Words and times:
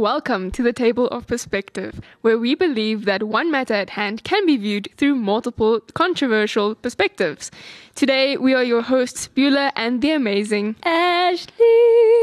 welcome 0.00 0.50
to 0.50 0.62
the 0.62 0.72
Table 0.72 1.08
of 1.08 1.26
Perspective, 1.26 2.00
where 2.22 2.38
we 2.38 2.54
believe 2.54 3.04
that 3.04 3.22
one 3.22 3.50
matter 3.50 3.74
at 3.74 3.90
hand 3.90 4.24
can 4.24 4.46
be 4.46 4.56
viewed 4.56 4.88
through 4.96 5.14
multiple 5.14 5.80
controversial 5.92 6.74
perspectives. 6.74 7.50
Today, 7.94 8.38
we 8.38 8.54
are 8.54 8.64
your 8.64 8.80
hosts, 8.80 9.28
Beulah 9.28 9.72
and 9.76 10.00
the 10.00 10.12
amazing. 10.12 10.76
Ashley. 10.84 11.52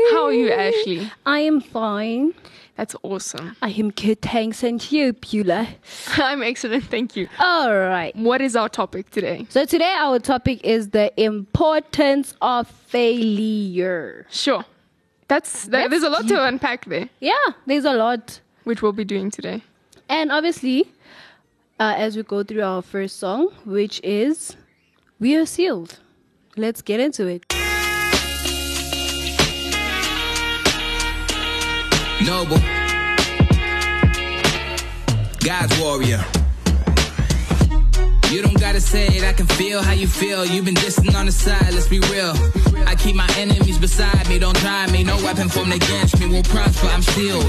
How 0.10 0.26
are 0.26 0.34
you, 0.34 0.52
Ashley? 0.52 1.12
I 1.28 1.42
am 1.42 1.62
fine. 1.62 2.34
That's 2.78 2.96
awesome. 3.04 3.56
I 3.62 3.70
am 3.70 3.92
good, 3.92 4.24
thanks, 4.24 4.64
and 4.64 4.92
you, 4.92 5.14
Beulah. 5.14 5.68
I'm 6.18 6.42
excellent, 6.42 6.86
thank 6.86 7.16
you. 7.16 7.30
All 7.38 7.78
right. 7.78 8.16
What 8.16 8.42
is 8.42 8.56
our 8.56 8.70
topic 8.70 9.12
today? 9.12 9.46
So 9.50 9.66
today 9.66 9.94
our 10.00 10.18
topic 10.18 10.64
is 10.64 10.90
the 10.90 11.14
importance 11.22 12.34
of 12.42 12.68
failure. 12.68 14.26
Sure. 14.32 14.66
That's, 15.28 15.64
that, 15.66 15.72
That's 15.72 15.90
there's 15.90 16.04
a 16.04 16.10
lot 16.10 16.22
deep. 16.22 16.30
to 16.32 16.46
unpack 16.46 16.86
there, 16.86 17.10
Yeah, 17.20 17.34
there's 17.66 17.84
a 17.86 17.94
lot. 17.94 18.40
which 18.64 18.82
we'll 18.82 18.94
be 18.94 19.04
doing 19.04 19.30
today. 19.30 19.62
And 20.08 20.32
obviously, 20.32 20.86
uh, 21.80 21.94
as 21.98 22.16
we 22.16 22.24
go 22.24 22.44
through 22.44 22.64
our 22.64 22.82
first 22.82 23.20
song, 23.20 23.50
which 23.66 24.00
is 24.04 24.56
We 25.20 25.36
Are 25.36 25.46
Sealed. 25.46 26.00
Let's 26.56 26.82
get 26.82 27.00
into 27.02 27.28
it. 27.28 27.44
Noble. 32.26 32.58
God's 35.44 35.80
warrior. 35.80 36.24
You 38.32 38.42
don't 38.42 38.60
gotta 38.60 38.82
say 38.82 39.08
it, 39.08 39.24
I 39.24 39.32
can 39.32 39.48
feel 39.48 39.82
how 39.82 39.94
you 39.94 40.08
feel. 40.08 40.46
You've 40.46 40.66
been 40.66 40.74
distant 40.74 41.16
on 41.16 41.28
the 41.28 41.32
side, 41.32 41.74
let's 41.74 41.88
be 41.88 42.00
real. 42.12 42.34
I 42.86 42.96
keep 42.96 43.16
my 43.16 43.30
enemies 43.38 43.78
beside 43.78 44.28
me, 44.28 44.38
don't 44.38 44.58
try 44.58 44.86
me. 44.92 45.04
No 45.04 45.16
weapon 45.18 45.48
formed 45.48 45.74
against 45.74 46.20
me 46.20 46.28
will 46.28 46.44
prosper, 46.44 46.88
I'm 46.88 47.02
sealed. 47.02 47.46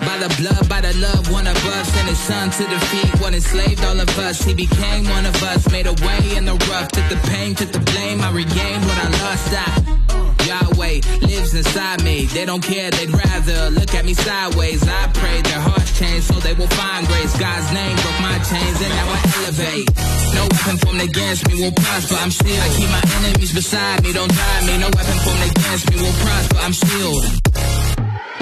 By 0.00 0.18
the 0.18 0.32
blood, 0.38 0.68
by 0.68 0.80
the 0.80 0.94
love, 0.98 1.30
one 1.30 1.46
of 1.46 1.56
us. 1.66 1.88
Sent 1.92 2.08
his 2.08 2.18
son 2.18 2.50
to 2.50 2.64
defeat 2.64 3.20
what 3.20 3.34
enslaved 3.34 3.84
all 3.84 3.98
of 3.98 4.18
us. 4.18 4.42
He 4.42 4.54
became 4.54 5.04
one 5.08 5.26
of 5.26 5.42
us, 5.42 5.70
made 5.70 5.86
a 5.86 5.94
way 6.06 6.36
in 6.36 6.44
the 6.44 6.54
rough. 6.70 6.88
Took 6.92 7.08
the 7.08 7.20
pain, 7.28 7.54
took 7.54 7.72
the 7.72 7.80
blame, 7.80 8.20
I 8.20 8.30
regained 8.30 8.84
what 8.84 8.98
I 8.98 9.08
lost. 9.22 9.48
I 9.52 10.21
Yahweh 10.46 11.00
lives 11.20 11.54
inside 11.54 12.02
me. 12.04 12.26
They 12.26 12.44
don't 12.44 12.62
care, 12.62 12.90
they'd 12.90 13.10
rather 13.10 13.70
look 13.70 13.94
at 13.94 14.04
me 14.04 14.14
sideways. 14.14 14.82
I 14.86 15.08
pray 15.14 15.40
their 15.42 15.60
hearts 15.60 15.98
change 15.98 16.24
so 16.24 16.34
they 16.40 16.54
will 16.54 16.68
find 16.68 17.06
grace. 17.06 17.36
God's 17.38 17.72
name 17.72 17.96
broke 17.96 18.20
my 18.20 18.38
chains 18.50 18.78
and 18.80 18.92
now 18.98 19.06
I 19.08 19.20
elevate. 19.38 19.86
No 20.34 20.42
weapon 20.50 20.76
formed 20.78 21.02
against 21.02 21.48
me 21.48 21.54
will 21.62 21.72
prosper. 21.72 22.16
I'm 22.16 22.30
still. 22.30 22.62
I 22.62 22.68
keep 22.76 22.90
my 22.90 23.04
enemies 23.18 23.52
beside 23.52 24.02
me, 24.02 24.12
don't 24.12 24.32
try 24.32 24.66
me. 24.66 24.78
No 24.78 24.88
weapon 24.96 25.18
formed 25.24 25.44
against 25.50 25.90
me 25.90 25.96
will 26.02 26.16
prosper. 26.24 26.56
I'm 26.58 26.72
sealed. 26.72 27.24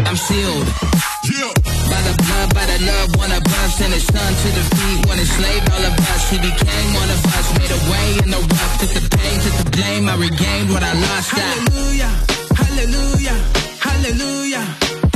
I'm 0.06 0.16
sealed. 0.16 1.09
By 1.90 2.00
the 2.06 2.14
blood, 2.22 2.48
by 2.54 2.64
the 2.66 2.78
love, 2.86 3.08
one 3.16 3.32
of 3.32 3.42
us 3.42 3.70
sent 3.78 3.92
his 3.92 4.06
son 4.06 4.30
to 4.42 4.48
defeat 4.58 4.98
one 5.10 5.18
enslaved 5.18 5.66
all 5.74 5.84
of 5.90 5.94
us. 6.12 6.22
He 6.30 6.38
became 6.38 6.88
one 6.94 7.10
of 7.10 7.20
us, 7.36 7.46
made 7.58 7.72
a 7.78 7.80
way 7.90 8.06
in 8.22 8.30
the 8.30 8.40
rough. 8.40 8.74
Took 8.80 8.92
the 8.98 9.04
pain, 9.16 9.36
took 9.44 9.56
the 9.62 9.68
blame, 9.76 10.08
I 10.08 10.14
regained 10.16 10.70
what 10.70 10.82
I 10.82 10.92
lost. 10.94 11.30
Hallelujah, 11.30 12.12
hallelujah, 12.54 13.38
hallelujah. 13.82 14.64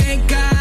Thank 0.03 0.27
God. 0.27 0.54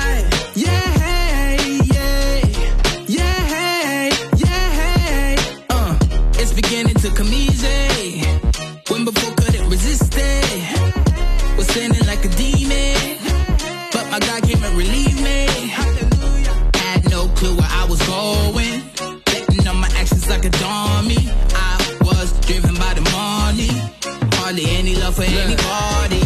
Dummy. 21.04 21.30
I 21.54 21.98
was 22.02 22.32
driven 22.46 22.74
by 22.74 22.94
the 22.94 23.02
money. 23.12 23.68
Hardly 24.36 24.64
any 24.66 24.94
love 24.96 25.16
for 25.16 25.22
anybody. 25.22 26.20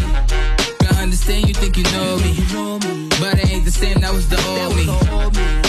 Gotta 0.78 1.03
understand 1.03 1.49
you 1.49 1.55
think 1.55 1.77
you 1.77 1.84
know 1.84 2.16
me. 2.19 2.34
But 3.21 3.39
it 3.39 3.50
ain't 3.53 3.65
the 3.65 3.71
same, 3.71 4.00
that 4.00 4.12
was 4.12 4.28
the 4.28 4.39
old 4.49 4.77
me. 4.77 4.87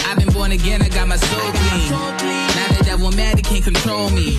I've 0.06 0.18
been 0.18 0.32
born 0.32 0.52
again, 0.52 0.82
I 0.82 0.88
got 0.88 1.08
my 1.08 1.16
soul 1.16 1.50
clean. 1.52 1.90
Now 1.90 2.68
the 2.78 2.84
devil 2.84 3.10
mad, 3.12 3.36
he 3.36 3.42
can't 3.42 3.64
control 3.64 4.10
me. 4.10 4.36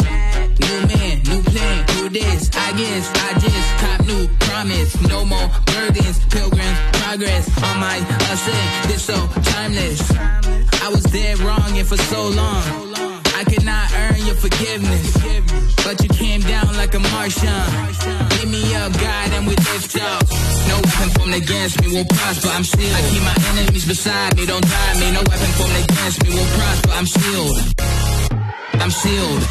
New 0.59 0.77
man, 0.87 1.21
new 1.23 1.41
plan, 1.43 1.85
new 1.95 2.09
this. 2.09 2.49
I 2.53 2.71
guess 2.77 3.11
I 3.27 3.39
just 3.39 3.69
cop 3.81 4.05
new 4.07 4.27
promise. 4.39 4.91
No 5.07 5.25
more 5.25 5.49
burdens, 5.65 6.19
pilgrims, 6.29 6.79
progress 6.93 7.47
on 7.63 7.79
my 7.79 7.97
ascent. 8.31 8.87
This 8.87 9.03
so 9.03 9.27
timeless. 9.51 10.01
I 10.83 10.89
was 10.89 11.03
dead 11.03 11.39
wrong 11.39 11.77
and 11.77 11.87
for 11.87 11.97
so 11.97 12.27
long. 12.29 12.90
I 13.41 13.43
could 13.43 13.65
not 13.65 13.89
earn 13.97 14.21
your 14.21 14.35
forgiveness. 14.35 15.17
But 15.81 15.97
you 16.03 16.09
came 16.09 16.41
down 16.41 16.77
like 16.77 16.93
a 16.93 16.99
Martian. 16.99 17.65
Give 18.37 18.45
me 18.45 18.61
up, 18.77 18.93
God, 18.93 19.27
and 19.33 19.47
we 19.49 19.55
lift 19.65 19.97
up. 19.97 20.29
No 20.69 20.77
weapon 20.77 21.09
formed 21.17 21.33
against 21.33 21.81
me 21.81 21.87
will 21.89 22.05
prosper. 22.05 22.49
I'm 22.53 22.63
sealed. 22.63 22.93
I 22.93 23.01
keep 23.09 23.23
my 23.25 23.37
enemies 23.49 23.87
beside 23.87 24.37
me, 24.37 24.45
don't 24.45 24.61
drive 24.61 24.99
me. 25.01 25.09
No 25.09 25.25
weapon 25.25 25.51
formed 25.57 25.73
against 25.73 26.21
me 26.21 26.29
will 26.37 26.51
prosper. 26.53 26.91
I'm 26.93 27.07
sealed. 27.09 27.57
I'm 28.77 28.91
sealed. 28.91 29.41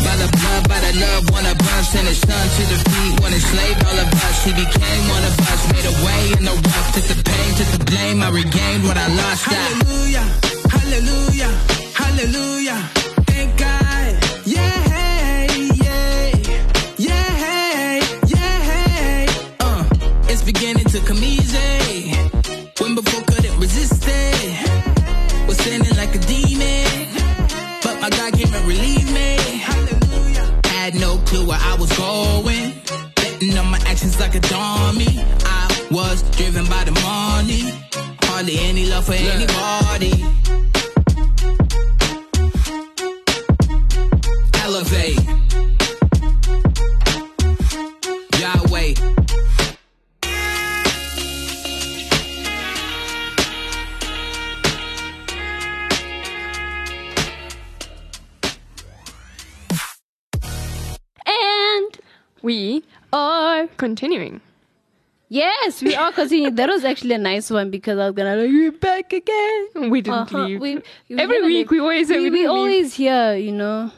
By 0.00 0.16
the 0.16 0.28
blood, 0.40 0.62
by 0.72 0.80
the 0.80 0.92
love, 1.04 1.22
one 1.36 1.44
of 1.44 1.60
us 1.60 1.92
sent 1.92 2.08
his 2.08 2.16
son 2.16 2.44
to 2.56 2.62
defeat 2.64 3.20
one 3.20 3.34
enslaved 3.36 3.84
all 3.84 3.98
of 4.00 4.08
us. 4.24 4.36
He 4.40 4.52
became 4.56 5.02
one 5.12 5.24
of 5.28 5.36
us, 5.52 5.60
made 5.68 5.84
a 5.84 5.96
way 6.00 6.22
in 6.32 6.44
the 6.48 6.56
rough. 6.56 6.88
Took 6.96 7.06
the 7.12 7.18
pain, 7.28 7.48
took 7.60 7.70
the 7.76 7.84
blame, 7.92 8.22
I 8.24 8.30
regained 8.32 8.84
what 8.88 8.96
I 8.96 9.06
lost. 9.12 9.44
Hallelujah, 9.44 10.24
hallelujah, 10.72 11.52
hallelujah. 12.20 12.80
Thank 13.26 13.56
God. 13.56 14.16
Yeah, 14.44 15.56
yeah, 15.84 16.36
yeah, 16.98 18.00
yeah. 18.26 19.26
Uh, 19.60 19.84
it's 20.28 20.42
beginning 20.42 20.84
to 20.86 21.00
come 21.00 21.22
easy. 21.22 22.12
When 22.78 22.94
before 22.94 23.22
couldn't 23.24 23.58
resist 23.58 24.04
it. 24.06 25.48
Was 25.48 25.56
sinning 25.58 25.96
like 25.96 26.14
a 26.14 26.18
demon. 26.18 27.08
But 27.82 28.00
my 28.00 28.10
God 28.10 28.32
came 28.34 28.52
and 28.52 28.66
relieved 28.66 29.12
me. 29.12 29.36
Had 30.64 30.94
no 30.94 31.18
clue 31.26 31.46
where 31.46 31.58
I 31.60 31.74
was 31.78 31.90
going. 31.96 32.74
Betting 33.16 33.56
on 33.56 33.70
my 33.70 33.78
actions 33.86 34.20
like 34.20 34.34
a 34.34 34.40
dummy. 34.40 35.24
I 35.44 35.86
was 35.90 36.22
driven 36.36 36.66
by 36.66 36.84
the 36.84 36.92
money. 36.92 37.62
Hardly 38.24 38.58
any 38.58 38.86
love 38.86 39.06
for 39.06 39.14
anybody. 39.14 40.12
Continuing. 63.84 64.40
yes, 65.28 65.82
we 65.82 65.94
are 66.02 66.12
continuing. 66.12 66.54
that 66.56 66.68
was 66.68 66.84
actually 66.84 67.14
a 67.14 67.18
nice 67.30 67.50
one 67.58 67.70
because 67.70 67.98
I 67.98 68.06
was 68.06 68.14
gonna 68.18 68.36
like 68.36 68.50
we're 68.50 68.72
back 68.88 69.12
again. 69.12 69.90
We 69.94 70.00
didn't 70.02 70.32
Uh-huh. 70.34 70.44
leave. 70.46 70.60
We- 70.60 70.82
we 71.08 71.18
Every 71.24 71.40
week 71.42 71.70
leave. 71.70 71.70
we 71.70 71.80
always 71.86 72.08
we, 72.10 72.16
we, 72.18 72.30
we 72.30 72.38
leave. 72.40 72.50
always 72.50 72.94
hear, 72.94 73.34
you 73.46 73.52
know. 73.52 73.90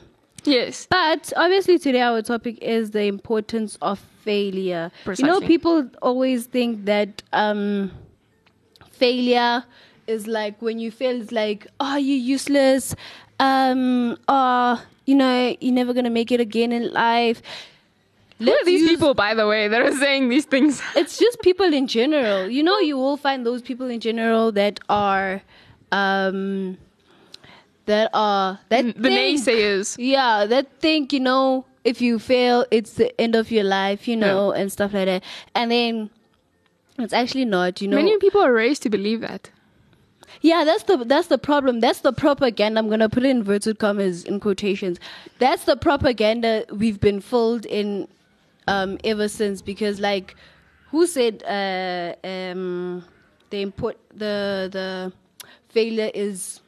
Yes. 0.45 0.87
But 0.91 1.33
obviously, 1.37 1.79
today 1.79 2.03
our 2.03 2.21
topic 2.23 2.59
is 2.61 2.91
the 2.99 3.05
importance 3.15 3.79
of 3.81 3.99
failure. 4.25 4.91
You 5.19 5.25
know, 5.31 5.41
people 5.41 5.89
always 6.03 6.47
think 6.47 6.85
that 6.93 7.23
um, 7.33 7.93
failure 8.91 9.65
is 10.07 10.27
like 10.27 10.61
when 10.61 10.79
you 10.79 10.91
fail, 10.91 11.21
it's 11.21 11.33
like, 11.33 11.67
oh, 11.81 11.97
you're 11.97 12.19
useless. 12.37 12.95
Um, 13.41 14.17
oh, 14.29 14.83
you 15.07 15.15
know, 15.15 15.57
you're 15.61 15.75
never 15.75 15.93
gonna 15.95 16.11
make 16.11 16.31
it 16.33 16.41
again 16.41 16.73
in 16.73 16.93
life. 16.93 17.43
Who 18.45 18.53
are 18.53 18.65
these 18.65 18.81
use- 18.83 18.91
people, 18.91 19.15
by 19.15 19.35
the 19.35 19.47
way, 19.47 19.69
that 19.69 19.81
are 19.83 19.93
saying 19.97 20.29
these 20.29 20.45
things? 20.45 20.81
It's 20.97 21.19
just 21.19 21.41
people 21.43 21.73
in 21.73 21.87
general. 21.87 22.49
You 22.49 22.63
know, 22.63 22.79
you 22.79 22.97
will 22.97 23.17
find 23.17 23.45
those 23.47 23.63
people 23.63 23.89
in 23.89 24.01
general 24.01 24.53
that 24.53 24.81
are, 24.89 25.43
um, 25.91 26.79
that 27.87 28.11
are 28.15 28.61
that 28.69 28.85
the 28.87 28.93
think- 28.93 29.41
naysayers. 29.41 29.97
Yeah, 29.99 30.47
that 30.47 30.67
think 30.81 31.13
you 31.13 31.21
know 31.21 31.65
if 31.85 32.01
you 32.01 32.19
fail, 32.19 32.65
it's 32.71 32.93
the 32.95 33.09
end 33.21 33.35
of 33.35 33.51
your 33.51 33.65
life, 33.65 34.07
you 34.07 34.17
know, 34.17 34.53
and 34.53 34.71
stuff 34.71 34.93
like 34.95 35.07
that. 35.07 35.23
And 35.55 35.71
then 35.71 36.11
It's 36.99 37.13
actually 37.13 37.45
not. 37.47 37.81
You 37.81 37.89
know, 37.89 37.97
Many 37.97 38.17
people 38.19 38.41
are 38.43 38.53
raised 38.53 38.83
to 38.83 38.91
believe 38.91 39.21
that. 39.23 39.51
Yeah, 40.43 40.65
that's 40.65 40.85
the 40.85 40.97
that's 40.99 41.29
the 41.29 41.39
problem. 41.39 41.81
That's 41.81 42.01
the 42.01 42.13
propaganda. 42.13 42.79
I'm 42.81 42.89
gonna 42.89 43.09
put 43.09 43.23
it 43.25 43.31
in 43.31 43.39
inverted 43.39 43.79
commas 43.79 44.25
in 44.25 44.41
quotations. 44.41 44.99
That's 45.39 45.65
the 45.65 45.77
propaganda 45.77 46.65
we've 46.71 47.01
been 47.01 47.21
filled 47.21 47.67
in 47.67 48.09
um, 48.69 48.99
ever 49.05 49.29
since. 49.29 49.63
Because 49.63 50.01
like, 50.01 50.35
who 50.91 51.07
said 51.07 51.43
uh, 51.45 52.15
um, 52.27 53.05
the 53.51 53.63
import 53.63 53.97
the 54.15 54.69
the 54.71 55.13
failure 55.71 56.11
is 56.15 56.61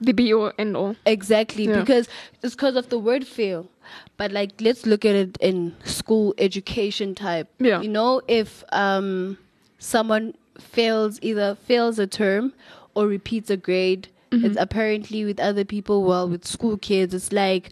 The 0.00 0.12
be 0.12 0.32
all 0.34 0.52
and 0.58 0.76
all. 0.76 0.96
exactly 1.06 1.64
Yeah. 1.66 1.80
because 1.80 2.08
it's 2.42 2.54
because 2.54 2.76
of 2.76 2.88
the 2.88 2.98
word 2.98 3.26
fail. 3.26 3.68
But 4.16 4.32
like, 4.32 4.52
let's 4.60 4.86
look 4.86 5.04
at 5.04 5.14
it 5.14 5.36
in 5.40 5.74
school 5.84 6.34
education 6.38 7.14
type. 7.14 7.48
Yeah. 7.58 7.80
You 7.82 7.88
know, 7.88 8.22
if 8.28 8.64
um, 8.72 9.36
someone 9.78 10.34
fails 10.58 11.18
either 11.22 11.54
fails 11.54 11.98
a 11.98 12.06
term 12.06 12.52
or 12.94 13.06
repeats 13.06 13.50
a 13.50 13.56
grade, 13.56 14.08
Mm-hmm. 14.30 14.44
it's 14.46 14.56
apparently 14.60 15.24
with 15.24 15.40
other 15.40 15.64
people. 15.64 16.04
Well, 16.04 16.28
with 16.28 16.46
school 16.46 16.76
kids, 16.78 17.12
it's 17.14 17.32
like. 17.32 17.70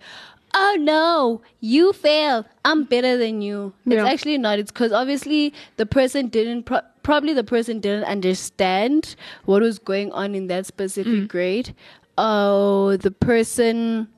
Oh 0.54 0.76
no, 0.80 1.42
you 1.60 1.92
failed. 1.92 2.46
I'm 2.64 2.84
better 2.84 3.16
than 3.16 3.42
you. 3.42 3.72
Yeah. 3.84 4.00
It's 4.02 4.08
actually 4.12 4.38
not. 4.38 4.58
It's 4.58 4.70
because 4.70 4.92
obviously 4.92 5.52
the 5.76 5.86
person 5.86 6.28
didn't, 6.28 6.64
pro- 6.64 6.80
probably 7.02 7.34
the 7.34 7.44
person 7.44 7.80
didn't 7.80 8.04
understand 8.04 9.14
what 9.44 9.62
was 9.62 9.78
going 9.78 10.10
on 10.12 10.34
in 10.34 10.46
that 10.48 10.66
specific 10.66 11.12
Mm. 11.12 11.28
grade. 11.28 11.74
Oh, 12.16 12.96
the 12.96 13.10
person 13.10 14.08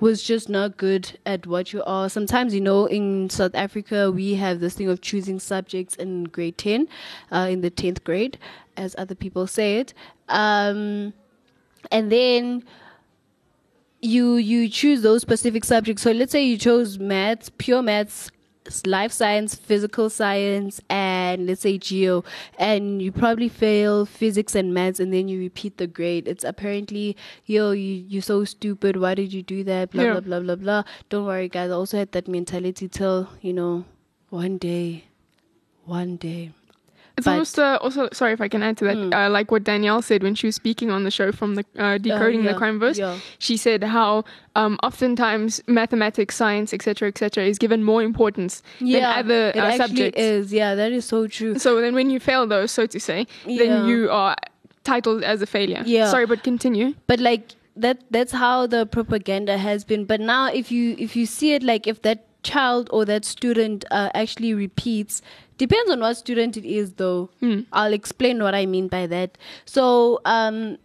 was 0.00 0.22
just 0.22 0.48
not 0.48 0.76
good 0.76 1.18
at 1.24 1.46
what 1.46 1.72
you 1.72 1.82
are. 1.84 2.08
Sometimes, 2.10 2.54
you 2.54 2.60
know, 2.60 2.86
in 2.86 3.30
South 3.30 3.54
Africa, 3.54 4.10
we 4.10 4.34
have 4.34 4.60
this 4.60 4.74
thing 4.74 4.88
of 4.88 5.00
choosing 5.00 5.38
subjects 5.38 5.94
in 5.94 6.24
grade 6.24 6.58
10, 6.58 6.88
uh, 7.32 7.46
in 7.50 7.60
the 7.62 7.70
10th 7.70 8.02
grade, 8.04 8.38
as 8.76 8.94
other 8.98 9.14
people 9.14 9.46
say 9.46 9.78
it. 9.78 9.94
Um, 10.28 11.14
and 11.90 12.10
then 12.12 12.64
you 14.02 14.36
you 14.36 14.68
choose 14.68 15.02
those 15.02 15.22
specific 15.22 15.64
subjects. 15.64 16.02
So 16.02 16.12
let's 16.12 16.32
say 16.32 16.44
you 16.44 16.58
chose 16.58 16.98
maths, 16.98 17.50
pure 17.56 17.82
maths, 17.82 18.30
life 18.84 19.12
science, 19.12 19.54
physical 19.54 20.10
science, 20.10 20.80
and 20.90 21.46
let's 21.46 21.60
say 21.62 21.78
geo, 21.78 22.24
and 22.58 23.00
you 23.00 23.12
probably 23.12 23.48
fail 23.48 24.04
physics 24.06 24.54
and 24.54 24.74
maths, 24.74 25.00
and 25.00 25.12
then 25.12 25.28
you 25.28 25.38
repeat 25.38 25.78
the 25.78 25.86
grade. 25.86 26.28
It's 26.28 26.44
apparently 26.44 27.16
yo 27.46 27.70
you 27.72 28.04
you're 28.08 28.22
so 28.22 28.44
stupid. 28.44 28.96
Why 28.96 29.14
did 29.14 29.32
you 29.32 29.42
do 29.42 29.64
that? 29.64 29.90
Blah 29.90 30.02
Yeah. 30.04 30.12
blah 30.12 30.20
blah 30.20 30.40
blah 30.40 30.56
blah. 30.56 30.82
Don't 31.08 31.24
worry, 31.26 31.48
guys. 31.48 31.70
I 31.70 31.74
also 31.74 31.96
had 31.98 32.12
that 32.12 32.28
mentality 32.28 32.88
till 32.88 33.28
you 33.40 33.52
know 33.52 33.84
one 34.30 34.58
day, 34.58 35.04
one 35.84 36.16
day. 36.16 36.52
It's 37.16 37.24
But- 37.24 37.30
almost 37.32 37.58
uh, 37.58 37.78
also 37.80 38.08
sorry 38.12 38.32
if 38.32 38.40
I 38.42 38.48
can 38.48 38.62
add 38.62 38.76
to 38.78 38.84
that. 38.84 38.96
Mm. 38.96 39.14
Uh, 39.14 39.30
like 39.30 39.50
what 39.50 39.64
Danielle 39.64 40.02
said 40.02 40.22
when 40.22 40.34
she 40.34 40.46
was 40.46 40.54
speaking 40.54 40.90
on 40.90 41.04
the 41.04 41.10
show 41.10 41.32
from 41.32 41.54
the 41.54 41.64
uh, 41.78 41.96
decoding 41.98 42.44
yeah, 42.44 42.52
the 42.52 42.58
crime 42.58 42.78
verse. 42.78 42.98
yeah. 42.98 43.18
She 43.38 43.56
said 43.56 43.82
how 43.84 44.24
um, 44.54 44.78
oftentimes 44.82 45.62
mathematics, 45.66 46.36
science, 46.36 46.74
etc., 46.74 47.08
etc., 47.08 47.44
is 47.44 47.58
given 47.58 47.82
more 47.82 48.02
importance 48.02 48.62
than 48.80 49.02
other 49.02 49.48
it 49.48 49.56
uh, 49.56 49.60
actually 49.64 49.86
subjects. 49.86 50.20
is. 50.20 50.52
Yeah, 50.52 50.74
that 50.74 50.92
is 50.92 51.04
so 51.06 51.26
true. 51.26 51.58
So 51.58 51.80
then, 51.80 51.94
when 51.94 52.10
you 52.10 52.20
fail 52.20 52.46
those, 52.46 52.70
so 52.70 52.86
to 52.86 53.00
say, 53.00 53.26
then 53.46 53.88
you 53.88 54.10
are 54.10 54.36
titled 54.84 55.24
as 55.24 55.40
a 55.40 55.46
failure. 55.46 55.82
Yeah. 55.86 56.10
Sorry, 56.10 56.26
but 56.26 56.42
continue. 56.42 56.94
but 57.06 57.18
like 57.20 57.54
that 57.76 57.98
that's 58.10 58.32
how 58.32 58.66
the 58.66 58.86
propaganda 58.86 59.58
has 59.58 59.84
been 59.84 60.06
but 60.06 60.18
now 60.18 60.46
if 60.46 60.72
you 60.72 60.96
if 60.98 61.14
you 61.14 61.26
see 61.26 61.52
it 61.52 61.62
like 61.62 61.86
if 61.86 62.00
that 62.00 62.24
child 62.42 62.88
or 62.90 63.04
that 63.04 63.22
student 63.24 63.84
uh, 63.90 64.08
actually 64.14 64.54
repeats 64.54 65.20
depends 65.58 65.90
on 65.90 66.00
what 66.00 66.14
student 66.16 66.56
it 66.56 66.64
is 66.64 66.92
though. 66.94 67.30
I'll 67.72 67.92
explain 67.92 68.42
what 68.42 68.54
i 68.54 68.66
mean 68.66 68.88
by 68.88 69.06
that. 69.06 69.38
So 69.64 70.20
um 70.24 70.78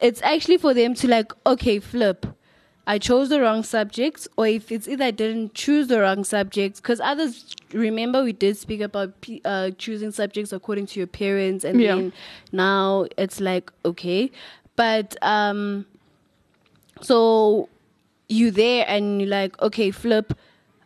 it's 0.00 0.20
actually 0.22 0.58
for 0.58 0.74
them 0.74 0.94
to 0.94 1.08
like 1.08 1.32
okay 1.46 1.78
flip. 1.78 2.26
I 2.84 2.98
chose 2.98 3.28
the 3.28 3.40
wrong 3.40 3.62
subjects, 3.62 4.26
or 4.36 4.48
if 4.48 4.72
it's 4.72 4.88
either 4.88 5.04
I 5.04 5.12
didn't 5.12 5.54
choose 5.54 5.86
the 5.86 6.00
wrong 6.00 6.24
subjects, 6.24 6.80
because 6.80 7.00
others 7.00 7.54
remember 7.72 8.24
we 8.24 8.32
did 8.32 8.56
speak 8.56 8.80
about 8.80 9.20
p- 9.20 9.40
uh, 9.44 9.70
choosing 9.78 10.10
subjects 10.10 10.52
according 10.52 10.86
to 10.86 10.98
your 10.98 11.06
parents, 11.06 11.64
and 11.64 11.80
Yeah. 11.80 11.94
then 11.94 12.12
now 12.50 13.06
it's 13.16 13.38
like 13.40 13.70
okay, 13.84 14.32
but 14.74 15.14
um, 15.22 15.86
so 17.00 17.68
you 18.28 18.50
there 18.50 18.84
and 18.88 19.20
you're 19.20 19.30
like 19.30 19.60
okay, 19.62 19.90
flip. 19.92 20.32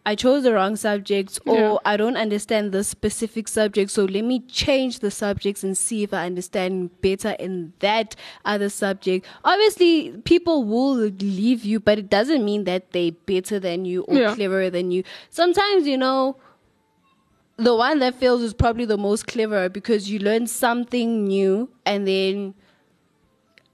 I 0.08 0.14
chose 0.14 0.44
the 0.44 0.53
wrong 0.55 0.76
subjects, 0.76 1.41
or 1.44 1.56
Yeah. 1.56 1.76
I 1.85 1.97
don't 1.97 2.17
understand 2.17 2.70
the 2.70 2.85
specific 2.85 3.49
subject. 3.49 3.91
So 3.91 4.05
let 4.05 4.25
me 4.25 4.38
change 4.49 5.00
the 5.00 5.11
subjects 5.11 5.64
and 5.64 5.76
see 5.76 6.05
if 6.05 6.14
I 6.14 6.25
understand 6.26 7.00
better 7.00 7.31
in 7.41 7.73
that 7.81 8.14
other 8.44 8.69
subject. 8.69 9.26
Obviously, 9.44 10.12
people 10.25 10.62
will 10.62 10.94
leave 10.94 11.64
you, 11.64 11.81
but 11.81 11.99
it 11.99 12.08
doesn't 12.08 12.44
mean 12.44 12.64
that 12.64 12.93
they're 12.93 13.11
better 13.26 13.58
than 13.58 13.85
you 13.85 14.03
or 14.03 14.14
Yeah. 14.17 14.35
cleverer 14.35 14.70
than 14.70 14.93
you. 14.93 15.03
Sometimes, 15.29 15.88
you 15.88 15.99
know, 15.99 16.37
the 17.56 17.75
one 17.75 17.99
that 17.99 18.14
fails 18.14 18.43
is 18.43 18.55
probably 18.55 18.85
the 18.85 18.99
most 18.99 19.26
clever 19.26 19.69
because 19.69 20.09
you 20.11 20.20
learn 20.20 20.47
something 20.47 21.25
new 21.26 21.69
and 21.85 22.06
then 22.06 22.55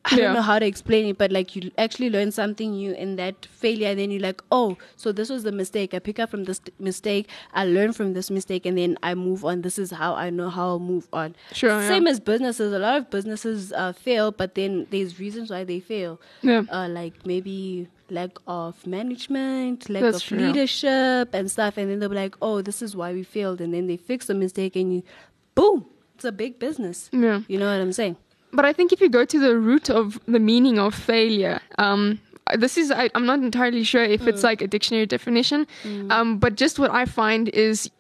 I 0.05 0.17
Yeah. 0.17 0.23
don't 0.25 0.35
know 0.35 0.43
how 0.43 0.59
to 0.59 0.67
explain 0.67 1.07
it, 1.07 1.17
but 1.17 1.31
like 1.31 1.55
you 1.55 1.71
actually 1.79 2.11
learn 2.11 2.33
something 2.33 2.73
new 2.73 2.93
in 2.93 3.15
that 3.17 3.47
failure, 3.47 3.87
and 3.89 4.01
then 4.01 4.11
you're 4.11 4.21
like, 4.21 4.43
oh, 4.51 4.77
so 4.97 5.13
this 5.13 5.31
was 5.31 5.45
the 5.45 5.53
mistake. 5.53 5.95
I 5.95 6.01
pick 6.01 6.19
up 6.19 6.29
from 6.29 6.43
this 6.45 6.61
mistake, 6.81 7.29
I 7.55 7.65
learn 7.67 7.93
from 7.93 8.13
this 8.13 8.29
mistake, 8.29 8.67
and 8.67 8.77
then 8.77 8.99
I 9.05 9.15
move 9.15 9.45
on. 9.45 9.63
This 9.63 9.79
is 9.79 9.93
how 9.93 10.15
I 10.15 10.29
know 10.31 10.51
how 10.51 10.67
I'll 10.71 10.79
move 10.81 11.07
on. 11.13 11.37
Sure, 11.53 11.71
yeah. 11.71 11.87
Same 11.87 12.09
as 12.09 12.19
businesses. 12.19 12.73
A 12.73 12.81
lot 12.81 12.97
of 12.99 13.11
businesses 13.11 13.73
uh, 13.73 13.93
fail, 13.93 14.33
but 14.33 14.57
then 14.57 14.89
there's 14.91 15.21
reasons 15.21 15.51
why 15.51 15.63
they 15.63 15.79
fail. 15.79 16.21
Yeah. 16.43 16.65
Uh, 16.69 16.89
like 16.89 17.25
maybe 17.25 17.87
lack 18.11 18.31
of 18.49 18.85
management, 18.87 19.89
lack 19.89 20.03
That's 20.03 20.17
of 20.17 20.23
true, 20.25 20.39
leadership, 20.39 21.33
and 21.33 21.49
stuff. 21.49 21.77
And 21.79 21.89
then 21.89 22.01
they'll 22.01 22.09
be 22.09 22.17
like, 22.17 22.35
oh, 22.43 22.61
this 22.61 22.83
is 22.83 22.97
why 22.97 23.13
we 23.13 23.23
failed. 23.23 23.61
And 23.61 23.73
then 23.73 23.87
they 23.87 23.97
fix 23.97 24.27
the 24.27 24.35
mistake, 24.35 24.75
and 24.75 24.93
you, 24.95 25.03
boom, 25.55 25.87
it's 26.17 26.25
a 26.25 26.33
big 26.33 26.59
business. 26.59 27.09
Yeah. 27.13 27.43
You 27.47 27.59
know 27.59 27.67
what 27.73 27.81
I'm 27.81 27.93
saying? 27.93 28.17
But 28.53 28.65
I 28.65 28.73
think 28.73 28.93
if 28.93 29.01
you 29.01 29.09
go 29.09 29.25
to 29.25 29.39
the 29.39 29.57
root 29.59 29.91
of 29.91 30.21
the 30.27 30.39
meaning 30.39 30.79
of 30.79 30.95
failure, 30.95 31.61
um, 31.79 32.21
this 32.57 32.77
is 32.77 32.91
I, 32.91 33.09
I'm 33.15 33.25
not 33.27 33.39
entirely 33.39 33.85
sure 33.85 34.05
if 34.05 34.27
it's 34.27 34.43
like 34.43 34.61
a 34.61 34.67
dictionary 34.67 35.07
definition, 35.07 35.67
um, 36.11 36.39
but 36.39 36.57
just 36.57 36.79
what 36.79 36.91
I 36.91 37.05
find 37.07 37.49
is. 37.49 37.91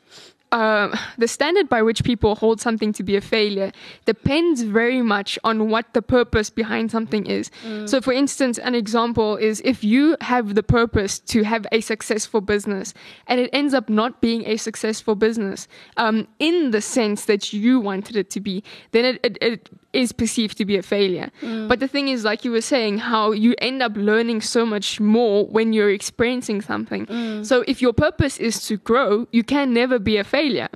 Uh, 0.52 0.94
the 1.16 1.26
standard 1.26 1.66
by 1.66 1.80
which 1.80 2.04
people 2.04 2.34
hold 2.34 2.60
something 2.60 2.92
to 2.92 3.02
be 3.02 3.16
a 3.16 3.22
failure 3.22 3.72
depends 4.04 4.60
very 4.60 5.00
much 5.00 5.38
on 5.44 5.70
what 5.70 5.94
the 5.94 6.02
purpose 6.02 6.50
behind 6.50 6.90
something 6.90 7.24
is. 7.24 7.50
So, 7.86 8.02
for 8.02 8.12
instance, 8.12 8.58
an 8.58 8.74
example 8.74 9.38
is 9.38 9.62
if 9.64 9.82
you 9.82 10.14
have 10.20 10.54
the 10.54 10.62
purpose 10.62 11.18
to 11.20 11.42
have 11.44 11.66
a 11.72 11.80
successful 11.80 12.42
business 12.42 12.92
and 13.28 13.40
it 13.40 13.48
ends 13.54 13.72
up 13.72 13.88
not 13.88 14.20
being 14.20 14.46
a 14.46 14.58
successful 14.58 15.14
business 15.14 15.68
um, 15.96 16.28
in 16.38 16.70
the 16.70 16.82
sense 16.82 17.24
that 17.24 17.54
you 17.54 17.80
wanted 17.80 18.14
it 18.16 18.28
to 18.28 18.40
be, 18.40 18.62
then 18.90 19.06
it, 19.06 19.20
it, 19.24 19.38
it 19.40 19.70
is 19.92 20.12
perceived 20.12 20.56
to 20.58 20.64
be 20.64 20.76
a 20.76 20.82
failure. 20.82 21.30
But 21.40 21.80
the 21.80 21.88
thing 21.88 22.08
is, 22.08 22.24
like 22.24 22.44
you 22.44 22.50
were 22.52 22.62
saying, 22.62 22.98
how 22.98 23.32
you 23.32 23.54
end 23.58 23.82
up 23.82 23.92
learning 23.96 24.40
so 24.40 24.64
much 24.64 25.00
more 25.00 25.46
when 25.46 25.72
you're 25.72 25.90
experiencing 25.90 26.60
something. 26.62 27.06
So 27.44 27.64
if 27.66 27.82
your 27.82 27.92
purpose 27.92 28.38
is 28.38 28.66
to 28.68 28.76
grow, 28.76 29.26
you 29.32 29.42
can 29.44 29.72
never 29.72 29.98
be 29.98 30.16
a 30.16 30.24
failure. 30.24 30.68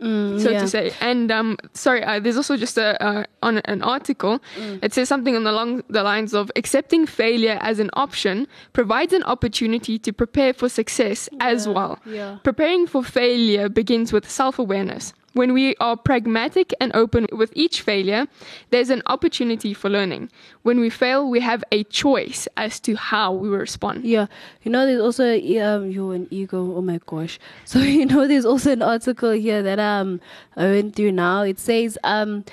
so 0.00 0.06
Mm, 0.06 0.52
yeah. 0.52 0.60
to 0.60 0.68
say. 0.68 0.92
And 1.00 1.30
um, 1.30 1.56
sorry, 1.72 2.02
uh, 2.02 2.20
there's 2.20 2.36
also 2.36 2.56
just 2.56 2.76
a 2.76 2.88
uh, 3.02 3.24
on 3.42 3.58
an 3.64 3.80
article. 3.82 4.40
Mm. 4.58 4.82
It 4.82 4.92
says 4.92 5.08
something 5.08 5.36
on 5.36 5.44
the 5.44 5.52
long 5.52 5.82
the 5.88 6.02
lines 6.02 6.34
of 6.34 6.50
accepting 6.56 7.06
failure 7.06 7.58
as 7.60 7.78
an 7.78 7.90
option 7.94 8.46
provides 8.72 9.12
an 9.14 9.22
opportunity 9.22 9.98
to 10.00 10.12
prepare 10.12 10.52
for 10.52 10.68
success 10.68 11.28
as 11.40 11.68
well. 11.68 11.98
yeah. 12.04 12.38
Preparing 12.42 12.86
for 12.88 13.02
failure 13.04 13.68
begins 13.70 14.12
with 14.12 14.28
self 14.28 14.58
awareness. 14.58 15.12
When 15.34 15.52
we 15.52 15.76
are 15.76 15.96
pragmatic 15.96 16.72
and 16.80 16.94
open 16.94 17.26
with 17.32 17.52
each 17.54 17.82
failure, 17.82 18.26
there's 18.70 18.88
an 18.88 19.02
opportunity 19.06 19.74
for 19.74 19.90
learning. 19.90 20.30
When 20.62 20.80
we 20.80 20.90
fail, 20.90 21.28
we 21.28 21.40
have 21.40 21.62
a 21.72 21.84
choice 21.84 22.48
as 22.56 22.80
to 22.80 22.94
how 22.96 23.32
we 23.32 23.48
respond. 23.48 24.04
Yeah, 24.04 24.26
you 24.62 24.70
know, 24.70 24.86
there's 24.86 25.00
also 25.00 25.34
um, 25.34 25.90
you 25.90 26.12
an 26.12 26.28
ego. 26.30 26.76
Oh 26.76 26.82
my 26.82 27.00
gosh! 27.06 27.38
So 27.64 27.80
you 27.80 28.06
know, 28.06 28.26
there's 28.28 28.44
also 28.44 28.72
an 28.72 28.82
article 28.82 29.32
here 29.32 29.62
that 29.62 29.78
um 29.78 30.20
I 30.56 30.66
went 30.66 30.94
through 30.94 31.12
now. 31.12 31.42
It 31.42 31.58
says 31.58 31.98
um 32.04 32.44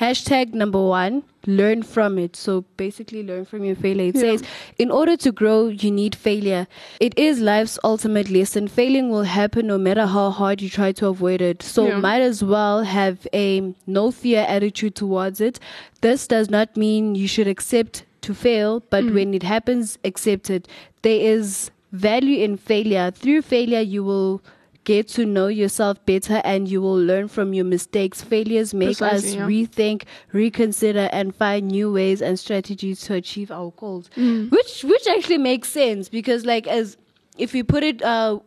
hashtag 0.00 0.52
number 0.54 0.80
one 0.82 1.22
learn 1.46 1.82
from 1.82 2.18
it. 2.18 2.36
So 2.36 2.64
basically, 2.78 3.22
learn 3.22 3.44
from 3.44 3.64
your 3.64 3.76
failure. 3.76 4.06
It 4.08 4.14
Yeah. 4.14 4.20
says 4.22 4.42
in 4.78 4.90
order 4.90 5.14
to 5.18 5.30
grow, 5.30 5.66
you 5.68 5.90
need 5.90 6.14
failure. 6.14 6.66
It 7.00 7.12
is 7.18 7.40
life's 7.40 7.78
ultimate 7.84 8.30
lesson. 8.30 8.66
Failing 8.66 9.10
will 9.10 9.24
happen 9.24 9.66
no 9.66 9.76
matter 9.76 10.06
how 10.06 10.30
hard 10.30 10.62
you 10.62 10.70
try 10.70 10.92
to 10.92 11.06
avoid 11.08 11.42
it. 11.42 11.62
So 11.62 11.86
Yeah. 11.88 12.00
might 12.00 12.22
as 12.22 12.42
well 12.42 12.82
have 12.84 13.26
a 13.34 13.74
no 13.86 14.10
fear 14.10 14.46
attitude 14.48 14.94
towards 14.94 15.40
it. 15.40 15.60
This 16.00 16.26
does 16.26 16.48
not 16.48 16.76
mean 16.78 17.14
you 17.14 17.28
should 17.28 17.46
accept 17.46 18.04
to 18.22 18.32
fail, 18.32 18.82
but 18.88 19.04
Mm. 19.04 19.14
when 19.14 19.34
it 19.34 19.42
happens, 19.42 19.98
accept 20.02 20.48
it. 20.48 20.66
There 21.02 21.20
is 21.20 21.70
value 21.92 22.42
in 22.42 22.56
failure. 22.56 23.10
Through 23.10 23.42
failure, 23.42 23.80
you 23.82 24.02
will 24.02 24.40
get 24.84 25.08
to 25.08 25.24
know 25.26 25.46
yourself 25.48 26.04
better 26.06 26.40
and 26.44 26.68
you 26.68 26.80
will 26.82 26.96
learn 26.98 27.28
from 27.28 27.54
your 27.54 27.64
mistakes. 27.64 28.22
Failures 28.22 28.72
make 28.74 28.98
Precisely, 28.98 29.30
us 29.30 29.34
yeah. 29.36 29.46
rethink, 29.46 30.04
reconsider, 30.32 31.08
and 31.12 31.34
find 31.34 31.68
new 31.68 31.92
ways 31.92 32.20
and 32.22 32.38
strategies 32.38 33.00
to 33.02 33.14
achieve 33.14 33.50
our 33.50 33.70
goals. 33.76 34.10
Mm. 34.16 34.50
Which 34.50 34.84
which 34.84 35.06
actually 35.08 35.38
makes 35.38 35.68
sense 35.68 36.08
because 36.08 36.44
like 36.44 36.66
as 36.66 36.96
if 37.38 37.54
you 37.54 37.64
put 37.64 37.82
it 37.82 38.02
uh 38.02 38.38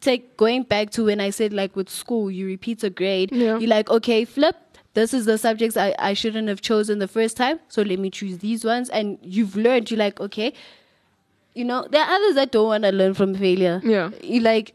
take 0.00 0.36
going 0.36 0.64
back 0.64 0.90
to 0.90 1.04
when 1.04 1.20
I 1.20 1.30
said 1.30 1.52
like 1.52 1.76
with 1.76 1.88
school, 1.88 2.30
you 2.30 2.46
repeat 2.46 2.82
a 2.82 2.90
grade, 2.90 3.30
Yeah. 3.32 3.58
you're 3.58 3.68
like, 3.68 3.88
okay, 3.90 4.24
flip. 4.24 4.56
This 4.94 5.14
is 5.14 5.24
the 5.24 5.38
subjects 5.38 5.76
I, 5.76 5.94
I 5.98 6.12
shouldn't 6.12 6.48
have 6.48 6.60
chosen 6.60 6.98
the 6.98 7.08
first 7.08 7.34
time, 7.36 7.60
so 7.68 7.80
let 7.80 7.98
me 7.98 8.10
choose 8.10 8.38
these 8.38 8.62
ones. 8.62 8.90
And 8.90 9.18
you've 9.22 9.56
learned, 9.56 9.90
you're 9.90 9.96
like, 9.98 10.20
okay, 10.20 10.52
you 11.54 11.64
know, 11.64 11.86
there 11.90 12.02
are 12.02 12.10
others 12.14 12.34
that 12.34 12.52
don't 12.52 12.66
want 12.66 12.84
to 12.84 12.90
learn 12.92 13.14
from 13.14 13.34
failure. 13.34 13.80
Yeah. 13.84 14.10
You 14.22 14.40
like, 14.40 14.74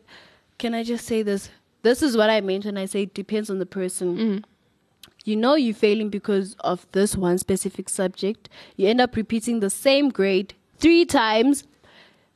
can 0.58 0.74
I 0.74 0.84
just 0.84 1.06
say 1.06 1.24
this? 1.24 1.50
This 1.84 2.02
is 2.02 2.18
what 2.18 2.30
I 2.30 2.42
meant 2.42 2.66
when 2.66 2.78
I 2.78 2.86
say 2.86 3.04
it 3.04 3.14
depends 3.14 3.50
on 3.50 3.60
the 3.60 3.66
person. 3.66 4.18
Mm. 4.18 4.44
You 5.26 5.36
know 5.36 5.56
you're 5.56 5.76
failing 5.76 6.10
because 6.10 6.56
of 6.62 6.88
this 6.92 7.16
one 7.16 7.38
specific 7.38 7.90
subject. 7.90 8.50
You 8.76 8.88
end 8.88 9.02
up 9.02 9.16
repeating 9.16 9.60
the 9.60 9.70
same 9.70 10.10
grade 10.10 10.54
three 10.78 11.06
times. 11.06 11.66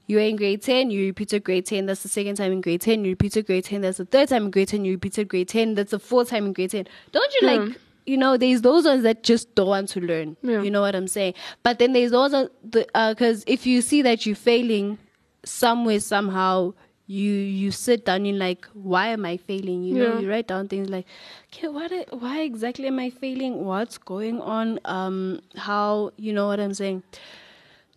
You're 0.07 0.21
in 0.21 0.35
grade 0.35 0.61
10, 0.61 0.91
you 0.91 1.05
repeated 1.05 1.45
grade 1.45 1.65
10, 1.65 1.85
that's 1.85 2.03
the 2.03 2.09
second 2.09 2.35
time 2.35 2.51
in 2.51 2.59
grade 2.59 2.81
10, 2.81 3.05
you 3.05 3.11
repeated 3.11 3.45
grade 3.45 3.63
10, 3.63 3.79
that's 3.79 3.97
the 3.97 4.03
third 4.03 4.27
time 4.27 4.45
in 4.45 4.51
grade 4.51 4.67
10, 4.67 4.83
you 4.83 4.93
repeated 4.93 5.29
grade 5.29 5.47
10, 5.47 5.75
that's 5.75 5.91
the 5.91 5.99
fourth 5.99 6.29
time 6.29 6.47
in 6.47 6.51
grade 6.51 6.71
10. 6.71 6.85
Don't 7.13 7.33
you 7.39 7.47
like, 7.47 7.79
you 8.05 8.17
know, 8.17 8.35
there's 8.35 8.61
those 8.61 8.83
ones 8.83 9.03
that 9.03 9.23
just 9.23 9.55
don't 9.55 9.69
want 9.69 9.87
to 9.89 10.01
learn. 10.01 10.35
Yeah. 10.41 10.63
You 10.63 10.71
know 10.71 10.81
what 10.81 10.95
I'm 10.95 11.07
saying? 11.07 11.35
But 11.63 11.79
then 11.79 11.93
there's 11.93 12.11
also 12.11 12.49
the, 12.61 12.85
because 12.93 13.45
if 13.47 13.65
you 13.65 13.81
see 13.81 14.01
that 14.01 14.25
you're 14.25 14.35
failing 14.35 14.97
somewhere, 15.45 16.01
somehow, 16.01 16.73
you 17.17 17.31
you 17.61 17.71
sit 17.71 18.05
down 18.09 18.25
and 18.31 18.39
like 18.39 18.67
why 18.73 19.07
am 19.15 19.25
i 19.25 19.35
failing? 19.37 19.83
You 19.83 19.95
know 19.95 20.19
you 20.21 20.29
write 20.29 20.47
down 20.51 20.67
things 20.73 20.89
like 20.89 21.05
okay 21.53 21.67
what 21.77 21.91
I- 21.99 22.05
why 22.25 22.41
exactly 22.41 22.87
am 22.87 22.99
i 22.99 23.09
failing? 23.09 23.65
What's 23.65 23.97
going 23.97 24.39
on? 24.41 24.79
Um 24.85 25.17
how 25.67 26.11
you 26.17 26.33
know 26.39 26.47
what 26.47 26.59
i'm 26.67 26.73
saying 26.73 27.03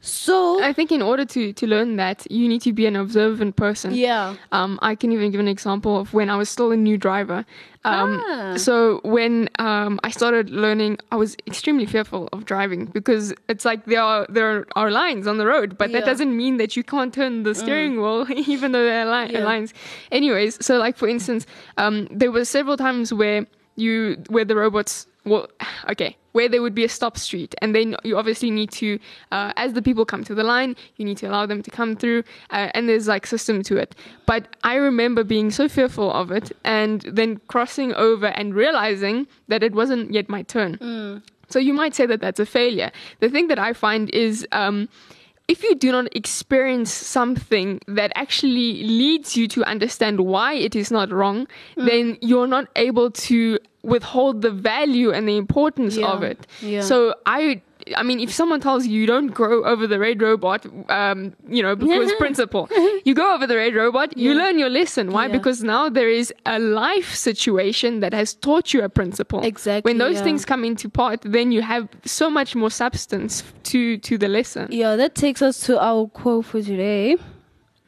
so 0.05 0.63
I 0.63 0.73
think 0.73 0.93
in 0.93 1.01
order 1.03 1.25
to 1.25 1.53
to 1.53 1.67
learn 1.67 1.97
that, 1.97 2.27
you 2.31 2.47
need 2.49 2.61
to 2.63 2.73
be 2.73 2.85
an 2.87 2.97
observant 2.97 3.57
person. 3.57 3.95
yeah 3.95 4.35
Um, 4.53 4.79
I 4.83 4.95
can 4.95 5.13
even 5.13 5.31
give 5.33 5.41
an 5.41 5.49
example 5.49 5.99
of 6.01 6.13
when 6.13 6.29
I 6.29 6.37
was 6.37 6.49
still 6.49 6.71
a 6.73 6.77
new 6.77 6.97
driver. 6.99 7.45
Um, 7.87 8.21
Ah. 8.25 8.57
So 8.57 9.01
when 9.05 9.49
um, 9.59 9.99
I 10.05 10.11
started 10.11 10.49
learning, 10.51 10.99
I 11.13 11.17
was 11.17 11.37
extremely 11.47 11.87
fearful 11.87 12.29
of 12.33 12.45
driving 12.45 12.87
because 12.99 13.35
it's 13.49 13.65
like 13.65 13.81
there 13.87 14.03
are 14.03 14.27
there 14.29 14.67
are 14.77 14.91
lines 14.91 15.27
on 15.27 15.37
the 15.39 15.47
road, 15.47 15.77
but 15.79 15.93
that 15.93 16.05
doesn't 16.05 16.33
mean 16.37 16.57
that 16.59 16.77
you 16.77 16.83
can't 16.85 17.13
turn 17.13 17.43
the 17.45 17.55
steering 17.55 17.95
wheel, 18.01 18.27
even 18.55 18.73
though 18.73 18.85
there 18.85 19.01
are 19.07 19.11
li- 19.27 19.33
Yeah. 19.33 19.45
lines. 19.53 19.73
Anyways, 20.13 20.53
so 20.67 20.79
like 20.87 20.97
for 20.97 21.09
instance, 21.09 21.47
um, 21.77 22.09
there 22.21 22.31
were 22.33 22.45
several 22.45 22.77
times 22.77 23.13
where 23.13 23.47
you 23.77 24.17
where 24.29 24.45
the 24.45 24.55
robots 24.57 25.07
well 25.25 25.49
okay 25.90 26.16
where 26.33 26.49
there 26.49 26.61
would 26.61 26.75
be 26.75 26.85
a 26.85 26.88
stop 26.88 27.16
street 27.16 27.54
and 27.62 27.76
then 27.76 27.95
you 28.02 28.19
obviously 28.19 28.50
need 28.50 28.71
to 28.71 28.99
uh, 29.31 29.52
as 29.57 29.73
the 29.75 29.83
people 29.83 30.04
come 30.04 30.25
to 30.25 30.35
the 30.35 30.43
line 30.43 30.75
you 30.97 31.04
need 31.04 31.16
to 31.16 31.26
allow 31.26 31.47
them 31.47 31.62
to 31.62 31.71
come 31.71 31.95
through 31.95 32.25
uh, 32.50 32.69
and 32.75 32.88
there's 32.88 33.07
like 33.07 33.26
system 33.26 33.62
to 33.62 33.76
it. 33.76 33.95
But 34.26 34.49
i 34.64 34.75
remember 34.75 35.23
being 35.25 35.50
so 35.50 35.69
fearful 35.69 36.11
of 36.12 36.31
it 36.31 36.50
and 36.64 37.02
then 37.02 37.40
crossing 37.49 37.95
over 37.95 38.26
and 38.26 38.54
realizing 38.54 39.26
that 39.49 39.62
it 39.62 39.75
wasn't 39.75 40.12
yet 40.12 40.28
my 40.28 40.43
turn. 40.43 41.23
So 41.49 41.59
you 41.59 41.75
might 41.75 41.95
say 41.95 42.07
that 42.07 42.21
that's 42.21 42.40
a 42.40 42.47
failure. 42.47 42.90
The 43.21 43.28
thing 43.28 43.49
that 43.49 43.59
i 43.59 43.73
find 43.73 44.11
is 44.11 44.47
um, 44.50 44.88
if 45.47 45.63
you 45.63 45.75
do 45.75 45.93
not 45.93 46.15
experience 46.17 46.91
something 46.91 47.81
that 47.87 48.13
actually 48.15 48.83
leads 48.85 49.37
you 49.37 49.47
to 49.49 49.65
understand 49.65 50.21
why 50.21 50.55
it 50.55 50.75
is 50.75 50.91
not 50.91 51.11
wrong, 51.13 51.47
mm. 51.77 51.87
then 51.87 52.17
you're 52.23 52.47
not 52.47 52.69
able 52.77 53.11
to 53.11 53.59
withhold 53.83 54.41
the 54.41 54.51
value 54.51 55.11
and 55.13 55.29
the 55.29 55.37
importance 55.37 55.97
Yeah. 55.97 56.07
of 56.07 56.23
it. 56.23 56.47
Yeah. 56.63 56.81
So 56.81 57.15
I, 57.27 57.61
I 57.97 58.03
mean, 58.03 58.19
if 58.21 58.33
someone 58.33 58.61
tells 58.61 58.87
you 58.87 59.00
you 59.00 59.07
don't 59.07 59.29
grow 59.29 59.62
over 59.64 59.87
the 59.87 59.99
red 59.99 60.23
robot, 60.23 60.64
um, 60.88 61.35
you 61.49 61.62
know, 61.62 61.76
because 61.76 62.12
principle, 62.19 62.69
you 63.05 63.14
go 63.14 63.35
over 63.35 63.47
the 63.47 63.57
red 63.57 63.75
robot, 63.75 64.17
you 64.17 64.31
Yeah. 64.33 64.38
learn 64.43 64.59
your 64.59 64.71
lesson. 64.71 65.12
Why? 65.12 65.26
Yeah. 65.26 65.33
Because 65.33 65.62
now 65.62 65.88
there 65.91 66.09
is 66.09 66.33
a 66.47 66.59
life 66.59 67.14
situation 67.14 68.00
that 68.00 68.12
has 68.14 68.35
taught 68.35 68.73
you 68.73 68.83
a 68.83 68.88
principle. 68.88 69.43
Exactly, 69.45 69.88
When 69.91 69.99
those 69.99 70.17
yeah. 70.17 70.25
things 70.25 70.45
come 70.45 70.64
into 70.64 70.88
part, 70.88 71.21
then 71.23 71.53
you 71.53 71.62
have 71.62 71.88
so 72.05 72.31
much 72.31 72.55
more 72.55 72.71
substance 72.71 73.43
to 73.64 73.99
to 73.99 74.17
the 74.19 74.29
lesson. 74.29 74.69
yeah 74.71 74.97
that 74.97 75.14
takes 75.14 75.41
us 75.43 75.57
to 75.67 75.73
our 75.91 76.07
quote 76.09 76.45
for 76.47 76.61
today 76.62 77.17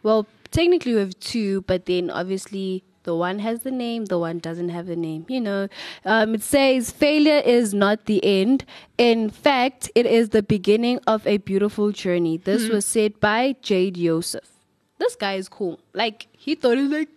well 0.03 0.26
technically 0.50 0.93
we 0.95 1.00
have 1.00 1.19
two 1.21 1.62
but 1.62 1.87
then 1.87 2.11
obviously 2.11 2.83
the 3.07 3.15
one 3.15 3.39
has 3.39 3.61
the 3.63 3.71
name 3.71 4.05
the 4.07 4.19
one 4.19 4.39
doesn't 4.39 4.69
have 4.69 4.87
the 4.87 4.97
name 4.97 5.25
you 5.29 5.41
know 5.41 5.69
um, 6.05 6.35
it 6.35 6.43
says 6.43 6.91
failure 6.91 7.41
is 7.57 7.73
not 7.73 8.05
the 8.05 8.23
end 8.25 8.65
in 8.99 9.31
fact 9.31 9.91
it 9.95 10.05
is 10.05 10.31
the 10.31 10.43
beginning 10.43 11.01
of 11.07 11.27
a 11.27 11.39
beautiful 11.39 11.93
journey 11.93 12.37
this 12.37 12.69
was 12.69 12.85
said 12.85 13.19
by 13.21 13.57
jade 13.63 13.95
Joseph. 13.95 14.51
this 14.99 15.17
guy 15.17 15.35
is 15.35 15.49
cool 15.49 15.79
like 15.95 16.27
he 16.33 16.55
thought 16.55 16.77
it 16.77 16.83
was 16.83 16.91
like 16.91 17.09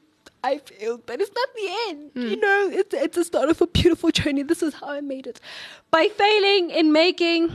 I 0.42 0.60
failed, 0.60 1.02
but 1.06 1.20
it's 1.20 1.32
not 1.36 1.50
the 1.54 1.68
end. 1.90 2.12
You 2.16 2.40
know, 2.40 2.70
it's 2.72 2.94
it's 2.94 3.18
the 3.18 3.26
start 3.26 3.50
of 3.50 3.62
a 3.62 3.68
beautiful 3.68 4.10
journey. 4.10 4.44
This 4.44 4.64
is 4.64 4.74
how 4.74 4.88
I 4.88 5.02
made 5.02 5.28
it. 5.28 5.42
By 5.92 6.08
failing 6.08 6.70
in 6.70 6.94
making 6.94 7.52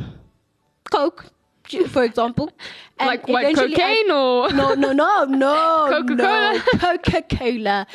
coke, 0.91 1.25
for 1.89 2.05
example, 2.05 2.51
and 2.99 3.07
like 3.09 3.27
what 3.29 3.43
eventually 3.45 3.75
I- 3.75 3.77
cocaine 3.77 4.11
or 4.11 4.51
no, 4.61 4.75
no, 4.75 4.93
no, 4.93 5.25
no, 5.25 5.87
Coca-Cola? 5.91 6.63
no, 6.73 6.79
Coca-Cola. 6.79 7.87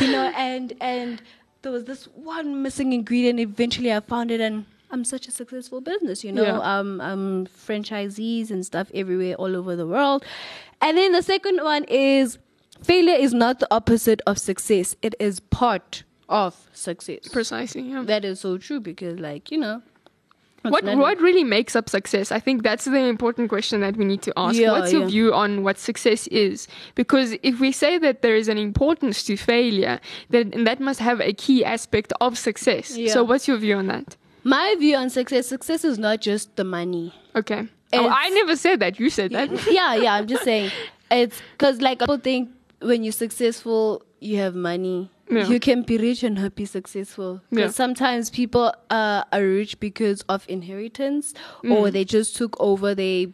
You 0.00 0.12
know, 0.12 0.32
and 0.36 0.72
and 0.80 1.22
there 1.62 1.72
was 1.72 1.84
this 1.84 2.04
one 2.14 2.62
missing 2.62 2.92
ingredient. 2.92 3.38
Eventually, 3.40 3.92
I 3.92 4.00
found 4.00 4.30
it, 4.30 4.40
and 4.40 4.64
I'm 4.90 5.04
such 5.04 5.28
a 5.28 5.30
successful 5.30 5.80
business. 5.80 6.24
You 6.24 6.32
know, 6.32 6.42
Yeah. 6.44 6.58
um, 6.78 7.00
um, 7.00 7.46
franchisees 7.46 8.50
and 8.50 8.64
stuff 8.64 8.90
everywhere, 8.94 9.34
all 9.34 9.54
over 9.56 9.76
the 9.76 9.86
world. 9.86 10.24
And 10.80 10.96
then 10.96 11.12
the 11.12 11.22
second 11.22 11.62
one 11.62 11.84
is 11.84 12.38
failure 12.82 13.14
is 13.14 13.34
not 13.34 13.58
the 13.60 13.68
opposite 13.70 14.20
of 14.26 14.38
success. 14.38 14.94
It 15.02 15.14
is 15.18 15.40
part 15.40 16.04
of 16.28 16.54
success. 16.72 17.26
precisely. 17.32 17.82
Yeah. 17.82 18.02
That 18.04 18.24
is 18.24 18.40
so 18.40 18.58
true 18.58 18.80
because, 18.80 19.18
like, 19.18 19.50
you 19.50 19.58
know, 19.58 19.82
What 20.70 20.84
what 20.84 21.20
really 21.20 21.44
makes 21.44 21.74
up 21.76 21.88
success? 21.88 22.32
I 22.32 22.40
think 22.40 22.62
that's 22.62 22.84
the 22.84 22.96
important 22.96 23.48
question 23.48 23.80
that 23.80 23.96
we 23.96 24.04
need 24.04 24.22
to 24.22 24.32
ask. 24.36 24.56
Yeah, 24.56 24.72
What's 24.72 24.92
your 24.92 25.02
yeah. 25.02 25.08
view 25.08 25.34
on 25.34 25.62
what 25.62 25.78
success 25.78 26.26
is? 26.28 26.68
Because 26.94 27.36
if 27.42 27.60
we 27.60 27.72
say 27.72 27.98
that 27.98 28.22
there 28.22 28.36
is 28.36 28.48
an 28.48 28.58
importance 28.58 29.22
to 29.24 29.36
failure, 29.36 30.00
then 30.30 30.64
that 30.64 30.80
must 30.80 31.00
have 31.00 31.20
a 31.20 31.32
key 31.32 31.64
aspect 31.64 32.12
of 32.20 32.38
success. 32.38 32.96
Yeah. 32.96 33.12
So 33.12 33.24
what's 33.24 33.48
your 33.48 33.56
view 33.58 33.76
on 33.76 33.86
that? 33.88 34.16
my 34.48 34.74
view 34.78 34.96
on 34.96 35.10
success? 35.10 35.46
Success 35.46 35.84
is 35.84 35.98
not 35.98 36.20
just 36.20 36.56
the 36.56 36.64
money. 36.64 37.12
Okay. 37.36 37.68
Oh, 37.92 38.08
I 38.08 38.28
never 38.30 38.56
said 38.56 38.80
that. 38.80 38.98
You 38.98 39.10
said 39.10 39.32
that. 39.32 39.50
yeah, 39.70 39.94
yeah. 39.94 40.14
I'm 40.14 40.26
just 40.26 40.44
saying 40.44 40.70
it's 41.10 41.40
because 41.52 41.80
like 41.80 42.00
people 42.00 42.18
think 42.18 42.50
when 42.80 43.04
you're 43.04 43.12
successful, 43.12 44.02
you 44.20 44.38
have 44.38 44.54
money. 44.54 45.10
Yeah. 45.30 45.46
You 45.48 45.60
can 45.60 45.82
be 45.82 45.98
rich 45.98 46.22
and 46.22 46.36
not 46.36 46.54
be 46.54 46.64
successful. 46.64 47.40
Because 47.50 47.72
Yeah. 47.72 47.84
sometimes 47.84 48.30
people 48.30 48.72
uh, 48.90 49.24
are 49.32 49.42
rich 49.44 49.78
because 49.80 50.22
of 50.28 50.44
inheritance, 50.48 51.34
Mm. 51.64 51.72
or 51.72 51.90
they 51.90 52.04
just 52.04 52.36
took 52.36 52.56
over 52.60 52.94
their 52.94 53.26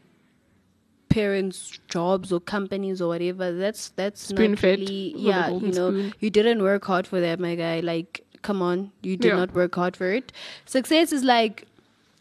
parents' 1.08 1.78
jobs 1.88 2.32
or 2.32 2.40
companies 2.40 3.00
or 3.00 3.08
whatever. 3.08 3.52
That's 3.52 3.90
that's 3.90 4.30
not 4.30 4.36
Spoon-fed 4.38 4.80
really 4.80 5.14
yeah. 5.16 5.48
You 5.50 5.60
know, 5.72 5.90
spoon. 5.90 6.14
you 6.20 6.30
didn't 6.30 6.62
work 6.62 6.84
hard 6.84 7.06
for 7.06 7.20
that, 7.20 7.38
my 7.38 7.54
guy. 7.54 7.80
Like, 7.80 8.24
come 8.42 8.60
on, 8.62 8.90
you 9.02 9.16
did 9.16 9.28
Yeah. 9.28 9.36
not 9.36 9.54
work 9.54 9.74
hard 9.76 9.96
for 9.96 10.10
it. 10.12 10.32
Success 10.64 11.12
is 11.12 11.22
like, 11.22 11.66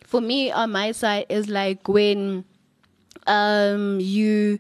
for 0.06 0.22
me 0.22 0.52
on 0.52 0.72
my 0.72 0.92
side, 0.92 1.26
is 1.30 1.50
like 1.50 1.88
when 1.88 2.46
um 3.26 4.00
you 4.00 4.60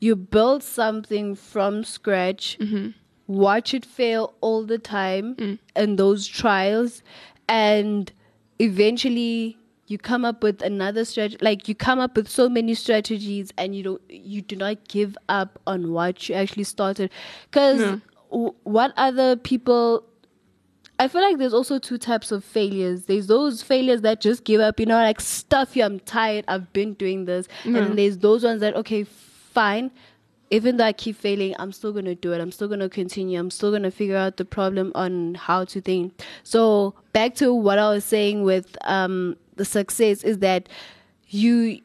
you 0.00 0.14
build 0.14 0.62
something 0.62 1.34
from 1.34 1.82
scratch 1.84 2.56
watch 3.26 3.74
it 3.74 3.84
fail 3.84 4.34
all 4.40 4.64
the 4.64 4.78
time 4.78 5.34
mm. 5.36 5.58
in 5.74 5.96
those 5.96 6.26
trials 6.26 7.02
and 7.48 8.12
eventually 8.58 9.56
you 9.88 9.98
come 9.98 10.24
up 10.24 10.42
with 10.42 10.62
another 10.62 11.04
strategy 11.04 11.36
like 11.40 11.68
you 11.68 11.74
come 11.74 11.98
up 11.98 12.16
with 12.16 12.28
so 12.28 12.48
many 12.48 12.74
strategies 12.74 13.52
and 13.56 13.74
you 13.74 13.82
don't 13.82 14.02
you 14.08 14.42
do 14.42 14.56
not 14.56 14.76
give 14.88 15.16
up 15.28 15.60
on 15.66 15.92
what 15.92 16.28
you 16.28 16.34
actually 16.34 16.64
started 16.64 17.10
because 17.50 17.80
Yeah. 17.80 17.98
w- 18.30 18.54
what 18.64 18.92
other 18.96 19.36
people 19.36 20.04
I 20.98 21.08
feel 21.08 21.20
like 21.20 21.36
there's 21.36 21.52
also 21.52 21.78
two 21.78 21.98
types 21.98 22.32
of 22.32 22.42
failures. 22.42 23.02
There's 23.04 23.26
those 23.26 23.62
failures 23.62 24.00
that 24.00 24.22
just 24.22 24.44
give 24.44 24.62
up, 24.62 24.80
you 24.80 24.86
know, 24.86 24.94
like 24.96 25.20
stuff 25.20 25.76
you, 25.76 25.84
I'm 25.84 26.00
tired, 26.00 26.46
I've 26.48 26.72
been 26.72 26.94
doing 26.94 27.26
this. 27.26 27.48
Yeah. 27.66 27.80
And 27.82 27.98
there's 27.98 28.16
those 28.16 28.44
ones 28.44 28.62
that, 28.62 28.74
okay, 28.76 29.04
fine. 29.04 29.90
Even 30.50 30.76
though 30.76 30.84
I 30.84 30.92
keep 30.92 31.16
failing, 31.16 31.54
I'm 31.58 31.72
still 31.72 31.92
gonna 31.92 32.14
do 32.14 32.32
it. 32.32 32.40
I'm 32.40 32.52
still 32.52 32.68
gonna 32.68 32.88
continue. 32.88 33.38
I'm 33.38 33.50
still 33.50 33.72
gonna 33.72 33.90
figure 33.90 34.16
out 34.16 34.36
the 34.36 34.44
problem 34.44 34.92
on 34.94 35.34
how 35.34 35.64
to 35.64 35.80
think. 35.80 36.22
So 36.44 36.94
back 37.12 37.34
to 37.36 37.52
what 37.52 37.78
I 37.78 37.90
was 37.90 38.04
saying 38.04 38.44
with 38.44 38.76
um 38.82 39.36
the 39.56 39.64
success 39.64 40.22
is 40.22 40.38
that 40.38 40.68
you 41.28 41.80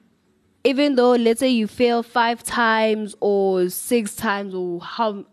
even 0.63 0.95
though 0.95 1.11
let's 1.13 1.39
say 1.39 1.49
you 1.49 1.65
fail 1.65 2.03
five 2.03 2.43
times 2.43 3.15
or 3.19 3.69
six 3.69 4.15
times 4.15 4.53
or 4.53 4.79
how 4.81 5.25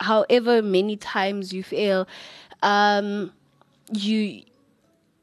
however 0.00 0.60
many 0.60 0.96
times 0.96 1.52
you 1.52 1.62
fail, 1.62 2.08
um, 2.62 3.32
you 3.92 4.42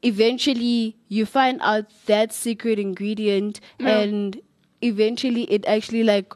eventually 0.02 0.96
you 1.08 1.26
find 1.26 1.60
out 1.62 1.84
that 2.06 2.32
secret 2.32 2.78
ingredient 2.78 3.60
Yeah. 3.78 3.98
and 4.00 4.40
eventually 4.80 5.44
it 5.44 5.64
actually 5.66 6.02
like 6.02 6.32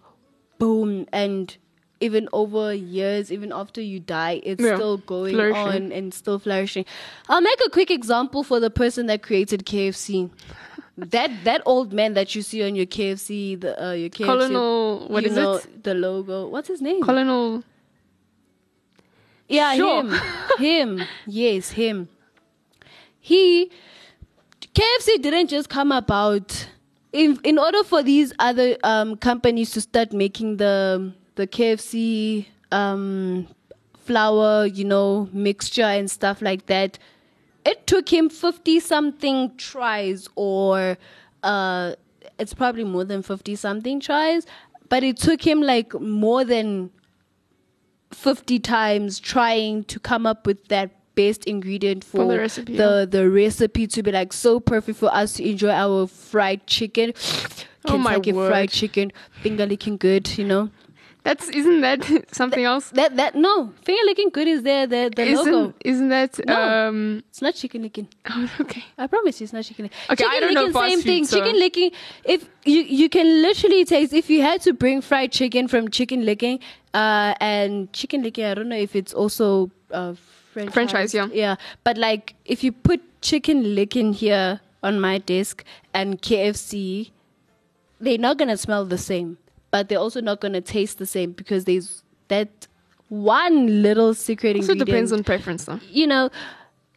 boom 0.58 1.06
and 1.12 1.56
even 2.00 2.28
over 2.32 2.74
years 2.74 3.32
even 3.32 3.52
after 3.52 3.80
you 3.80 3.98
die 4.00 4.40
it's 4.42 4.62
Yeah. 4.62 4.76
still 4.76 4.98
going 4.98 5.34
Flourishing. 5.34 5.84
on 5.86 5.92
and 5.92 6.12
still 6.12 6.38
flourishing 6.38 6.84
i'll 7.28 7.40
make 7.40 7.58
a 7.66 7.70
quick 7.70 7.90
example 7.90 8.42
for 8.44 8.60
the 8.60 8.68
person 8.70 9.06
that 9.06 9.22
created 9.22 9.64
kfc 9.64 10.30
that 10.98 11.30
that 11.44 11.62
old 11.66 11.92
man 11.92 12.14
that 12.14 12.34
you 12.34 12.42
see 12.42 12.62
on 12.64 12.74
your 12.74 12.86
kfc 12.86 13.60
the 13.60 13.72
uh, 13.82 13.92
your 13.92 14.08
KFC, 14.10 14.24
Colonel, 14.26 15.08
what 15.08 15.24
is 15.24 15.34
know, 15.34 15.54
it? 15.56 15.82
the 15.84 15.94
logo 15.94 16.48
what's 16.48 16.68
his 16.68 16.80
name 16.82 17.02
Colonel. 17.02 17.62
yeah, 19.48 19.74
Sure. 19.76 20.02
him. 20.04 20.14
him. 20.58 21.02
Yes, 21.26 21.70
him. 21.70 22.08
He 23.20 23.70
KFC 24.74 25.20
didn't 25.20 25.48
just 25.48 25.68
come 25.68 25.92
about 25.92 26.68
in 27.16 27.38
in 27.44 27.58
order 27.58 27.82
for 27.82 28.02
these 28.02 28.32
other 28.38 28.76
um 28.84 29.16
companies 29.16 29.70
to 29.70 29.80
start 29.80 30.12
making 30.12 30.58
the 30.58 31.12
the 31.36 31.46
KFC 31.46 32.46
um 32.72 33.48
flour, 34.00 34.66
you 34.66 34.84
know, 34.84 35.28
mixture 35.32 35.82
and 35.82 36.10
stuff 36.10 36.40
like 36.42 36.66
that. 36.66 36.98
It 37.64 37.86
took 37.88 38.12
him 38.12 38.28
50 38.28 38.78
something 38.80 39.56
tries 39.56 40.28
or 40.36 40.98
uh 41.42 41.94
it's 42.38 42.52
probably 42.52 42.84
more 42.84 43.04
than 43.04 43.22
50 43.22 43.56
something 43.56 43.98
tries, 43.98 44.46
but 44.90 45.02
it 45.02 45.16
took 45.16 45.42
him 45.42 45.62
like 45.62 45.98
more 45.98 46.44
than 46.44 46.90
50 48.12 48.58
times 48.60 49.18
trying 49.18 49.84
to 49.84 49.98
come 49.98 50.26
up 50.26 50.46
with 50.46 50.68
that 50.68 50.90
best 51.16 51.44
ingredient 51.46 52.04
for, 52.04 52.18
For 52.18 52.28
the 52.32 52.38
recipe, 52.38 52.76
the, 52.76 53.08
the 53.10 53.28
recipe 53.28 53.88
to 53.88 54.02
be 54.04 54.12
like 54.12 54.32
so 54.32 54.60
perfect 54.60 54.98
for 54.98 55.12
us 55.12 55.34
to 55.34 55.48
enjoy 55.48 55.70
our 55.70 56.06
fried 56.06 56.66
chicken. 56.68 57.12
Oh 57.88 57.98
my 57.98 58.14
Kentucky 58.14 58.32
word. 58.32 58.48
fried 58.50 58.70
chicken, 58.70 59.10
finger 59.42 59.66
licking 59.66 59.96
good, 59.96 60.36
you 60.38 60.44
know. 60.44 60.70
That's 61.22 61.48
isn't 61.48 61.80
that 61.80 62.04
something 62.32 62.62
else? 62.64 62.90
That 62.90 63.16
that 63.16 63.34
no, 63.34 63.72
finger 63.82 64.02
licking 64.06 64.30
good 64.30 64.46
is 64.46 64.62
there 64.62 64.86
the 64.86 65.10
the 65.14 65.22
Isn't 65.22 65.52
logo. 65.52 65.74
isn't 65.84 66.08
that 66.10 66.38
No. 66.46 66.54
um? 66.88 67.24
It's 67.30 67.42
not 67.42 67.54
Chicken 67.56 67.82
Licken. 67.82 68.06
Oh, 68.30 68.48
okay. 68.60 68.84
I 68.96 69.08
promise 69.08 69.40
you, 69.40 69.44
it's 69.44 69.52
not 69.52 69.64
Chicken 69.64 69.86
Licken. 69.86 70.12
Okay, 70.12 70.24
I 70.24 70.38
don't 70.38 70.54
know 70.54 70.60
licking, 70.66 70.72
fast 70.72 70.88
same 70.90 70.98
food, 71.00 71.04
thing. 71.06 71.24
so- 71.26 71.38
Chicken 71.38 71.56
Licken. 71.58 71.90
If 72.24 72.48
you 72.64 72.82
you 72.82 73.08
can 73.08 73.42
literally 73.42 73.84
taste 73.84 74.12
if 74.12 74.30
you 74.30 74.42
had 74.42 74.60
to 74.62 74.72
bring 74.72 75.00
fried 75.00 75.32
chicken 75.32 75.66
from 75.66 75.88
Chicken 75.90 76.24
Licken, 76.24 76.60
uh, 76.94 77.34
and 77.40 77.92
Chicken 77.92 78.22
Licken. 78.22 78.44
I 78.50 78.54
don't 78.54 78.68
know 78.68 78.76
if 78.78 78.94
it's 78.94 79.12
also 79.12 79.70
uh, 79.90 80.14
French 80.56 80.72
French 80.72 80.90
fries, 80.92 81.12
yeah. 81.14 81.28
yeah. 81.32 81.56
But 81.84 81.98
like, 81.98 82.34
if 82.46 82.64
you 82.64 82.72
put 82.72 83.00
Chicken 83.20 83.62
Licken 83.74 84.14
here 84.14 84.60
on 84.82 84.98
my 85.00 85.18
desk 85.18 85.64
and 85.92 86.20
KFC, 86.22 87.10
they're 88.00 88.16
not 88.18 88.38
gonna 88.38 88.56
smell 88.56 88.84
the 88.86 88.98
same, 88.98 89.36
but 89.70 89.88
they're 89.88 89.98
also 89.98 90.20
not 90.20 90.40
gonna 90.40 90.60
taste 90.62 90.96
the 90.98 91.06
same 91.06 91.32
because 91.32 91.64
there's 91.64 92.02
that 92.28 92.66
one 93.08 93.82
little 93.82 94.14
secret 94.14 94.56
Also 94.56 94.72
ingredient 94.72 94.86
depends 94.86 95.12
on 95.12 95.24
preference, 95.24 95.64
though. 95.66 95.78
you 95.90 96.06
know, 96.06 96.30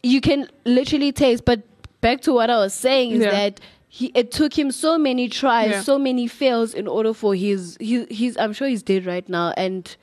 you 0.03 0.21
can 0.21 0.47
literally 0.65 1.11
taste. 1.11 1.43
But 1.45 1.61
back 2.01 2.21
to 2.21 2.33
what 2.33 2.49
I 2.49 2.57
was 2.57 2.73
saying 2.73 3.11
is 3.11 3.23
Yeah. 3.23 3.31
that 3.31 3.59
he 3.89 4.11
it 4.15 4.31
took 4.31 4.57
him 4.57 4.71
so 4.71 4.97
many 4.97 5.27
tries, 5.27 5.71
Yeah. 5.71 5.81
so 5.81 5.99
many 5.99 6.27
fails 6.27 6.73
in 6.73 6.87
order 6.87 7.13
for 7.13 7.35
his 7.35 7.75
he, 7.81 8.05
he's 8.05 8.37
I'm 8.37 8.53
sure 8.53 8.67
he's 8.69 8.83
dead 8.83 9.05
right 9.05 9.27
now 9.27 9.53
and 9.57 9.95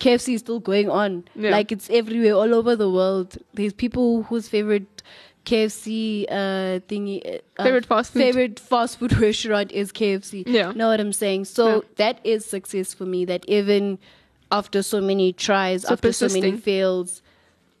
KFC 0.00 0.34
is 0.34 0.40
still 0.40 0.60
going 0.60 0.88
on. 0.90 1.24
Yeah. 1.36 1.50
Like 1.50 1.70
it's 1.72 1.88
everywhere 1.90 2.34
all 2.34 2.54
over 2.54 2.74
the 2.74 2.90
world. 2.90 3.36
There's 3.54 3.72
people 3.74 4.22
whose 4.24 4.48
favorite 4.48 5.02
KFC 5.44 6.24
uh 6.30 6.80
thingy 6.88 7.40
uh, 7.58 7.62
Favorite 7.62 7.86
fast 7.86 8.12
food. 8.12 8.22
favorite 8.22 8.60
fast 8.60 8.98
food 8.98 9.16
restaurant 9.26 9.72
is 9.72 9.92
KFC. 9.92 10.44
Yeah. 10.46 10.72
Know 10.72 10.88
what 10.88 11.00
I'm 11.00 11.12
saying? 11.12 11.46
So 11.46 11.66
Yeah. 11.76 11.80
that 11.96 12.20
is 12.24 12.44
success 12.44 12.92
for 12.94 13.04
me 13.06 13.24
that 13.26 13.44
even 13.48 13.98
after 14.52 14.82
so 14.82 15.00
many 15.00 15.32
tries, 15.32 15.82
So 15.82 15.92
after 15.92 16.12
so 16.12 16.26
many 16.26 16.40
persisting. 16.40 16.58
fails, 16.58 17.22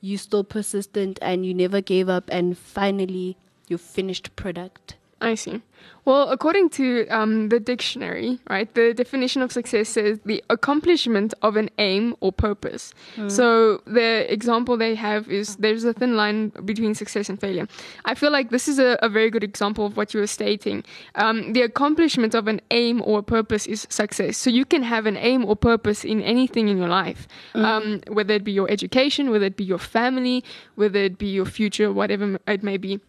you 0.00 0.16
still 0.16 0.44
persistent 0.44 1.18
and 1.20 1.44
you 1.44 1.52
never 1.52 1.80
gave 1.80 2.08
up 2.08 2.24
and 2.32 2.56
finally 2.56 3.36
your 3.68 3.78
finished 3.78 4.34
product. 4.36 4.96
I 5.20 5.34
see. 5.34 5.62
Well, 6.04 6.30
according 6.30 6.70
to 6.70 7.06
um, 7.08 7.50
the 7.50 7.60
dictionary, 7.60 8.38
right, 8.48 8.72
the 8.74 8.94
definition 8.94 9.42
of 9.42 9.52
success 9.52 9.96
is 9.96 10.18
the 10.24 10.42
accomplishment 10.48 11.34
of 11.42 11.56
an 11.56 11.68
aim 11.78 12.16
or 12.20 12.32
purpose. 12.32 12.94
So 13.28 13.82
the 13.86 14.32
example 14.32 14.76
they 14.76 14.94
have 14.94 15.28
is 15.28 15.56
there's 15.56 15.84
a 15.84 15.92
thin 15.92 16.16
line 16.16 16.48
between 16.64 16.94
success 16.94 17.28
and 17.28 17.38
failure. 17.38 17.68
I 18.06 18.14
feel 18.14 18.32
like 18.32 18.50
this 18.50 18.66
is 18.66 18.78
a, 18.78 18.98
a 19.02 19.08
very 19.08 19.30
good 19.30 19.44
example 19.44 19.84
of 19.86 19.96
what 19.96 20.14
you 20.14 20.20
were 20.20 20.26
stating. 20.26 20.84
Um, 21.16 21.52
the 21.52 21.62
accomplishment 21.62 22.34
of 22.34 22.48
an 22.48 22.60
aim 22.70 23.02
or 23.04 23.22
purpose 23.22 23.66
is 23.66 23.86
success. 23.90 24.38
So 24.38 24.48
you 24.48 24.64
can 24.64 24.82
have 24.82 25.04
an 25.04 25.18
aim 25.18 25.44
or 25.44 25.54
purpose 25.54 26.04
in 26.04 26.22
anything 26.22 26.68
in 26.68 26.78
your 26.78 26.88
life, 26.88 27.28
um, 27.54 28.00
whether 28.08 28.34
it 28.34 28.44
be 28.44 28.52
your 28.52 28.70
education, 28.70 29.30
whether 29.30 29.46
it 29.46 29.56
be 29.56 29.64
your 29.64 29.78
family, 29.78 30.42
whether 30.76 30.98
it 30.98 31.18
be 31.18 31.26
your 31.26 31.44
future, 31.46 31.92
whatever 31.92 32.38
it 32.46 32.62
may 32.62 32.78
be 32.78 33.00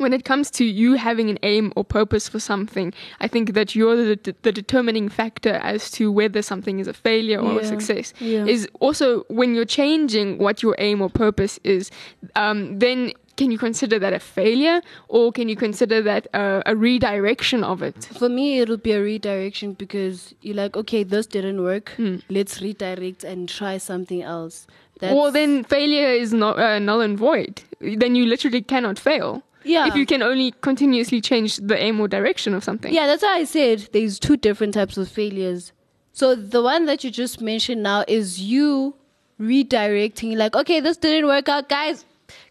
when 0.00 0.12
it 0.12 0.24
comes 0.24 0.50
to 0.52 0.64
you 0.64 0.94
having 0.94 1.28
an 1.28 1.38
aim 1.42 1.72
or 1.76 1.84
purpose 1.84 2.28
for 2.28 2.40
something, 2.40 2.92
I 3.20 3.28
think 3.28 3.52
that 3.52 3.74
you're 3.74 3.96
the, 3.96 4.34
the 4.42 4.50
determining 4.50 5.08
factor 5.08 5.54
as 5.54 5.90
to 5.92 6.10
whether 6.10 6.40
something 6.42 6.78
is 6.78 6.88
a 6.88 6.94
failure 6.94 7.38
or 7.38 7.60
a 7.60 7.64
success. 7.64 8.14
Yeah. 8.18 8.46
Is 8.46 8.66
also 8.80 9.24
when 9.28 9.54
you're 9.54 9.66
changing 9.66 10.38
what 10.38 10.62
your 10.62 10.74
aim 10.78 11.02
or 11.02 11.10
purpose 11.10 11.60
is, 11.64 11.90
um, 12.34 12.78
then 12.78 13.12
can 13.36 13.50
you 13.50 13.58
consider 13.58 13.98
that 13.98 14.12
a 14.12 14.20
failure 14.20 14.80
or 15.08 15.32
can 15.32 15.48
you 15.48 15.56
consider 15.56 16.02
that 16.02 16.26
a, 16.34 16.62
a 16.66 16.76
redirection 16.76 17.62
of 17.62 17.82
it? 17.82 18.06
For 18.18 18.28
me, 18.28 18.60
it'll 18.60 18.76
be 18.76 18.92
a 18.92 19.02
redirection 19.02 19.74
because 19.74 20.34
you're 20.40 20.56
like, 20.56 20.76
okay, 20.76 21.02
this 21.02 21.26
didn't 21.26 21.62
work. 21.62 21.92
Let's 22.28 22.60
redirect 22.60 23.24
and 23.24 23.48
try 23.48 23.78
something 23.78 24.22
else. 24.22 24.66
That's, 24.98 25.14
or 25.14 25.30
then 25.30 25.64
failure 25.64 26.08
is 26.08 26.32
not 26.32 26.58
uh, 26.58 26.78
null 26.78 27.00
and 27.00 27.16
void. 27.18 27.62
Then 27.80 28.14
you 28.14 28.26
literally 28.26 28.60
cannot 28.60 28.98
fail. 28.98 29.42
Yeah. 29.64 29.88
If 29.88 29.94
you 29.94 30.06
can 30.06 30.22
only 30.22 30.52
continuously 30.60 31.20
change 31.20 31.56
the 31.56 31.76
aim 31.76 32.00
or 32.00 32.08
direction 32.08 32.54
of 32.54 32.64
something. 32.64 32.92
Yeah, 32.92 33.06
that's 33.06 33.22
why 33.22 33.36
I 33.36 33.44
said 33.44 33.88
there's 33.92 34.18
two 34.18 34.36
different 34.36 34.74
types 34.74 34.96
of 34.96 35.08
failures. 35.08 35.72
So 36.12 36.34
the 36.34 36.62
one 36.62 36.86
that 36.86 37.04
you 37.04 37.10
just 37.10 37.40
mentioned 37.40 37.82
now 37.82 38.04
is 38.08 38.40
you 38.40 38.94
redirecting, 39.40 40.36
like, 40.36 40.56
okay, 40.56 40.80
this 40.80 40.96
didn't 40.96 41.26
work 41.26 41.48
out, 41.48 41.68
guys. 41.68 42.04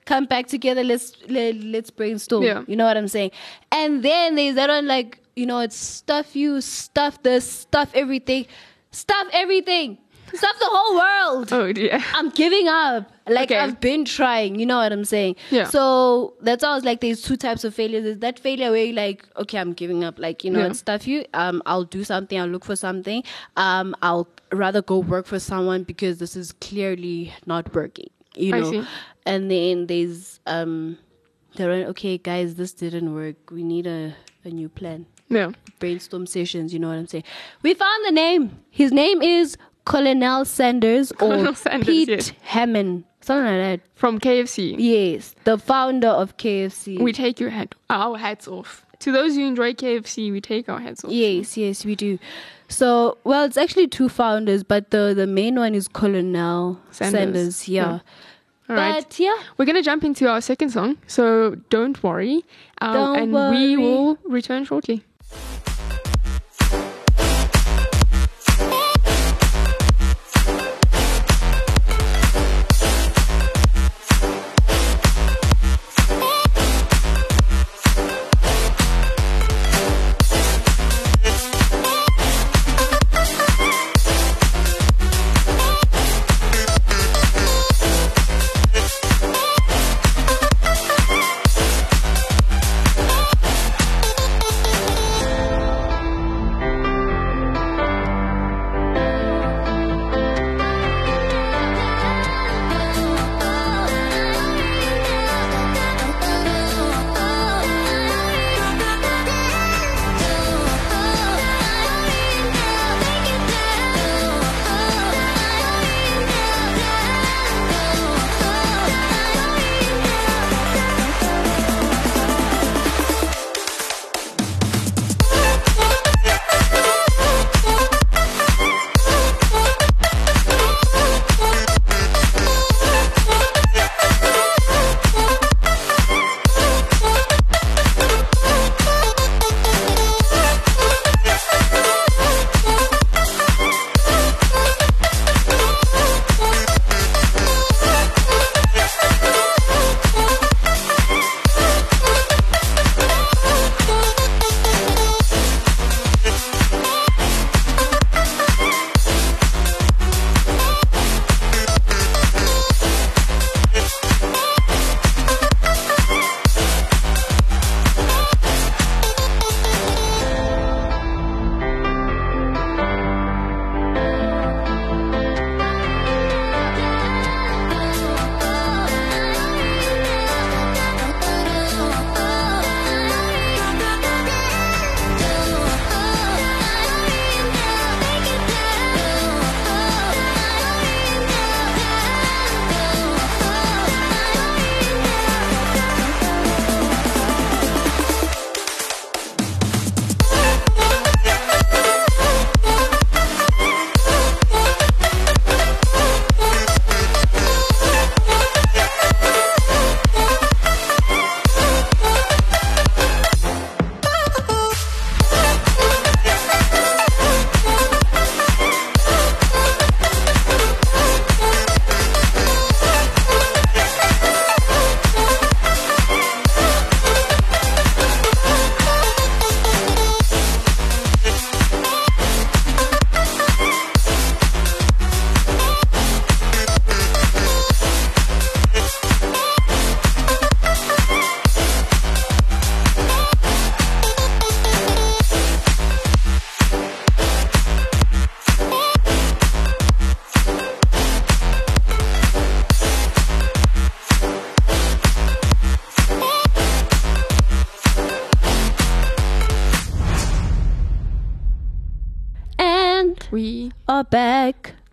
Come 0.05 0.25
back 0.25 0.47
together. 0.47 0.83
Let's 0.83 1.13
let, 1.27 1.55
let's 1.55 1.89
brainstorm. 1.89 2.43
Yeah. 2.43 2.63
You 2.67 2.75
know 2.75 2.85
what 2.85 2.97
I'm 2.97 3.07
saying? 3.07 3.31
And 3.71 4.03
then 4.03 4.35
there's 4.35 4.55
that 4.55 4.69
one, 4.69 4.87
like, 4.87 5.19
you 5.35 5.45
know, 5.45 5.59
it's 5.59 5.75
stuff 5.75 6.35
you, 6.35 6.61
stuff 6.61 7.21
this, 7.23 7.49
stuff 7.49 7.91
everything, 7.93 8.45
stuff 8.91 9.27
everything, 9.31 9.97
stuff 10.33 10.59
the 10.59 10.69
whole 10.69 10.95
world. 10.95 11.53
Oh 11.53 11.71
dear. 11.73 12.03
I'm 12.13 12.29
giving 12.29 12.67
up. 12.67 13.11
Like 13.27 13.51
Okay. 13.51 13.59
I've 13.59 13.79
been 13.79 14.05
trying, 14.05 14.59
you 14.59 14.65
know 14.65 14.77
what 14.77 14.91
I'm 14.91 15.05
saying? 15.05 15.35
Yeah. 15.51 15.65
So 15.65 16.33
that's 16.41 16.63
was 16.63 16.83
like, 16.83 17.01
there's 17.01 17.21
two 17.21 17.37
types 17.37 17.63
of 17.63 17.75
failures. 17.75 18.03
There's 18.03 18.17
that 18.19 18.39
failure 18.39 18.71
where 18.71 18.83
you're 18.85 18.95
like, 18.95 19.25
okay, 19.37 19.57
I'm 19.59 19.73
giving 19.73 20.03
up. 20.03 20.17
Like, 20.17 20.43
you 20.43 20.49
know, 20.51 20.59
Yeah. 20.59 20.67
it's 20.67 20.79
stuff 20.79 21.07
you. 21.07 21.25
Um, 21.33 21.61
I'll 21.65 21.83
do 21.83 22.03
something. 22.03 22.39
I'll 22.39 22.47
look 22.47 22.65
for 22.65 22.75
something. 22.75 23.23
Um, 23.55 23.95
I'll 24.01 24.27
rather 24.51 24.81
go 24.81 24.97
work 24.99 25.25
for 25.27 25.39
someone 25.39 25.83
because 25.83 26.17
this 26.17 26.35
is 26.35 26.53
clearly 26.53 27.33
not 27.45 27.73
working. 27.75 28.09
You 28.35 28.55
I 28.55 28.59
know. 28.59 28.71
see. 28.71 28.87
And 29.25 29.51
then 29.51 29.85
there's 29.87 30.39
um, 30.47 30.97
they're 31.55 31.75
like, 31.79 31.87
okay, 31.89 32.17
guys, 32.17 32.55
this 32.55 32.73
didn't 32.73 33.13
work. 33.13 33.51
We 33.51 33.63
need 33.63 33.85
a 33.85 34.15
a 34.45 34.49
new 34.49 34.69
plan 34.69 35.05
Yeah. 35.27 35.51
brainstorm 35.79 36.25
sessions. 36.25 36.73
You 36.73 36.79
know 36.79 36.87
what 36.87 36.97
I'm 36.97 37.07
saying? 37.07 37.25
We 37.61 37.73
found 37.73 38.05
the 38.05 38.11
name. 38.11 38.57
His 38.71 38.91
name 38.91 39.21
is 39.21 39.57
Colonel 39.89 40.45
Sanders 40.45 41.11
or 41.13 41.17
Colonel 41.17 41.55
Sanders, 41.55 41.87
Pete 41.87 42.09
yes. 42.09 42.31
Harman, 42.43 43.03
something 43.21 43.45
like 43.45 43.81
that. 43.81 43.89
From 43.95 44.19
KFC. 44.19 44.75
Yes, 44.77 45.35
the 45.45 45.57
founder 45.57 46.07
of 46.07 46.37
KFC. 46.37 46.99
We 46.99 47.11
take 47.11 47.39
your 47.39 47.49
hat, 47.49 47.73
our 47.89 48.17
hats 48.17 48.47
off. 48.47 48.85
To 48.99 49.11
those 49.11 49.35
who 49.35 49.45
enjoy 49.45 49.73
KFC, 49.73 50.31
we 50.31 50.41
take 50.41 50.69
our 50.69 50.79
hats 50.79 51.03
off. 51.03 51.11
yes, 51.11 51.57
yes, 51.57 51.85
we 51.85 51.95
do. 51.95 52.19
So, 52.67 53.17
well, 53.23 53.45
it's 53.45 53.57
actually 53.57 53.87
two 53.87 54.09
founders, 54.09 54.63
but 54.63 54.91
the 54.91 55.13
the 55.15 55.25
main 55.25 55.55
one 55.55 55.73
is 55.73 55.87
Colonel 55.87 56.79
Sanders. 56.91 57.19
Sanders. 57.21 57.67
yeah. 57.67 57.99
All 58.69 58.75
right. 58.75 59.03
But 59.03 59.19
yeah, 59.19 59.35
We're 59.57 59.65
going 59.65 59.77
to 59.77 59.81
jump 59.81 60.03
into 60.03 60.29
our 60.29 60.41
second 60.41 60.69
song, 60.69 60.97
so 61.07 61.55
don't 61.71 62.01
worry. 62.03 62.43
Um, 62.81 62.93
Don't 62.93 63.15
and 63.17 63.33
worry. 63.33 63.75
we 63.75 63.77
will 63.77 64.19
return 64.25 64.63
shortly. 64.63 65.03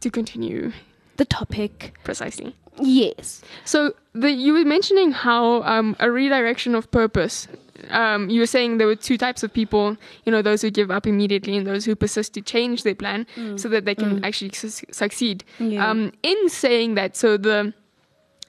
To 0.06 0.10
continue 0.10 0.72
The 1.16 1.24
topic. 1.24 1.92
precisely. 2.04 2.54
Yes. 2.78 3.40
So 3.64 3.94
the 4.12 4.30
you 4.30 4.52
were 4.52 4.64
mentioning 4.64 5.10
how 5.12 5.62
um, 5.62 5.96
a 5.98 6.10
redirection 6.10 6.74
of 6.74 6.90
purpose. 6.90 7.48
Um, 7.90 8.28
you 8.30 8.40
were 8.40 8.46
saying 8.56 8.78
there 8.78 8.86
were 8.86 8.96
two 9.10 9.16
types 9.18 9.42
of 9.42 9.50
people. 9.52 9.96
You 10.24 10.32
know, 10.32 10.42
those 10.42 10.60
who 10.62 10.70
give 10.70 10.90
up 10.90 11.06
immediately 11.06 11.56
and 11.56 11.66
those 11.66 11.84
who 11.86 11.94
persist 11.96 12.34
to 12.34 12.40
change 12.42 12.82
their 12.82 12.94
plan 12.94 13.26
so 13.56 13.68
that 13.70 13.84
they 13.86 13.94
can 13.94 14.24
actually 14.24 14.52
su- 14.52 14.86
succeed. 14.92 15.44
Yeah. 15.58 15.88
Um, 15.90 16.12
in 16.22 16.48
saying 16.48 16.94
that, 16.96 17.16
so 17.16 17.36
the 17.38 17.72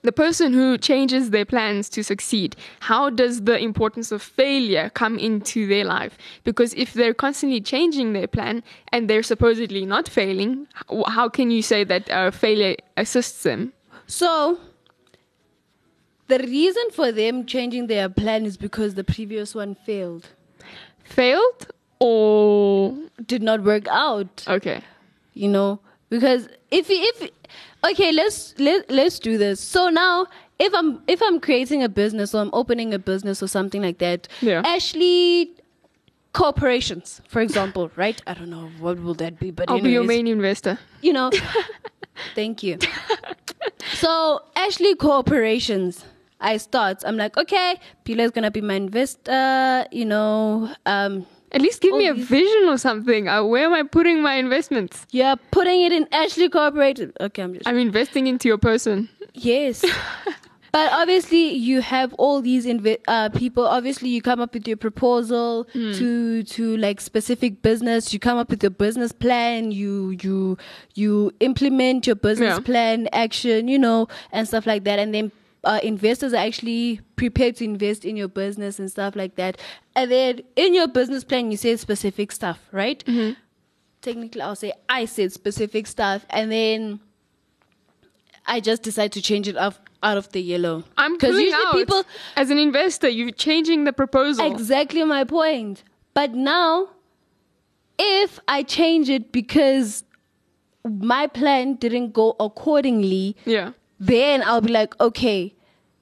the 0.03 0.11
person 0.11 0.53
who 0.53 0.77
changes 0.77 1.31
their 1.31 1.45
plans 1.45 1.89
to 1.89 2.03
succeed, 2.03 2.55
how 2.81 3.09
does 3.09 3.41
the 3.43 3.57
importance 3.57 4.11
of 4.11 4.21
failure 4.21 4.89
come 4.93 5.17
into 5.17 5.67
their 5.67 5.83
life? 5.83 6.17
Because 6.43 6.73
if 6.75 6.93
they're 6.93 7.13
constantly 7.13 7.59
changing 7.61 8.13
their 8.13 8.27
plan 8.27 8.63
and 8.91 9.09
they're 9.09 9.23
supposedly 9.23 9.85
not 9.85 10.07
failing, 10.07 10.67
how 11.07 11.29
can 11.29 11.51
you 11.51 11.61
say 11.61 11.83
that 11.83 12.09
uh, 12.09 12.31
failure 12.31 12.75
assists 12.95 13.43
them? 13.43 13.73
So 14.05 14.59
the 16.27 16.39
reason 16.39 16.83
for 16.91 17.11
them 17.11 17.45
changing 17.45 17.87
their 17.87 18.07
plan 18.09 18.45
is 18.45 18.57
because 18.57 18.95
the 18.95 19.03
previous 19.03 19.55
one 19.55 19.75
failed. 19.75 20.27
Failed 21.03 21.67
or 21.99 22.95
Did 23.25 23.41
not 23.41 23.63
work 23.63 23.87
out. 23.89 24.43
okay? 24.47 24.81
you 25.33 25.47
know 25.47 25.79
because 26.09 26.47
if 26.71 26.87
if 26.89 27.29
okay 27.83 28.11
let's 28.11 28.53
let, 28.59 28.89
let's 28.89 29.19
do 29.19 29.37
this. 29.37 29.59
So 29.59 29.89
now 29.89 30.25
if 30.59 30.73
i'm 30.73 31.01
if 31.07 31.21
i'm 31.21 31.39
creating 31.39 31.83
a 31.83 31.89
business 31.89 32.33
or 32.33 32.41
i'm 32.41 32.49
opening 32.51 32.91
a 32.93 32.97
business 32.97 33.43
or 33.43 33.47
something 33.47 33.81
like 33.83 33.99
that 33.99 34.27
Yeah. 34.41 34.63
ashley 34.65 35.51
corporations 36.33 37.21
for 37.27 37.41
example 37.41 37.91
right? 37.95 38.21
I 38.27 38.33
don't 38.33 38.49
know 38.49 38.71
what 38.79 38.99
will 38.99 39.13
that 39.15 39.39
be 39.39 39.51
but 39.51 39.69
I'll 39.69 39.79
be 39.81 39.91
your 39.91 40.03
main 40.03 40.27
investor. 40.27 40.77
you 41.01 41.13
know? 41.13 41.31
Thank 42.35 42.63
you. 42.63 42.77
So 43.93 44.41
ashley 44.55 44.95
corporations 44.95 46.03
i 46.39 46.57
start. 46.57 47.03
I'm 47.05 47.17
like 47.17 47.35
okay 47.37 47.79
Pila 48.03 48.23
is 48.23 48.31
gonna 48.31 48.51
be 48.51 48.61
my 48.61 48.75
investor 48.75 49.85
you 49.91 50.05
know 50.05 50.69
um 50.85 51.25
At 51.51 51.61
least 51.61 51.81
give 51.81 51.95
me 51.95 52.07
a 52.07 52.13
vision 52.13 52.67
or 52.67 52.77
something. 52.77 53.27
Uh, 53.27 53.43
where 53.43 53.65
am 53.65 53.73
I 53.73 53.83
putting 53.83 54.21
my 54.21 54.35
investments? 54.35 55.05
you're 55.11 55.37
putting 55.51 55.81
it 55.81 55.91
in 55.91 56.07
ashley 56.11 56.49
corporation 56.49 57.13
okay 57.21 57.41
i'm 57.43 57.53
just 57.53 57.67
I'm 57.67 57.77
investing 57.77 58.27
into 58.27 58.47
your 58.47 58.57
person. 58.57 59.09
Yes. 59.33 59.85
but 60.71 60.91
obviously, 60.91 61.53
you 61.53 61.81
have 61.81 62.13
all 62.15 62.41
these 62.41 62.67
uh, 63.07 63.29
people. 63.29 63.65
Obviously, 63.65 64.09
you 64.09 64.21
come 64.21 64.39
up 64.39 64.53
with 64.53 64.67
your 64.67 64.77
proposal 64.77 65.65
to 65.73 66.43
to 66.43 66.77
like 66.77 66.99
specific 67.01 67.61
business. 67.61 68.13
You 68.13 68.19
come 68.19 68.37
up 68.37 68.49
with 68.49 68.63
your 68.63 68.71
business 68.71 69.11
plan. 69.11 69.71
You 69.71 70.17
you 70.21 70.57
you 70.95 71.31
implement 71.39 72.07
your 72.07 72.15
business 72.15 72.55
Yeah. 72.57 72.65
plan, 72.65 73.07
action, 73.13 73.67
you 73.67 73.79
know, 73.79 74.07
and 74.31 74.47
stuff 74.47 74.65
like 74.65 74.83
that. 74.85 74.99
And 74.99 75.13
then 75.13 75.31
uh, 75.67 75.79
investors 75.83 76.33
are 76.33 76.43
actually 76.49 77.01
prepared 77.17 77.55
to 77.57 77.63
invest 77.65 78.05
in 78.05 78.15
your 78.15 78.27
business 78.29 78.79
and 78.79 78.89
stuff 78.89 79.15
like 79.15 79.35
that. 79.35 79.57
And 79.95 80.09
then 80.09 80.41
in 80.55 80.73
your 80.73 80.87
business 80.87 81.23
plan, 81.23 81.51
you 81.51 81.57
say 81.57 81.75
specific 81.75 82.31
stuff, 82.31 82.59
right? 82.71 83.03
Technically, 84.01 84.41
I'll 84.41 84.55
say 84.55 84.71
I 84.87 85.05
said 85.05 85.31
specific 85.33 85.87
stuff, 85.87 86.25
and 86.29 86.51
then 86.51 86.99
I 88.45 88.59
just 88.61 88.81
decide 88.83 89.11
to 89.13 89.21
change 89.21 89.47
it 89.47 89.57
off 89.57 89.79
out 90.03 90.17
of 90.17 90.31
the 90.31 90.39
yellow. 90.41 90.83
I'm 90.97 91.17
'Cause 91.17 91.31
pulling 91.31 91.45
usually 91.47 91.65
out. 91.65 91.73
people 91.73 92.03
As 92.35 92.49
an 92.49 92.59
investor, 92.59 93.09
you're 93.09 93.31
changing 93.31 93.83
the 93.83 93.91
proposal. 93.93 94.45
exactly 94.49 95.03
my 95.03 95.23
point. 95.25 95.83
But 96.13 96.33
now, 96.35 96.89
if 97.99 98.39
I 98.47 98.63
change 98.63 99.09
it 99.09 99.31
because 99.31 100.03
my 100.85 101.27
plan 101.27 101.73
didn't 101.75 102.13
go 102.13 102.35
accordingly, 102.39 103.35
yeah. 103.45 103.71
then 103.99 104.43
I'll 104.43 104.61
be 104.61 104.71
like, 104.71 104.97
okay, 105.01 105.53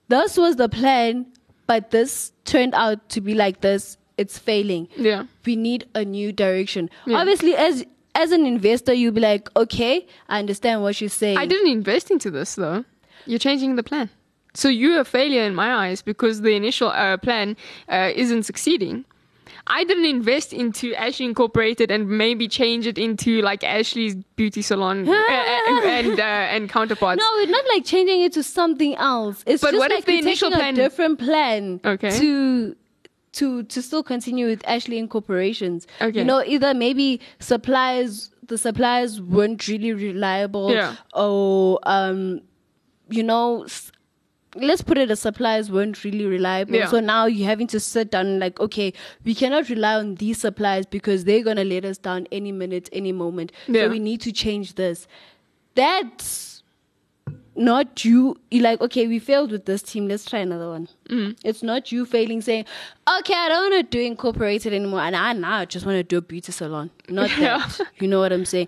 this 0.08 0.38
was 0.38 0.56
the 0.56 0.70
plan, 0.70 1.26
but 1.68 1.91
this 1.91 2.32
turned 2.46 2.74
out 2.76 3.10
to 3.10 3.22
be 3.22 3.34
like 3.34 3.62
this. 3.62 3.98
It's 4.18 4.38
failing. 4.38 4.88
Yeah. 4.96 5.26
We 5.46 5.56
need 5.58 5.88
a 5.94 6.06
new 6.06 6.32
direction. 6.32 6.89
Yeah. 7.06 7.18
Obviously, 7.18 7.56
as 7.56 7.86
as 8.13 8.32
an 8.32 8.46
investor, 8.46 8.94
you'll 8.94 9.12
be 9.12 9.20
like, 9.20 9.50
okay, 9.58 10.08
I 10.30 10.39
understand 10.39 10.82
what 10.82 11.02
you're 11.02 11.10
saying. 11.10 11.38
I 11.38 11.46
didn't 11.46 11.70
invest 11.70 12.12
into 12.12 12.32
this 12.32 12.56
though. 12.56 12.86
You're 13.26 13.39
changing 13.39 13.76
the 13.76 13.84
plan. 13.84 14.10
So 14.54 14.70
you're 14.70 15.02
a 15.02 15.06
failure 15.06 15.41
in 15.44 15.54
my 15.54 15.74
eyes 15.76 16.02
because 16.02 16.41
the 16.41 16.56
initial 16.56 16.88
uh, 16.89 17.18
plan 17.18 17.58
uh, 17.89 18.12
isn't 18.15 18.44
succeeding. 18.44 19.04
I 19.67 19.84
didn't 19.84 20.06
invest 20.06 20.54
into 20.54 20.93
Ashley 20.93 21.25
Incorporated 21.25 21.89
and 21.89 22.08
maybe 22.08 22.47
change 22.47 22.86
it 22.86 22.97
into 22.97 23.41
like 23.41 23.63
Ashley's 23.63 24.15
beauty 24.36 24.62
salon 24.62 25.08
uh, 25.10 25.12
uh, 25.12 25.15
and 25.86 26.19
uh, 26.19 26.23
and 26.23 26.69
counterparts. 26.69 27.19
No, 27.19 27.25
we're 27.38 27.49
not 27.49 27.65
like 27.73 27.84
changing 27.84 28.21
it 28.21 28.34
to 28.34 28.43
something 28.43 28.95
else. 28.95 29.43
It's 29.47 29.62
But 29.62 29.71
just 29.71 29.80
what 29.80 29.91
if 29.91 29.97
like 29.97 30.06
the 30.06 30.19
initial 30.19 30.51
plan- 30.51 30.73
a 30.75 30.78
different 30.78 31.17
plan 31.19 31.80
Okay. 31.84 32.12
to 32.19 32.75
to 33.34 33.63
to 33.63 33.82
still 33.82 34.04
continue 34.04 34.45
with 34.47 34.62
Ashley 34.67 34.97
Incorporations. 34.99 35.88
Okay. 35.99 36.19
You 36.19 36.25
know, 36.25 36.43
either 36.45 36.73
maybe 36.73 37.19
suppliers 37.39 38.32
the 38.47 38.58
suppliers 38.60 39.19
weren't 39.19 39.67
really 39.67 39.91
reliable 39.93 40.71
Yeah. 40.71 40.95
or 41.15 41.80
um 41.84 42.41
you 43.10 43.23
know 43.23 43.65
let's 44.56 44.82
put 44.82 44.98
it 44.98 45.08
the 45.10 45.15
suppliers 45.15 45.70
weren't 45.70 46.04
really 46.04 46.26
reliable. 46.26 46.76
Yeah. 46.76 46.88
So 46.88 47.00
now 47.00 47.26
you're 47.26 47.48
having 47.48 47.68
to 47.68 47.80
sit 47.80 48.12
down 48.12 48.26
and 48.28 48.39
like, 48.39 48.60
okay, 48.60 48.94
we 49.24 49.36
cannot 49.36 49.70
rely 49.70 49.96
on 49.96 50.15
these 50.15 50.39
suppliers 50.39 50.86
because 50.86 51.26
they're 51.26 51.44
gonna 51.44 51.63
let 51.63 51.86
us 51.86 51.98
down 51.98 52.28
any 52.32 52.52
minute, 52.52 52.89
any 52.94 53.12
moment. 53.12 53.52
Yeah. 53.68 53.84
So 53.84 53.89
we 53.89 54.00
need 54.00 54.22
to 54.22 54.32
change 54.32 54.76
this. 54.76 55.08
That's 55.76 56.63
not 57.56 58.04
you. 58.04 58.38
you're 58.52 58.63
like, 58.63 58.82
okay, 58.82 59.08
we 59.08 59.20
failed 59.20 59.52
with 59.52 59.65
this 59.65 59.82
team. 59.82 60.08
Let's 60.08 60.26
try 60.26 60.39
another 60.39 60.70
one. 60.70 60.89
Mm. 61.10 61.38
It's 61.44 61.63
not 61.63 61.91
you 61.91 62.06
failing, 62.06 62.41
saying, 62.41 62.65
okay, 63.20 63.34
I 63.34 63.50
don't 63.50 63.72
want 63.72 63.89
to 63.89 63.98
do 63.98 64.04
incorporated 64.04 64.74
anymore, 64.74 65.02
and 65.02 65.15
I 65.15 65.34
now 65.34 65.63
just 65.65 65.86
want 65.86 65.98
to 65.98 66.04
do 66.04 66.18
a 66.18 66.22
beauty 66.22 66.52
salon. 66.52 66.91
Not 67.08 67.30
Yeah. 67.38 67.58
that. 67.60 67.82
You 68.00 68.08
know 68.08 68.20
what 68.20 68.34
I'm 68.34 68.46
saying? 68.46 68.68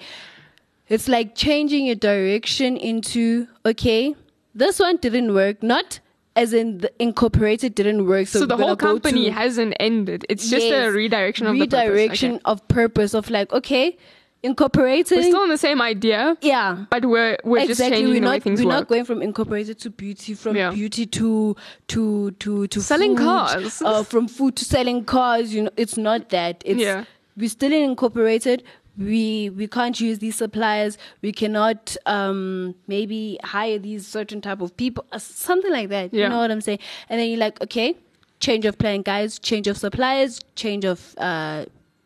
It's 0.89 1.09
like 1.09 1.35
changing 1.35 1.85
your 1.85 1.95
direction 1.95 2.77
into 2.77 3.47
okay, 3.65 4.15
this 4.57 4.79
one 4.79 4.97
didn't 4.97 5.33
work. 5.33 5.63
Not 5.63 5.99
as 6.35 6.53
in 6.53 6.79
the 6.79 6.91
incorporated 7.01 7.73
didn't 7.75 8.05
work. 8.05 8.27
So, 8.27 8.39
so 8.41 8.45
the 8.45 8.57
whole 8.57 8.75
company 8.75 9.25
to- 9.25 9.31
hasn't 9.31 9.73
ended. 9.79 10.25
It's 10.29 10.49
just 10.49 10.67
a 10.67 10.89
redirection 10.89 11.47
of 11.47 11.53
redirection 11.53 12.33
the 12.33 12.39
purpose. 12.39 12.51
of 12.63 12.67
purpose 12.67 13.13
of 13.15 13.29
like 13.29 13.51
okay, 13.53 13.97
incorporated. 14.43 15.17
Okay. 15.17 15.25
We're 15.25 15.31
still 15.31 15.41
on 15.41 15.49
the 15.49 15.57
same 15.57 15.81
idea, 15.81 16.37
yeah. 16.41 16.85
but 16.89 17.05
we're 17.05 17.37
we're 17.43 17.65
just 17.65 17.79
changing 17.81 18.07
We're 18.07 18.13
the 18.15 18.19
way 18.19 18.33
not 18.37 18.43
things 18.43 18.59
we're 18.61 18.67
work. 18.67 18.73
not 18.81 18.87
going 18.87 19.05
from 19.05 19.21
incorporated 19.21 19.79
to 19.79 19.89
beauty, 19.89 20.33
from 20.35 20.55
Yeah. 20.55 20.71
beauty 20.71 21.05
to 21.07 21.55
to 21.87 22.31
to 22.31 22.67
to 22.67 22.81
Selling 22.81 23.17
food, 23.17 23.23
cars. 23.23 23.81
uh, 23.81 24.03
from 24.03 24.27
food 24.27 24.55
to 24.57 24.65
selling 24.65 25.05
cars. 25.05 25.53
You 25.53 25.63
know, 25.63 25.71
it's 25.77 25.97
not 25.97 26.29
that. 26.29 26.61
It's 26.65 26.79
Yeah. 26.79 27.05
we're 27.35 27.49
still 27.49 27.73
in 27.73 27.81
incorporated. 27.83 28.63
We 28.97 29.49
we 29.51 29.67
can't 29.67 29.99
use 29.99 30.19
these 30.19 30.35
suppliers. 30.35 30.97
We 31.21 31.31
cannot 31.31 31.95
um 32.05 32.75
maybe 32.87 33.37
hire 33.43 33.77
these 33.77 34.07
certain 34.07 34.41
type 34.41 34.61
of 34.61 34.75
people, 34.75 35.05
uh, 35.11 35.19
something 35.19 35.71
like 35.71 35.89
that. 35.89 36.13
Yeah. 36.13 36.23
You 36.23 36.29
know 36.29 36.37
what 36.39 36.51
I'm 36.51 36.61
saying? 36.61 36.79
And 37.09 37.19
then 37.19 37.29
you're 37.29 37.39
like, 37.39 37.61
okay, 37.61 37.95
change 38.39 38.65
of 38.65 38.77
plan, 38.77 39.01
guys. 39.03 39.37
Change 39.39 39.67
of 39.67 39.77
suppliers. 39.77 40.39
Change 40.55 40.83
of 40.85 41.13
uh, 41.17 41.65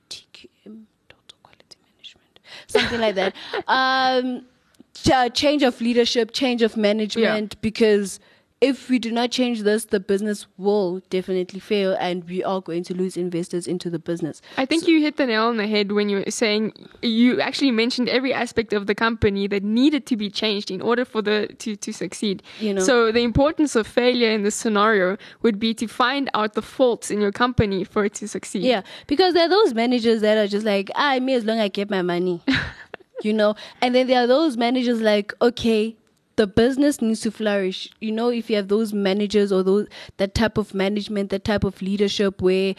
TQM, 0.10 0.84
total 1.08 1.38
quality 1.44 1.78
management, 1.88 2.40
something 2.68 3.00
like 3.00 3.16
that. 3.16 3.36
Um, 3.68 4.46
ch- 4.94 5.34
change 5.34 5.64
of 5.64 5.80
leadership, 5.80 6.32
change 6.34 6.62
of 6.62 6.76
management, 6.76 7.60
because 7.62 8.20
if 8.62 8.90
we 8.90 9.00
do 9.00 9.12
not 9.12 9.32
change 9.32 9.64
this, 9.64 9.86
the 9.86 10.00
business 10.00 10.46
will 10.56 11.02
definitely 11.10 11.60
fail, 11.60 11.98
and 12.00 12.24
we 12.30 12.44
are 12.44 12.62
going 12.62 12.84
to 12.84 12.94
lose 12.94 13.18
investors 13.18 13.66
into 13.66 13.90
the 13.90 13.98
business. 13.98 14.40
I 14.56 14.66
think 14.66 14.88
you 14.88 15.02
hit 15.02 15.18
the 15.18 15.26
nail 15.26 15.48
on 15.48 15.58
the 15.58 15.66
head 15.66 15.92
when 15.92 16.10
you 16.10 16.18
were 16.18 16.32
saying 16.32 16.74
you 17.02 17.42
actually 17.42 17.72
mentioned 17.72 18.08
every 18.08 18.32
aspect 18.32 18.72
of 18.72 18.86
the 18.86 18.94
company 18.94 19.48
that 19.48 19.64
needed 19.64 20.06
to 20.06 20.16
be 20.16 20.30
changed 20.30 20.70
in 20.70 20.80
order 20.80 21.04
for 21.06 21.24
the 21.24 21.48
to, 21.58 21.76
to 21.76 21.92
succeed. 21.92 22.44
You 22.60 22.76
know. 22.76 22.82
So 22.82 23.12
the 23.12 23.22
importance 23.22 23.76
of 23.76 23.88
failure 23.88 24.30
in 24.30 24.44
this 24.44 24.54
scenario 24.54 25.18
would 25.42 25.58
be 25.58 25.74
to 25.74 25.88
find 25.88 26.30
out 26.36 26.54
the 26.54 26.62
faults 26.62 27.10
in 27.10 27.20
your 27.20 27.32
company 27.32 27.84
for 27.84 28.06
it 28.06 28.14
to 28.16 28.28
succeed. 28.28 28.62
Yeah, 28.62 28.84
because 29.08 29.34
there 29.34 29.48
are 29.48 29.50
those 29.50 29.74
managers 29.74 30.22
that 30.22 30.38
are 30.38 30.48
just 30.48 30.68
like, 30.68 30.92
ah, 30.94 31.18
me 31.20 31.34
as 31.34 31.46
long 31.46 31.58
as 31.58 31.64
I 31.64 31.68
get 31.70 31.90
my 31.90 32.04
money, 32.04 32.44
you 33.24 33.34
know. 33.34 33.56
And 33.82 33.96
then 33.96 34.06
there 34.06 34.24
are 34.24 34.28
those 34.28 34.56
managers 34.56 35.02
like, 35.02 35.34
okay, 35.42 35.96
the 36.42 36.48
business 36.48 37.02
needs 37.02 37.22
to 37.22 37.32
flourish. 37.40 37.80
You 38.00 38.12
know, 38.20 38.30
if 38.30 38.50
you 38.50 38.56
have 38.60 38.68
those 38.76 38.94
managers 39.08 39.52
or 39.52 39.64
those 39.72 39.88
that 40.18 40.34
type 40.44 40.58
of 40.58 40.74
management, 40.84 41.30
that 41.30 41.44
type 41.54 41.64
of 41.72 41.82
leadership 41.90 42.42
where 42.42 42.76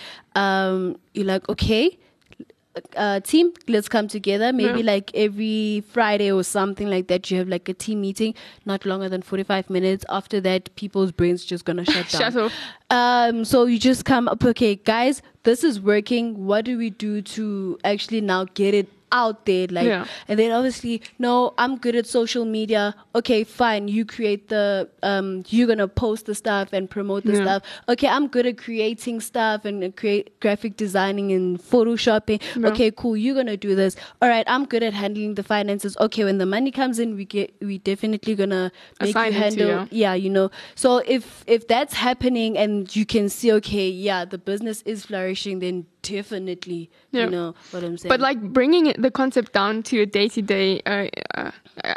um 0.47 0.97
you're 1.15 1.27
like, 1.35 1.49
okay. 1.57 1.99
Uh, 2.97 3.21
team, 3.21 3.53
let's 3.69 3.89
come 3.95 4.07
together. 4.09 4.51
Maybe 4.51 4.79
Yeah. 4.81 4.93
like 4.93 5.11
every 5.25 5.83
Friday 5.93 6.29
or 6.33 6.43
something 6.43 6.89
like 6.93 7.09
that. 7.09 7.31
You 7.31 7.37
have 7.41 7.51
like 7.55 7.69
a 7.69 7.75
team 7.75 8.01
meeting, 8.01 8.35
not 8.65 8.87
longer 8.87 9.11
than 9.15 9.21
forty-five 9.21 9.69
minutes. 9.69 10.07
After 10.09 10.41
that, 10.47 10.75
people's 10.75 11.13
brains 11.13 11.45
just 11.45 11.67
gonna 11.67 11.85
shut 11.85 12.09
down. 12.09 12.33
Shut. 12.33 12.53
Um, 12.89 13.45
so 13.45 13.67
you 13.67 13.79
just 13.79 14.07
come 14.07 14.27
up, 14.27 14.43
okay, 14.53 14.77
guys, 14.77 15.21
this 15.43 15.65
is 15.65 15.81
working. 15.81 16.47
What 16.47 16.65
do 16.65 16.79
we 16.79 16.89
do 16.89 17.21
to 17.37 17.79
actually 17.85 18.23
now 18.23 18.47
get 18.63 18.73
it 18.81 18.89
out 19.13 19.45
there. 19.47 19.67
Like, 19.71 19.87
Yeah. 19.87 20.07
and 20.29 20.39
then 20.39 20.51
obviously, 20.53 21.03
no, 21.19 21.55
I'm 21.59 21.77
good 21.77 21.95
at 21.95 22.07
social 22.07 22.45
media. 22.45 22.95
Okay, 23.15 23.45
fine. 23.45 23.89
You 23.89 24.05
create 24.05 24.49
the, 24.49 24.89
um, 25.03 25.45
you're 25.49 25.67
gonna 25.69 25.87
post 25.89 26.27
the 26.27 26.35
stuff 26.35 26.73
and 26.73 26.89
promote 26.91 27.25
the 27.25 27.35
Yeah. 27.35 27.43
stuff. 27.45 27.63
Okay, 27.89 28.09
I'm 28.09 28.27
good 28.29 28.47
at 28.47 28.57
creating 28.59 29.21
stuff 29.21 29.65
and 29.65 29.85
uh, 29.85 29.91
create 29.97 30.41
graphic 30.41 30.77
designing 30.77 31.31
and 31.33 31.59
photoshopping. 31.61 32.41
Yeah. 32.57 32.69
Okay, 32.69 32.91
cool. 32.91 33.17
You're 33.17 33.35
gonna 33.35 33.57
do 33.57 33.75
this. 33.75 33.97
All 34.23 34.29
right, 34.29 34.45
I'm 34.49 34.65
good 34.65 34.83
at 34.83 34.95
handling 34.95 35.35
the 35.35 35.43
finances. 35.43 35.97
Okay, 36.01 36.25
when 36.25 36.39
the 36.39 36.47
money 36.47 36.71
comes 36.71 36.99
in, 36.99 37.15
we 37.17 37.25
get, 37.25 37.55
we 37.61 37.79
definitely 37.79 38.35
gonna 38.35 38.73
make 39.01 39.11
Assign 39.11 39.33
you 39.33 39.39
handle. 39.39 39.69
you. 39.83 39.89
yeah, 39.91 40.15
you 40.15 40.31
know. 40.31 40.51
So 40.75 40.99
if 41.07 41.45
if 41.47 41.69
that's 41.69 41.95
happening 41.95 42.57
and 42.57 42.95
you 42.97 43.05
can 43.05 43.29
see, 43.29 43.53
okay, 43.53 43.89
yeah, 43.89 44.25
the 44.25 44.39
business 44.39 44.83
is 44.87 45.05
flourishing, 45.07 45.59
then 45.59 45.87
definitely, 46.03 46.91
Yeah. 47.11 47.25
you 47.25 47.31
know 47.31 47.55
what 47.71 47.83
I'm 47.85 47.97
saying. 47.97 48.09
But 48.11 48.21
like 48.21 48.41
bringing 48.41 48.87
it, 48.87 49.01
the 49.01 49.11
concept 49.11 49.53
down 49.53 49.83
to 49.85 50.01
a 50.01 50.07
day 50.07 50.29
to 50.29 50.43
day 50.43 50.83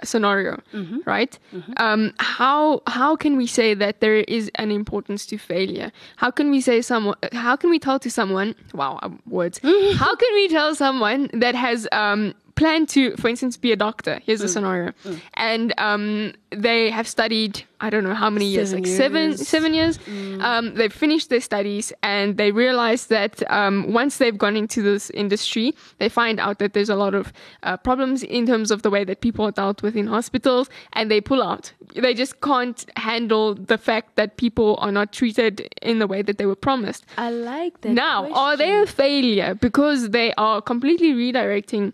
scenario, 0.04 0.60
Mm-hmm. 0.74 1.00
right? 1.06 1.38
Um, 1.78 2.14
how 2.20 2.82
how 2.88 3.16
can 3.16 3.38
we 3.38 3.48
say 3.48 3.74
that 3.74 4.00
there 4.02 4.18
is 4.18 4.50
an 4.56 4.72
importance 4.72 5.26
to 5.28 5.38
failure? 5.38 5.92
How 6.18 6.32
can 6.32 6.52
we 6.52 6.62
say 6.62 6.82
someone? 6.82 7.16
How 7.34 7.56
can 7.56 7.70
we 7.70 7.80
tell 7.80 8.00
to 8.00 8.10
someone? 8.10 8.56
Wow, 8.74 9.00
um, 9.04 9.22
words. 9.28 9.60
how 9.64 10.16
can 10.16 10.34
we 10.34 10.48
tell 10.48 10.76
someone 10.76 11.30
that 11.34 11.56
has 11.56 11.88
um, 11.92 12.34
planned 12.56 12.88
to, 12.90 13.16
for 13.18 13.28
instance, 13.28 13.58
be 13.58 13.72
a 13.72 13.76
doctor? 13.76 14.20
Here's 14.26 14.42
Mm. 14.42 14.46
a 14.46 14.48
scenario, 14.48 14.94
and 15.34 15.74
um, 15.78 16.34
they 16.52 16.90
have 16.90 17.08
studied. 17.08 17.64
I 17.82 17.90
don't 17.90 18.04
know 18.06 18.16
how 18.16 18.30
many 18.30 18.46
years, 18.46 18.74
like 18.74 18.88
seven, 18.88 19.24
years. 19.32 19.48
seven 19.48 19.74
years. 19.74 20.00
Um, 20.40 20.74
they've 20.76 20.94
finished 20.94 21.30
their 21.30 21.42
studies 21.42 21.92
and 22.02 22.38
they 22.38 22.52
realize 22.52 23.08
that 23.08 23.44
um, 23.52 23.92
once 23.92 24.18
they've 24.18 24.38
gone 24.38 24.56
into 24.56 24.82
this 24.82 25.10
industry, 25.12 25.76
they 26.00 26.08
find 26.10 26.40
out 26.40 26.58
that 26.60 26.74
there's 26.74 26.90
a 26.90 26.96
lot 26.96 27.14
of 27.14 27.34
uh, 27.64 27.76
problems 27.78 28.24
in 28.24 28.46
terms 28.48 28.72
of 28.72 28.82
the 28.82 28.90
way 28.90 29.04
that 29.04 29.20
people 29.22 29.46
are 29.46 29.52
dealt 29.52 29.84
with 29.84 29.96
in 29.98 30.08
hospitals 30.08 30.70
and 30.94 31.12
they 31.12 31.20
pull 31.22 31.44
out. 31.44 31.74
They 31.96 32.14
just 32.14 32.40
can't 32.42 32.86
handle 32.96 33.56
the 33.56 33.78
fact 33.78 34.16
that 34.16 34.38
people 34.38 34.78
are 34.80 34.92
not 34.92 35.12
treated 35.12 35.68
in 35.82 36.00
the 36.00 36.08
way 36.08 36.22
that 36.22 36.38
they 36.38 36.46
were 36.46 36.56
promised. 36.56 37.06
I 37.18 37.30
like 37.30 37.82
that. 37.82 37.92
Now, 37.92 38.32
are 38.32 38.56
they 38.56 38.72
a 38.82 38.88
failure 38.88 39.54
because 39.54 40.10
they 40.12 40.34
are 40.38 40.62
completely 40.62 41.14
redirecting 41.14 41.94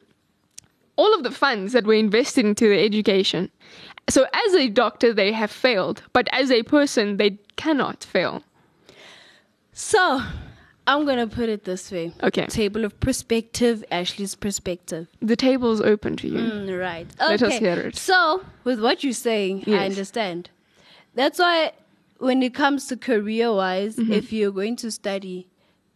all 0.95 1.13
of 1.15 1.23
the 1.23 1.31
funds 1.31 1.73
that 1.73 1.85
were 1.85 1.93
invested 1.93 2.45
into 2.45 2.67
the 2.69 2.79
education? 2.83 3.49
So, 4.09 4.25
as 4.33 4.53
a 4.55 4.67
doctor, 4.69 5.13
they 5.13 5.31
have 5.31 5.51
failed, 5.51 6.03
but 6.13 6.27
as 6.31 6.51
a 6.51 6.63
person, 6.63 7.17
they 7.17 7.37
cannot 7.55 8.03
fail. 8.03 8.43
So, 9.73 10.21
I'm 10.87 11.05
gonna 11.05 11.27
put 11.27 11.49
it 11.49 11.63
this 11.63 11.91
way. 11.91 12.13
Okay. 12.23 12.45
Table 12.47 12.83
of 12.83 12.99
perspective, 12.99 13.83
Ashley's 13.91 14.35
perspective. 14.35 15.07
The 15.21 15.35
table 15.35 15.71
is 15.71 15.81
open 15.81 16.17
to 16.17 16.27
you. 16.27 16.37
Mm, 16.39 16.79
right. 16.79 17.07
Let 17.19 17.41
us 17.43 17.57
hear 17.57 17.73
it. 17.79 17.95
So, 17.95 18.43
with 18.63 18.81
what 18.81 19.03
you're 19.03 19.13
saying, 19.13 19.63
I 19.67 19.85
understand. 19.85 20.49
That's 21.15 21.39
why 21.39 21.73
when 22.17 22.41
it 22.43 22.53
comes 22.53 22.87
to 22.87 22.97
career 22.97 23.53
wise, 23.53 23.95
Mm-hmm. 23.95 24.13
if 24.13 24.33
you're 24.33 24.51
going 24.51 24.75
to 24.77 24.91
study, 24.91 25.47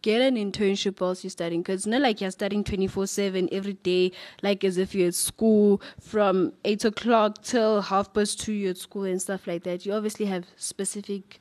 get 0.06 0.22
an 0.22 0.36
internship 0.36 1.00
whilst 1.00 1.24
you're 1.24 1.30
studying. 1.32 1.62
Because 1.62 1.80
it's 1.80 1.86
not 1.86 2.00
like 2.00 2.20
you're 2.20 2.30
studying 2.30 2.62
24 2.62 3.08
7 3.08 3.48
every 3.50 3.72
day, 3.72 4.12
like 4.40 4.62
as 4.62 4.78
if 4.78 4.94
you're 4.94 5.08
at 5.08 5.14
school 5.14 5.82
from 6.00 6.52
8 6.64 6.84
o'clock 6.84 7.42
till 7.42 7.82
half 7.82 8.14
past 8.14 8.40
2, 8.40 8.52
you're 8.52 8.70
at 8.70 8.78
school 8.78 9.02
and 9.02 9.20
stuff 9.20 9.48
like 9.48 9.64
that. 9.64 9.84
You 9.84 9.94
obviously 9.94 10.26
have 10.26 10.46
specific 10.56 11.40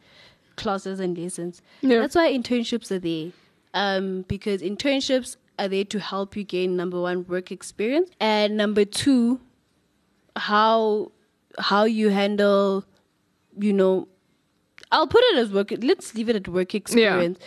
classes 0.56 1.00
and 1.00 1.16
lessons. 1.16 1.62
Yeah. 1.82 2.00
That's 2.00 2.16
why 2.16 2.34
internships 2.34 2.90
are 2.90 2.98
there. 2.98 3.32
Um, 3.76 4.26
because 4.28 4.64
internships 4.64 5.36
are 5.60 5.68
there 5.68 5.86
to 5.86 6.00
help 6.00 6.36
you 6.36 6.44
gain 6.44 6.76
number 6.76 7.00
one 7.00 7.28
work 7.28 7.52
experience 7.52 8.10
and 8.20 8.58
number 8.58 8.84
two 8.84 9.40
how 10.36 11.12
how 11.60 11.86
you 11.86 12.10
handle 12.10 12.84
you 13.58 13.72
know 13.72 14.08
I'll 14.92 15.08
put 15.08 15.24
it 15.30 15.38
as 15.38 15.52
work 15.52 15.72
let's 15.82 16.14
leave 16.16 16.28
it 16.30 16.36
at 16.36 16.48
work 16.50 16.76
experience. 16.76 17.40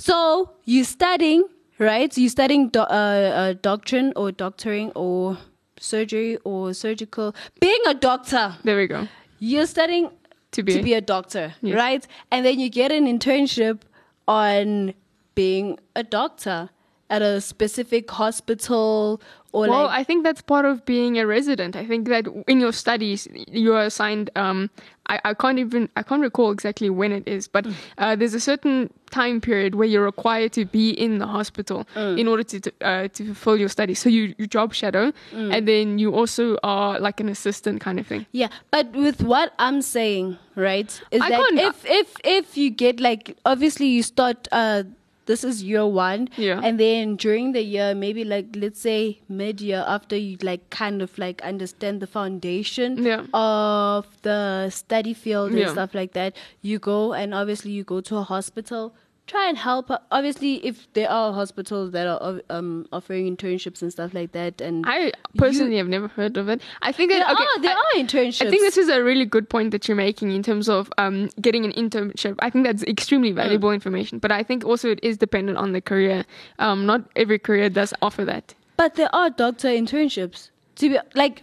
So 0.00 0.50
you're 0.64 0.84
studying, 0.84 1.44
right? 1.78 2.12
So 2.12 2.20
you 2.22 2.28
studying 2.30 2.68
do, 2.70 2.80
uh, 2.80 2.82
uh, 2.84 3.54
doctrine 3.60 4.12
or 4.16 4.32
doctoring 4.32 4.92
or 4.94 5.36
surgery 5.78 6.38
or 6.44 6.72
surgical. 6.74 7.34
Being 7.60 7.82
a 7.86 7.94
doctor, 7.94 8.56
There 8.64 8.76
we 8.76 8.86
go. 8.86 9.08
you're 9.38 9.66
studying 9.66 10.10
To 10.52 10.62
be- 10.62 10.72
to 10.72 10.82
be 10.82 10.94
a 10.94 11.00
doctor, 11.02 11.54
Yes. 11.62 11.76
right? 11.76 12.06
And 12.30 12.44
then 12.46 12.58
you 12.58 12.70
get 12.70 12.90
an 12.92 13.04
internship 13.06 13.82
on 14.26 14.94
being 15.34 15.78
a 15.94 16.02
doctor 16.02 16.70
at 17.10 17.22
a 17.22 17.40
specific 17.40 18.10
hospital 18.10 19.20
or 19.52 19.68
Well, 19.68 19.84
like 19.86 20.00
I 20.00 20.04
think 20.04 20.24
that's 20.24 20.42
part 20.42 20.64
of 20.64 20.84
being 20.86 21.18
a 21.18 21.26
resident. 21.26 21.76
I 21.76 21.84
think 21.86 22.08
that 22.08 22.26
in 22.46 22.60
your 22.60 22.72
studies, 22.72 23.26
you 23.50 23.74
are 23.74 23.82
assigned. 23.84 24.30
Um, 24.36 24.70
I, 25.10 25.20
I 25.30 25.34
can't 25.34 25.58
even 25.58 25.88
I 25.96 26.02
can't 26.02 26.22
recall 26.22 26.50
exactly 26.52 26.88
when 26.88 27.10
it 27.12 27.24
is, 27.26 27.48
but 27.48 27.66
uh, 27.98 28.14
there's 28.16 28.34
a 28.34 28.40
certain 28.40 28.90
time 29.10 29.40
period 29.40 29.74
where 29.74 29.88
you're 29.88 30.04
required 30.04 30.52
to 30.52 30.64
be 30.64 30.90
in 30.90 31.18
the 31.18 31.26
hospital 31.26 31.86
in 31.96 32.28
order 32.28 32.44
to 32.44 32.60
to, 32.60 32.70
uh, 32.80 33.08
to 33.08 33.24
fulfill 33.26 33.56
your 33.56 33.68
studies. 33.68 33.98
So 33.98 34.08
you 34.08 34.34
you 34.38 34.46
job 34.46 34.72
shadow, 34.72 35.12
and 35.32 35.66
then 35.66 35.98
you 35.98 36.14
also 36.14 36.56
are 36.62 37.00
like 37.00 37.20
an 37.20 37.28
assistant 37.28 37.80
kind 37.80 37.98
of 37.98 38.06
thing. 38.06 38.26
Yeah, 38.32 38.48
but 38.70 38.92
with 38.92 39.22
what 39.22 39.52
I'm 39.58 39.82
saying, 39.82 40.38
right, 40.54 40.90
is 41.10 41.20
I 41.20 41.28
that 41.30 41.52
if 41.54 41.84
if 41.84 42.14
if 42.24 42.56
you 42.56 42.70
get 42.70 43.00
like 43.00 43.36
obviously 43.44 43.86
you 43.86 44.02
start 44.02 44.48
uh 44.52 44.84
this 45.30 45.42
is 45.50 45.62
year 45.70 45.86
one, 45.96 46.22
Yeah. 46.46 46.60
and 46.68 46.80
then 46.84 47.16
during 47.24 47.52
the 47.56 47.62
year, 47.74 47.88
maybe 48.04 48.24
like 48.32 48.48
let's 48.62 48.80
say 48.86 48.96
mid 49.40 49.60
year 49.68 49.82
after 49.96 50.16
you 50.22 50.36
like 50.50 50.62
kind 50.78 51.02
of 51.06 51.16
like 51.24 51.42
understand 51.52 52.00
the 52.06 52.10
foundation 52.16 52.98
Yeah. 53.10 53.22
of 53.42 54.06
the 54.30 54.40
study 54.80 55.14
field 55.26 55.50
and 55.52 55.60
Yeah. 55.66 55.72
stuff 55.76 55.94
like 56.00 56.12
that, 56.22 56.34
you 56.70 56.78
go 56.90 56.98
and 57.20 57.34
obviously 57.42 57.70
you 57.78 57.84
go 57.94 58.00
to 58.10 58.16
a 58.24 58.26
hospital. 58.34 58.92
Try 59.26 59.48
and 59.48 59.56
help. 59.56 59.90
Obviously, 60.10 60.54
if 60.66 60.92
there 60.94 61.08
are 61.08 61.32
hospitals 61.32 61.92
that 61.92 62.06
are 62.08 62.40
um, 62.50 62.86
offering 62.90 63.36
internships 63.36 63.80
and 63.80 63.92
stuff 63.92 64.12
like 64.12 64.32
that, 64.32 64.60
and 64.60 64.84
I 64.86 65.12
personally 65.36 65.76
have 65.76 65.86
never 65.86 66.08
heard 66.08 66.36
of 66.36 66.48
it. 66.48 66.60
I 66.82 66.90
think 66.90 67.12
that 67.12 67.18
there 67.18 67.34
okay, 67.36 67.44
are 67.44 67.62
there 67.62 67.76
I- 67.76 67.80
are 67.94 68.02
internships. 68.02 68.46
I 68.46 68.50
think 68.50 68.62
this 68.62 68.76
is 68.76 68.88
a 68.88 69.04
really 69.04 69.24
good 69.24 69.48
point 69.48 69.70
that 69.70 69.86
you're 69.86 69.96
making 69.96 70.32
in 70.32 70.42
terms 70.42 70.68
of 70.68 70.92
um, 70.98 71.28
getting 71.40 71.64
an 71.64 71.72
internship. 71.72 72.34
I 72.40 72.50
think 72.50 72.66
that's 72.66 72.82
extremely 72.82 73.30
valuable 73.30 73.70
information, 73.70 74.18
but 74.18 74.32
I 74.32 74.42
think 74.42 74.64
also 74.64 74.90
it 74.90 74.98
is 75.02 75.16
dependent 75.16 75.58
on 75.58 75.72
the 75.72 75.80
career. 75.80 76.24
Um, 76.58 76.84
not 76.84 77.02
every 77.14 77.38
career 77.38 77.70
does 77.70 77.94
offer 78.02 78.24
that. 78.24 78.54
But 78.76 78.96
there 78.96 79.14
are 79.14 79.30
doctor 79.30 79.68
internships. 79.68 80.50
To 80.76 80.88
be 80.88 80.98
like, 81.14 81.42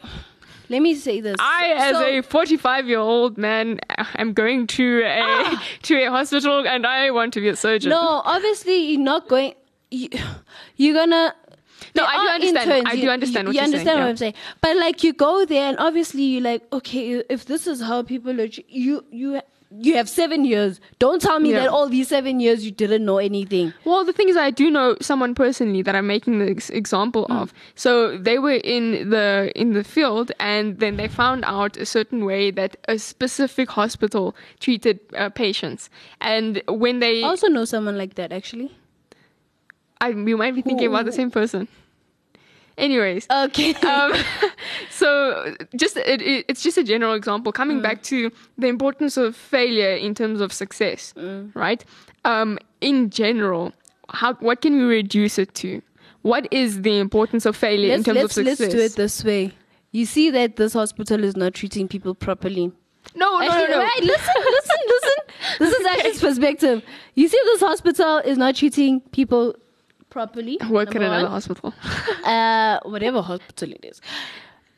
let 0.69 0.82
me 0.82 0.95
say 0.95 1.21
this. 1.21 1.36
I, 1.39 1.73
as 1.77 1.95
So- 1.95 2.06
a 2.06 2.21
45 2.21 2.88
year 2.88 2.99
old 2.99 3.38
man, 3.38 3.80
am 4.15 4.34
going 4.34 4.67
to 4.67 5.01
a 5.03 5.19
ah. 5.21 5.63
to 5.84 5.95
a 5.95 6.10
hospital 6.12 6.67
and 6.67 6.86
I 6.86 7.12
want 7.12 7.34
to 7.36 7.41
be 7.41 7.49
a 7.49 7.56
surgeon. 7.56 7.89
no, 7.89 8.21
obviously 8.25 8.77
you're 8.91 8.99
not 9.01 9.27
going. 9.27 9.53
You, 9.91 10.10
you're 10.75 10.93
gonna. 10.93 11.34
No, 11.95 12.03
there 12.03 12.06
I 12.06 12.23
do 12.25 12.30
understand. 12.34 12.71
interns, 12.71 12.86
I 12.88 12.95
do 13.01 13.10
understand 13.10 13.43
You, 13.45 13.49
what 13.49 13.56
you 13.56 13.62
you're 13.62 13.67
saying, 13.71 13.73
You 13.73 13.77
understand 13.77 13.97
yeah. 13.97 14.03
what 14.03 14.10
I'm 14.10 14.17
saying. 14.17 14.34
But 14.62 14.77
like 14.77 15.03
you 15.03 15.13
go 15.13 15.45
there 15.45 15.69
and 15.69 15.80
obviously 15.80 16.23
you're 16.23 16.41
like, 16.43 16.63
okay, 16.73 17.23
if 17.30 17.45
this 17.45 17.65
is 17.67 17.82
how 17.82 18.03
people 18.03 18.39
are, 18.41 18.49
you 18.67 19.06
you 19.12 19.41
you 19.69 19.95
have 19.95 20.08
seven 20.08 20.45
years. 20.45 20.80
Don't 20.99 21.21
tell 21.21 21.39
me 21.39 21.51
Yeah. 21.51 21.60
that 21.60 21.69
all 21.69 21.89
these 21.89 22.08
seven 22.08 22.39
years 22.39 22.63
you 22.65 22.71
didn't 22.71 23.03
know 23.03 23.17
anything. 23.17 23.73
Well, 23.84 24.06
the 24.06 24.13
thing 24.13 24.30
is, 24.30 24.38
I 24.38 24.49
do 24.49 24.71
know 24.71 24.95
someone 25.01 25.36
personally 25.36 25.82
that 25.82 25.93
I'm 25.95 26.08
making 26.08 26.39
the 26.39 26.49
ex- 26.49 26.69
example 26.69 27.25
Mm. 27.30 27.41
of. 27.41 27.53
So 27.75 28.17
they 28.17 28.39
were 28.39 28.60
in 28.63 29.10
the 29.10 29.51
in 29.56 29.73
the 29.73 29.84
field, 29.84 30.32
and 30.39 30.80
then 30.80 30.95
they 30.97 31.08
found 31.10 31.43
out 31.45 31.75
a 31.77 31.86
certain 31.86 32.23
way 32.23 32.49
that 32.51 32.77
a 32.88 32.97
specific 32.97 33.69
hospital 33.71 34.36
treated 34.60 34.99
uh, 35.17 35.30
patients. 35.30 35.89
And 36.21 36.62
when 36.69 36.99
they, 36.99 37.23
I 37.23 37.27
also 37.27 37.47
know 37.49 37.65
someone 37.65 37.97
like 37.97 38.15
that 38.15 38.32
actually. 38.32 38.71
I, 39.99 40.10
you 40.10 40.38
might 40.38 40.53
be 40.53 40.62
thinking 40.62 40.88
about 40.88 41.06
the 41.06 41.12
same 41.12 41.32
person. 41.32 41.67
Anyways, 42.78 43.26
Okay. 43.32 43.74
um, 43.88 44.13
so 44.92 45.56
just 45.76 45.98
it, 45.98 46.22
it, 46.22 46.46
it's 46.48 46.62
just 46.62 46.78
a 46.78 46.84
general 46.84 47.13
example 47.13 47.52
coming 47.52 47.82
back 47.82 48.04
to 48.04 48.32
the 48.58 48.68
importance 48.68 49.18
of 49.18 49.36
failure 49.36 49.96
in 49.96 50.13
terms 50.13 50.42
of 50.42 50.54
success 50.54 51.13
right 51.56 51.84
um, 52.26 52.60
in 52.82 53.10
general 53.10 53.74
how 54.10 54.34
what 54.36 54.62
can 54.62 54.78
we 54.78 54.84
reduce 54.84 55.40
it 55.40 55.54
to 55.56 55.82
what 56.22 56.48
is 56.52 56.82
the 56.82 57.00
importance 57.00 57.46
of 57.46 57.56
failure 57.56 57.94
in 57.94 58.04
let's, 58.04 58.06
terms 58.06 58.18
let's, 58.18 58.38
of 58.38 58.46
let's 58.46 58.74
do 58.74 58.80
it 58.80 58.96
this 58.96 59.24
way. 59.24 59.54
You 59.92 60.06
see 60.06 60.30
that 60.32 60.58
this 60.58 60.74
hospital 60.74 61.24
is 61.24 61.36
not 61.38 61.54
treating 61.54 61.88
people 61.88 62.13
properly. 62.13 62.72
no 63.16 63.40
no 63.40 63.48
no 63.48 63.68
no 63.68 63.80
Right, 63.80 64.04
listen, 64.04 64.34
listen, 64.38 64.78
listen. 64.88 65.13
This 65.60 65.74
is 65.74 65.86
Ashley's 65.88 66.20
perspective. 66.20 66.84
You 67.16 67.28
see, 67.28 67.40
this 67.46 67.62
hospital 67.62 68.18
is 68.20 68.38
not 68.38 68.56
treating 68.56 69.00
people 69.12 69.56
properly. 70.17 70.58
work 70.77 70.89
at 70.95 71.01
number 71.01 71.15
another 71.15 71.30
hospital 71.38 71.73
Uh, 72.36 72.80
whatever 72.93 73.21
hospital 73.21 73.71
it 73.77 73.84
is. 73.91 74.01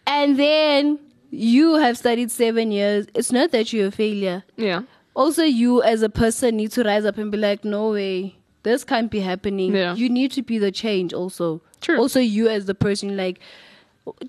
And 0.06 0.38
then 0.40 1.00
you 1.32 1.76
have 1.76 1.98
studied 1.98 2.32
seven 2.32 2.72
years. 2.72 3.08
It's 3.14 3.32
not 3.32 3.52
that 3.52 3.72
you're 3.74 3.88
a 3.88 3.92
failure. 4.04 4.44
yeah 4.68 4.82
Also, 5.14 5.44
you 5.44 5.82
as 5.94 6.02
a 6.02 6.10
person 6.10 6.58
need 6.58 6.72
to 6.78 6.84
rise 6.84 7.06
up 7.06 7.18
and 7.18 7.32
be 7.32 7.38
like, 7.48 7.64
no 7.78 7.84
way. 7.92 8.36
this 8.64 8.84
can't 8.92 9.10
be 9.12 9.20
happening. 9.26 9.76
Yeah. 9.76 9.96
You 9.96 10.08
need 10.10 10.32
to 10.38 10.42
be 10.52 10.58
the 10.64 10.72
change 10.84 11.14
also. 11.22 11.62
True. 11.86 11.98
Also, 12.04 12.20
you 12.20 12.48
as 12.56 12.66
the 12.72 12.76
person, 12.86 13.16
like, 13.20 13.40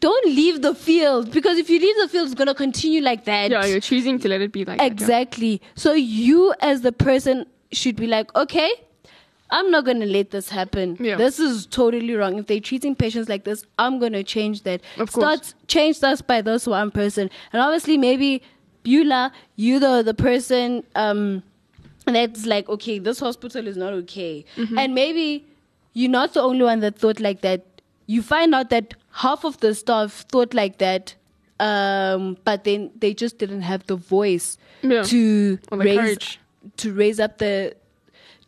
don't 0.06 0.26
leave 0.40 0.60
the 0.66 0.74
field 0.74 1.30
because 1.38 1.58
if 1.62 1.70
you 1.72 1.78
leave 1.86 1.96
the 2.02 2.08
field, 2.12 2.26
it's 2.28 2.38
gonna 2.42 2.54
continue 2.54 3.00
like 3.08 3.24
that. 3.30 3.50
Yeah, 3.50 3.64
you're 3.70 3.80
choosing 3.88 4.18
to 4.20 4.28
let 4.32 4.40
it 4.46 4.52
be 4.52 4.64
like 4.64 4.78
that, 4.78 4.84
yeah. 4.84 4.92
Exactly. 4.92 5.60
So 5.74 5.92
you 5.92 6.54
as 6.70 6.82
the 6.88 6.92
person 6.92 7.46
should 7.80 7.96
be 7.96 8.06
like, 8.06 8.34
okay, 8.44 8.70
I'm 9.52 9.70
not 9.70 9.84
gonna 9.84 10.06
let 10.06 10.30
this 10.30 10.48
happen. 10.48 10.96
Yeah. 11.00 11.16
This 11.16 11.38
is 11.38 11.66
totally 11.66 12.14
wrong. 12.14 12.38
If 12.38 12.46
they're 12.46 12.60
treating 12.60 12.94
patients 12.94 13.28
like 13.28 13.44
this, 13.44 13.64
I'm 13.78 13.98
gonna 13.98 14.22
change 14.22 14.62
that. 14.62 14.80
Of 14.98 15.12
course. 15.12 15.24
Start 15.24 15.54
change 15.66 15.96
starts 15.96 16.22
by 16.22 16.40
this 16.42 16.66
one 16.66 16.90
person. 16.90 17.30
And 17.52 17.60
obviously 17.62 17.98
maybe 17.98 18.42
Beulah, 18.82 19.32
you 19.56 19.78
the 19.78 20.02
the 20.02 20.14
person 20.14 20.84
um 20.94 21.42
that's 22.06 22.46
like, 22.46 22.68
okay, 22.68 22.98
this 22.98 23.20
hospital 23.20 23.66
is 23.66 23.76
not 23.76 23.92
okay. 23.92 24.44
Mm-hmm. 24.56 24.78
And 24.78 24.94
maybe 24.94 25.44
you're 25.92 26.10
not 26.10 26.34
the 26.34 26.42
only 26.42 26.64
one 26.64 26.80
that 26.80 26.98
thought 26.98 27.20
like 27.20 27.40
that. 27.42 27.64
You 28.06 28.22
find 28.22 28.54
out 28.54 28.70
that 28.70 28.94
half 29.12 29.44
of 29.44 29.58
the 29.60 29.74
staff 29.74 30.24
thought 30.30 30.54
like 30.54 30.78
that, 30.78 31.14
um, 31.60 32.36
but 32.44 32.64
then 32.64 32.90
they 32.98 33.14
just 33.14 33.38
didn't 33.38 33.62
have 33.62 33.86
the 33.86 33.96
voice 33.96 34.56
Yeah. 34.82 35.02
to 35.04 35.58
raise 35.72 35.98
courage. 35.98 36.40
to 36.78 36.92
raise 36.92 37.20
up 37.20 37.38
the 37.38 37.76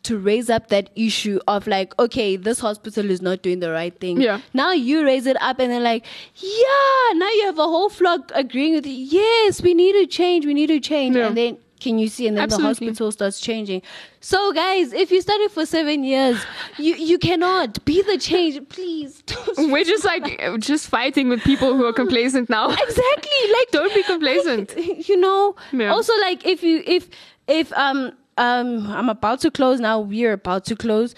to 0.03 0.17
raise 0.17 0.49
up 0.49 0.67
that 0.69 0.89
issue 0.95 1.39
of 1.47 1.65
like, 1.67 1.97
okay, 1.99 2.35
this 2.35 2.59
hospital 2.59 3.09
is 3.09 3.21
not 3.21 3.41
doing 3.41 3.59
the 3.59 3.71
right 3.71 3.97
thing. 3.99 4.19
Yeah. 4.21 4.41
Now 4.53 4.71
you 4.71 5.03
raise 5.05 5.25
it 5.25 5.41
up 5.41 5.59
and 5.59 5.71
they're 5.71 5.79
like, 5.79 6.05
yeah, 6.35 7.13
now 7.13 7.29
you 7.29 7.43
have 7.45 7.57
a 7.59 7.63
whole 7.63 7.89
flock 7.89 8.31
agreeing 8.35 8.73
with 8.75 8.85
you. 8.85 8.93
Yes, 8.93 9.61
we 9.61 9.73
need 9.73 9.93
to 9.93 10.05
change, 10.07 10.45
we 10.45 10.53
need 10.53 10.67
to 10.67 10.79
change. 10.79 11.15
Yeah. 11.15 11.27
And 11.27 11.37
then 11.37 11.57
can 11.79 11.99
you 11.99 12.07
see 12.07 12.27
and 12.27 12.37
then 12.37 12.43
Absolutely. 12.45 12.87
the 12.87 12.91
hospital 12.91 13.11
starts 13.11 13.41
changing. 13.41 13.81
So 14.21 14.53
guys, 14.53 14.93
if 14.93 15.11
you 15.11 15.21
studied 15.21 15.51
for 15.51 15.65
seven 15.65 16.05
years, 16.05 16.41
you, 16.77 16.95
you 16.95 17.17
cannot 17.17 17.83
be 17.83 18.01
the 18.01 18.17
change. 18.17 18.59
Please 18.69 19.21
don't 19.25 19.71
We're 19.71 19.83
just 19.83 20.05
like 20.05 20.39
just 20.59 20.87
fighting 20.87 21.27
with 21.27 21.41
people 21.43 21.75
who 21.75 21.85
are 21.85 21.91
complacent 21.93 22.49
now. 22.49 22.69
exactly 22.71 23.51
like 23.51 23.67
Don't 23.71 23.93
be 23.93 24.03
complacent. 24.03 24.75
you 25.09 25.17
know 25.17 25.55
Yeah. 25.73 25.91
also 25.91 26.13
like 26.21 26.45
if 26.45 26.63
you 26.63 26.83
if 26.85 27.09
if 27.47 27.73
um 27.73 28.13
um, 28.37 28.87
I'm 28.87 29.09
about 29.09 29.39
to 29.41 29.51
close 29.51 29.79
now, 29.79 29.99
we're 29.99 30.33
about 30.33 30.65
to 30.65 30.75
close. 30.75 31.15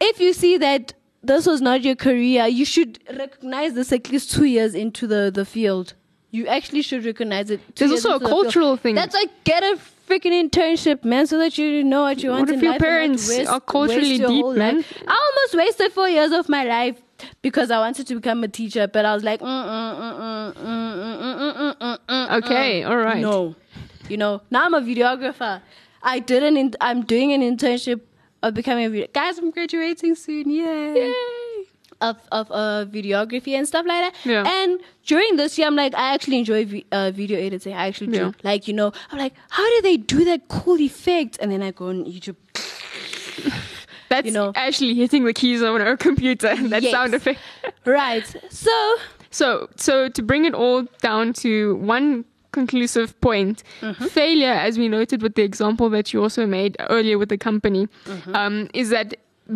If 0.00 0.20
you 0.20 0.32
see 0.32 0.56
that 0.58 0.94
this 1.22 1.46
was 1.46 1.60
not 1.60 1.82
your 1.82 1.96
career, 1.96 2.46
you 2.46 2.64
should 2.64 2.98
recognize 3.18 3.74
this 3.74 3.92
at 3.92 4.10
least 4.10 4.32
two 4.32 4.44
years 4.44 4.74
into 4.74 5.06
the, 5.06 5.30
the 5.32 5.44
field. 5.44 5.94
You 6.30 6.46
actually 6.48 6.82
should 6.82 7.04
recognize 7.04 7.50
it. 7.50 7.60
There's 7.76 7.92
also 7.92 8.16
a 8.16 8.20
cultural 8.20 8.76
thing. 8.76 8.94
That's 8.96 9.14
like 9.14 9.30
get 9.44 9.62
a 9.62 9.78
freaking 10.08 10.32
internship, 10.32 11.04
man, 11.04 11.26
so 11.26 11.38
that 11.38 11.56
you 11.56 11.84
know 11.84 12.02
what 12.02 12.22
you 12.22 12.30
want. 12.30 12.48
What 12.48 12.56
if 12.56 12.62
your 12.62 12.78
parents 12.78 13.28
waste, 13.28 13.48
are 13.48 13.60
culturally 13.60 14.18
deep, 14.18 14.46
man? 14.46 14.78
Life. 14.78 15.02
I 15.06 15.30
almost 15.36 15.54
wasted 15.54 15.92
four 15.92 16.08
years 16.08 16.32
of 16.32 16.48
my 16.48 16.64
life 16.64 17.00
because 17.40 17.70
I 17.70 17.78
wanted 17.78 18.06
to 18.08 18.16
become 18.16 18.42
a 18.44 18.48
teacher, 18.48 18.88
but 18.88 19.04
I 19.04 19.14
was 19.14 19.22
like, 19.22 19.40
okay, 22.44 22.82
all 22.82 22.96
right, 22.96 23.20
no, 23.20 23.54
you 24.08 24.16
know, 24.16 24.42
now 24.50 24.64
I'm 24.64 24.74
a 24.74 24.80
videographer. 24.80 25.62
I 26.04 26.18
did 26.20 26.42
an. 26.42 26.56
In, 26.56 26.74
I'm 26.80 27.02
doing 27.04 27.32
an 27.32 27.40
internship 27.42 28.00
of 28.42 28.54
becoming 28.54 28.84
a 28.84 28.90
video. 28.90 29.06
Guys, 29.12 29.38
I'm 29.38 29.50
graduating 29.50 30.14
soon. 30.14 30.50
Yay! 30.50 30.94
Yay. 30.94 31.14
Of 32.00 32.16
of 32.32 32.50
uh, 32.50 32.84
videography 32.90 33.56
and 33.56 33.66
stuff 33.66 33.86
like 33.86 34.12
that. 34.12 34.14
Yeah. 34.24 34.44
And 34.46 34.80
during 35.06 35.36
this 35.36 35.56
year, 35.56 35.66
I'm 35.66 35.76
like, 35.76 35.94
I 35.94 36.12
actually 36.12 36.38
enjoy 36.38 36.64
vi- 36.66 36.84
uh, 36.92 37.10
video 37.12 37.38
editing. 37.40 37.72
I 37.72 37.86
actually 37.86 38.08
do. 38.12 38.18
Yeah. 38.18 38.32
Like 38.42 38.68
you 38.68 38.74
know, 38.74 38.92
I'm 39.10 39.18
like, 39.18 39.32
how 39.48 39.64
do 39.76 39.82
they 39.82 39.96
do 39.96 40.24
that 40.26 40.48
cool 40.48 40.78
effect? 40.80 41.38
And 41.40 41.50
then 41.50 41.62
I 41.62 41.70
go 41.70 41.88
on 41.88 42.04
YouTube. 42.04 42.36
That's 44.10 44.26
You 44.26 44.32
know. 44.32 44.52
actually 44.54 44.94
hitting 44.94 45.24
the 45.24 45.32
keys 45.32 45.62
on 45.62 45.80
our 45.80 45.96
computer. 45.96 46.54
that 46.68 46.82
Yes. 46.82 46.92
sound 46.92 47.14
effect. 47.14 47.40
Right. 47.86 48.24
So 48.50 48.96
So, 49.30 49.68
so 49.76 50.08
to 50.08 50.22
bring 50.22 50.44
it 50.44 50.54
all 50.54 50.82
down 51.00 51.32
to 51.44 51.76
one 51.76 52.24
conclusive 52.54 53.10
point, 53.20 53.62
Mm-hmm. 53.80 54.06
failure, 54.06 54.56
as 54.68 54.78
we 54.78 54.86
noted 54.88 55.18
with 55.22 55.34
the 55.34 55.42
example 55.50 55.88
that 55.90 56.06
you 56.12 56.22
also 56.22 56.46
made 56.46 56.76
earlier 56.96 57.18
with 57.18 57.28
the 57.28 57.38
company, 57.38 57.84
Mm-hmm. 58.06 58.34
um, 58.40 58.68
is 58.72 58.88
that 58.90 59.08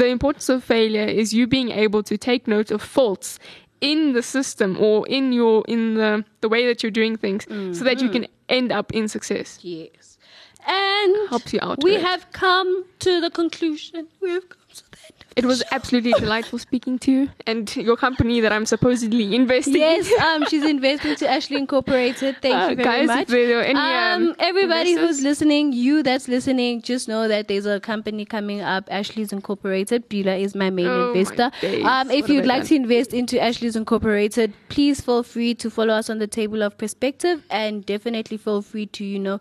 the 0.03 0.07
importance 0.07 0.49
of 0.55 0.63
failure 0.65 1.09
is 1.21 1.33
you 1.33 1.47
being 1.47 1.71
able 1.85 2.03
to 2.11 2.15
take 2.19 2.47
note 2.47 2.71
of 2.71 2.81
faults 2.83 3.39
in 3.81 4.13
the 4.13 4.23
system 4.23 4.77
or 4.81 5.07
in 5.09 5.33
your 5.33 5.65
in 5.75 5.95
the 5.95 6.25
the 6.43 6.49
way 6.55 6.67
that 6.69 6.83
you're 6.83 6.97
doing 7.03 7.17
things, 7.25 7.43
so 7.79 7.85
that 7.85 7.99
you 8.03 8.09
can 8.11 8.25
end 8.49 8.71
up 8.79 8.93
in 8.93 9.09
success. 9.09 9.59
Yes. 9.63 10.19
And 10.67 11.15
Helps 11.31 11.53
you 11.55 11.61
out 11.63 11.79
we 11.85 11.95
have 11.95 12.23
come 12.33 12.85
to 12.99 13.21
the 13.25 13.31
conclusion. 13.31 14.09
We 14.21 14.31
have 14.37 14.49
come 14.49 14.69
to 14.75 14.83
of 14.93 15.18
It 15.39 15.45
was 15.47 15.63
absolutely 15.71 16.13
delightful 16.19 16.59
speaking 16.59 16.99
to 17.01 17.13
you 17.13 17.31
and 17.47 17.75
your 17.77 17.97
company 17.97 18.41
that 18.41 18.53
I'm 18.53 18.67
supposedly 18.67 19.35
investing 19.35 19.77
Yes, 19.77 20.11
in. 20.11 20.21
um, 20.21 20.45
she's 20.51 20.65
investing 20.77 21.15
to 21.17 21.29
Ashley 21.31 21.57
Incorporated. 21.59 22.37
Thank 22.43 22.55
Uh, 22.57 22.69
you 22.71 22.77
very 22.77 22.85
guys, 22.85 23.07
much. 23.07 23.31
are 23.33 23.63
any, 23.63 23.79
um, 23.79 24.35
everybody 24.41 24.93
investors? 24.93 25.17
who's 25.19 25.23
listening, 25.23 25.73
you 25.73 26.03
that's 26.03 26.27
listening, 26.27 26.83
just 26.83 27.07
know 27.09 27.29
that 27.29 27.47
there's 27.49 27.67
a 27.67 27.79
company 27.79 28.25
coming 28.25 28.61
up, 28.61 28.89
Ashley's 28.91 29.33
Incorporated. 29.33 30.09
Beulah 30.09 30.37
is 30.37 30.55
my 30.57 30.71
main 30.71 30.89
Oh, 30.89 31.13
investor. 31.13 31.51
days. 31.61 31.85
Um, 31.85 32.11
if 32.11 32.23
What 32.23 32.31
you'd 32.31 32.47
like 32.47 32.65
to 32.65 32.75
invest 32.75 33.15
into 33.15 33.41
Ashley's 33.41 33.77
Incorporated, 33.77 34.53
please 34.69 35.01
feel 35.01 35.23
free 35.23 35.55
to 35.55 35.71
follow 35.71 35.95
us 35.95 36.11
on 36.11 36.19
the 36.19 36.27
table 36.27 36.63
of 36.65 36.77
perspective, 36.79 37.45
and 37.49 37.87
definitely 37.87 38.39
feel 38.39 38.61
free 38.63 38.87
to 38.87 39.05
you 39.05 39.19
know 39.21 39.41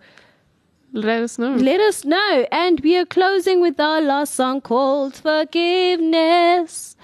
Let 0.98 1.22
us 1.22 1.38
know. 1.38 1.54
let 1.54 1.80
us 1.80 2.04
know. 2.06 2.48
And 2.52 2.80
we 2.82 2.98
are 2.98 3.06
closing 3.06 3.62
with 3.62 3.80
our 3.80 4.02
last 4.02 4.34
song 4.34 4.62
called 4.62 5.16
Forgiveness. 5.16 6.96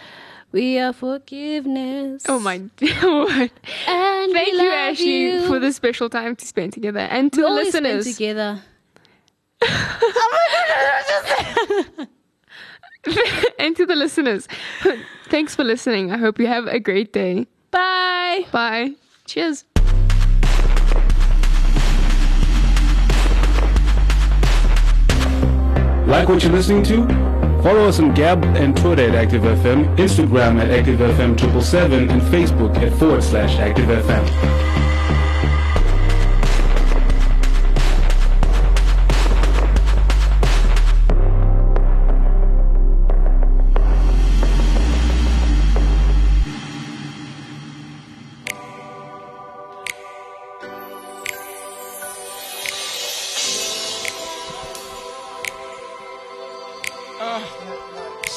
We 0.52 0.80
are 0.80 0.94
forgiveness. 0.94 2.24
Oh 2.28 2.40
my 2.40 2.62
oh 2.82 3.28
god. 3.28 3.52
And 3.88 4.28
we 4.28 4.34
Thank 4.34 4.54
you, 4.62 4.72
Ashley, 4.72 5.22
you. 5.22 5.48
for 5.48 5.60
the 5.60 5.72
special 5.74 6.10
time 6.10 6.36
to 6.36 6.46
spend 6.46 6.74
together. 6.74 7.00
And 7.00 7.32
to 7.34 7.38
We 7.38 7.42
the 7.44 7.48
always 7.50 7.70
spend 7.70 7.86
listeners, 7.86 8.16
together. 8.16 8.62
Oh 13.06 13.06
and 13.60 13.76
to 13.76 13.86
the 13.86 13.96
listeners, 13.96 14.48
thanks 15.28 15.56
for 15.56 15.64
listening. 15.64 16.12
I 16.12 16.18
hope 16.18 16.40
you 16.40 16.48
have 16.48 16.68
a 16.68 16.80
great 16.80 17.12
day. 17.14 17.48
Bye. 17.72 18.46
Bye. 18.52 18.94
Cheers. 19.26 19.66
Like 26.14 26.30
what 26.30 26.44
you're 26.44 26.52
listening 26.52 26.84
to? 26.84 27.08
Follow 27.64 27.88
us 27.88 28.00
on 28.00 28.14
Gab 28.14 28.46
and 28.56 28.78
Twitter 28.78 29.10
at 29.10 29.28
ActiveFM, 29.28 29.98
Instagram 29.98 30.62
at 30.62 30.70
ActiveFM777, 30.86 32.12
and 32.12 32.22
Facebook 32.22 32.78
at 32.78 32.94
forward 33.00 33.24
slash 33.24 33.56
ActiveFM. 33.56 34.24
It's 34.24 34.73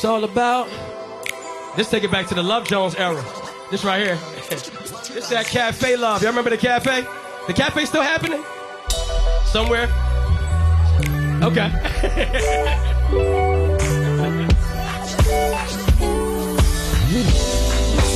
all 0.07 0.25
about. 0.25 0.69
Let's 1.77 1.91
take 1.91 2.05
it 2.05 2.11
back 2.11 2.27
to 2.29 2.35
the 2.35 2.43
Love 2.43 2.67
Jones 2.67 2.95
era. 2.95 3.23
This 3.71 3.85
right 3.85 4.03
here. 4.03 4.17
this 4.49 5.29
that 5.29 5.47
cafe 5.47 5.97
love. 5.97 6.23
Y'all 6.23 6.31
remember 6.31 6.51
the 6.51 6.57
cafe? 6.57 7.05
The 7.47 7.53
cafe 7.53 7.85
still 7.85 8.03
happening? 8.03 8.43
Somewhere? 9.45 9.89
Okay. 11.43 11.71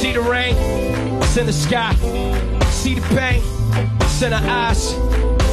See 0.00 0.12
the 0.12 0.20
rain, 0.20 0.56
it's 1.22 1.36
in 1.36 1.46
the 1.46 1.52
sky. 1.52 1.92
See 2.70 2.94
the 2.94 3.02
pain, 3.14 3.42
it's 4.00 4.22
in 4.22 4.32
her 4.32 4.50
eyes. 4.50 4.92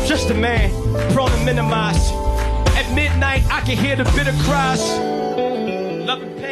Just 0.07 0.29
a 0.29 0.33
man, 0.33 0.71
prone 1.13 1.29
to 1.29 1.45
minimize. 1.45 2.11
At 2.77 2.89
midnight, 2.93 3.43
I 3.51 3.61
can 3.61 3.77
hear 3.77 3.95
the 3.95 4.05
bitter 4.15 4.33
cries. 4.43 5.16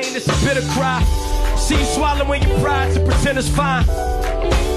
Pain, 0.06 0.16
it's 0.16 0.28
a 0.28 0.45
bitter 0.45 0.66
cry. 0.72 1.03
See 1.58 1.78
you 1.78 1.86
swallowing 1.86 2.43
your 2.43 2.60
pride 2.60 2.93
to 2.93 2.99
pretend 3.06 3.38
it's 3.38 3.49
fine. 3.49 3.86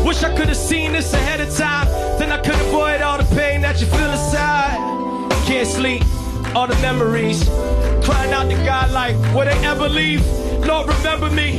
Wish 0.05 0.23
I 0.23 0.35
could 0.37 0.49
have 0.49 0.57
seen 0.57 0.93
this 0.93 1.13
ahead 1.13 1.41
of 1.41 1.55
time. 1.55 1.87
Then 2.19 2.33
I 2.33 2.39
could 2.39 2.55
avoid 2.55 3.03
all 3.03 3.19
the 3.19 3.37
pain 3.37 3.61
that 3.63 3.81
you 3.81 3.87
feel 3.89 4.11
inside. 4.11 4.79
Can't 5.47 5.69
sleep, 5.69 6.03
all 6.55 6.67
the 6.67 6.77
memories. 6.77 7.45
Crying 8.05 8.33
out 8.33 8.49
to 8.51 8.57
God 8.65 8.91
like, 8.93 9.17
will 9.35 9.45
they 9.45 9.67
ever 9.67 9.89
leave? 9.89 10.27
Lord, 10.65 10.89
remember 10.89 11.31
me. 11.31 11.59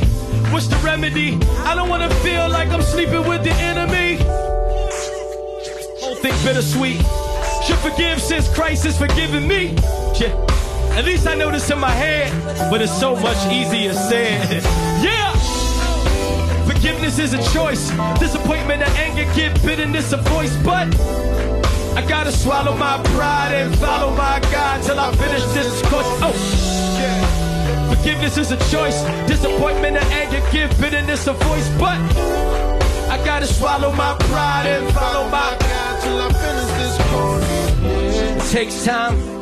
What's 0.52 0.66
the 0.66 0.76
remedy? 0.76 1.38
I 1.64 1.74
don't 1.74 1.88
wanna 1.88 2.10
feel 2.26 2.48
like 2.48 2.70
I'm 2.70 2.82
sleeping 2.82 3.26
with 3.28 3.44
the 3.44 3.52
enemy. 3.52 4.16
Whole 6.00 6.16
thing 6.16 6.34
bittersweet. 6.44 7.00
Should 7.64 7.78
forgive 7.78 8.20
since 8.20 8.52
Christ 8.52 8.86
is 8.86 8.98
forgiving 8.98 9.46
me. 9.46 9.76
Yeah. 10.18 10.49
At 10.92 11.04
least 11.04 11.26
I 11.26 11.34
know 11.34 11.50
this 11.50 11.70
in 11.70 11.78
my 11.78 11.90
head, 11.90 12.30
but 12.70 12.82
it's 12.82 12.98
so 12.98 13.16
much 13.16 13.38
easier 13.52 13.94
said. 13.94 14.62
yeah! 15.02 15.32
Forgiveness 16.66 17.18
is 17.18 17.32
a 17.32 17.42
choice. 17.52 17.90
Disappointment 18.18 18.82
and 18.82 18.92
anger 18.96 19.26
give 19.34 19.54
bitterness 19.62 20.12
a 20.12 20.18
voice, 20.18 20.54
but 20.64 20.88
I 21.96 22.04
gotta 22.08 22.32
swallow 22.32 22.76
my 22.76 23.00
pride 23.14 23.52
and 23.52 23.76
follow 23.78 24.14
my 24.14 24.40
God 24.52 24.82
till 24.82 24.98
I 24.98 25.12
finish 25.16 25.44
this 25.54 25.82
course. 25.82 26.06
Oh, 26.22 26.34
yeah. 26.98 27.94
Forgiveness 27.94 28.38
is 28.38 28.52
a 28.52 28.56
choice. 28.70 29.02
Disappointment 29.26 29.96
and 29.96 30.06
anger 30.12 30.42
give 30.52 30.70
bitterness 30.80 31.26
a 31.26 31.32
voice, 31.32 31.68
but 31.78 31.98
I 33.10 33.20
gotta 33.24 33.46
swallow 33.46 33.92
my 33.92 34.16
pride 34.18 34.66
and 34.66 34.92
follow 34.94 35.28
my 35.28 35.56
God 35.58 36.02
till 36.02 36.20
I 36.20 36.32
finish 36.32 36.70
this 36.80 36.96
course. 37.10 38.52
Takes 38.52 38.84
time. 38.84 39.39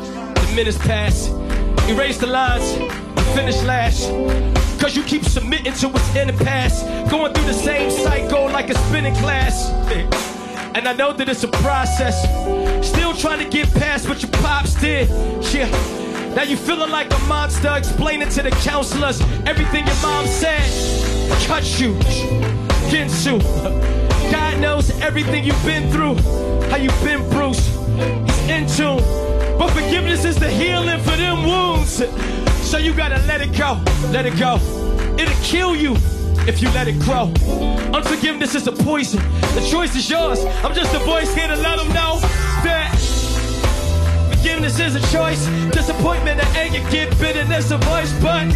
Minutes 0.55 0.77
pass. 0.79 1.29
Erase 1.87 2.17
the 2.17 2.27
lines. 2.27 2.73
Finish 3.35 3.61
last. 3.63 4.09
Cause 4.79 4.95
you 4.95 5.03
keep 5.03 5.23
submitting 5.23 5.73
to 5.73 5.89
what's 5.89 6.15
in 6.15 6.27
the 6.27 6.45
past. 6.45 6.85
Going 7.09 7.33
through 7.33 7.45
the 7.45 7.53
same 7.53 7.91
cycle 7.91 8.45
like 8.45 8.69
a 8.69 8.75
spinning 8.75 9.15
class. 9.15 9.69
And 10.75 10.87
I 10.87 10.93
know 10.93 11.11
that 11.11 11.27
it's 11.27 11.43
a 11.43 11.47
process. 11.47 12.15
Still 12.87 13.13
trying 13.13 13.39
to 13.39 13.49
get 13.49 13.73
past 13.73 14.07
what 14.07 14.21
your 14.21 14.31
pops 14.31 14.75
did. 14.75 15.09
Yeah. 15.51 15.67
Now 16.35 16.43
you 16.43 16.55
feeling 16.55 16.91
like 16.91 17.11
a 17.11 17.19
monster, 17.27 17.73
explaining 17.75 18.29
to 18.29 18.43
the 18.43 18.51
counselors 18.51 19.19
everything 19.45 19.87
your 19.87 20.01
mom 20.01 20.27
said. 20.27 20.61
Cut 21.47 21.63
you, 21.79 21.95
Ginsu. 22.91 23.41
God 24.31 24.59
knows 24.61 24.91
everything 25.01 25.43
you've 25.43 25.65
been 25.65 25.91
through, 25.91 26.15
how 26.69 26.77
you've 26.77 27.03
been 27.03 27.27
bruised. 27.29 27.67
He's 28.27 28.47
in 28.47 28.67
tune. 28.67 29.28
But 29.59 29.71
forgiveness 29.71 30.23
is 30.23 30.37
the 30.37 30.49
healing 30.49 30.99
for 31.01 31.17
them 31.17 31.43
wounds. 31.45 32.01
So 32.69 32.77
you 32.77 32.93
gotta 32.93 33.19
let 33.27 33.41
it 33.41 33.51
go, 33.57 33.81
let 34.09 34.25
it 34.25 34.39
go. 34.39 34.55
It'll 35.19 35.43
kill 35.43 35.75
you 35.75 35.97
if 36.47 36.61
you 36.61 36.69
let 36.69 36.87
it 36.87 36.97
grow. 36.99 37.25
Unforgiveness 37.93 38.55
is 38.55 38.67
a 38.67 38.71
poison. 38.71 39.21
The 39.55 39.67
choice 39.69 39.97
is 39.97 40.09
yours. 40.09 40.45
I'm 40.63 40.73
just 40.73 40.95
a 40.95 40.99
voice 40.99 41.35
here 41.35 41.47
to 41.47 41.57
let 41.57 41.77
them 41.77 41.89
know 41.89 42.19
that 42.63 42.95
forgiveness 44.31 44.79
is 44.79 44.95
a 44.95 45.01
choice. 45.11 45.45
Disappointment 45.71 46.39
and 46.39 46.49
anger 46.55 46.89
give 46.89 47.09
bitterness 47.19 47.69
a 47.71 47.77
voice, 47.79 48.13
but 48.21 48.49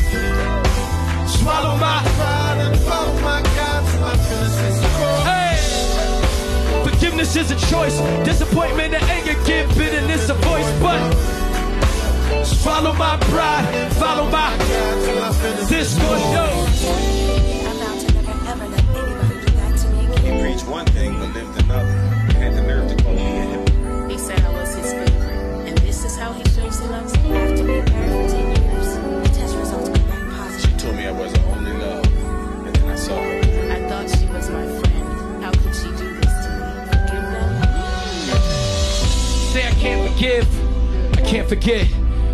swallow 1.27 1.75
my 1.77 2.01
pride 2.15 2.59
and 2.61 2.79
follow 2.79 3.13
my 3.19 3.41
God 3.55 3.73
course. 4.33 4.57
Hey, 4.59 4.92
forgiveness 7.03 7.35
is 7.35 7.51
a 7.51 7.67
choice. 7.67 7.99
Disappointment 8.23 8.93
and 8.93 9.03
anger 9.03 9.33
give 9.45 9.67
bitterness 9.77 10.29
a 10.29 10.35
voice, 10.35 10.71
but 10.79 11.13
follow 12.63 12.93
my 12.93 13.17
pride, 13.17 13.91
follow 13.95 14.23
my 14.29 14.55
God 14.57 15.05
till 15.05 15.21
I 15.21 15.33
finish 15.33 15.67
this 15.67 15.99
course. 15.99 16.23
Yo. 16.33 16.45
He 20.23 20.29
preached 20.41 20.65
one 20.65 20.85
thing 20.85 21.02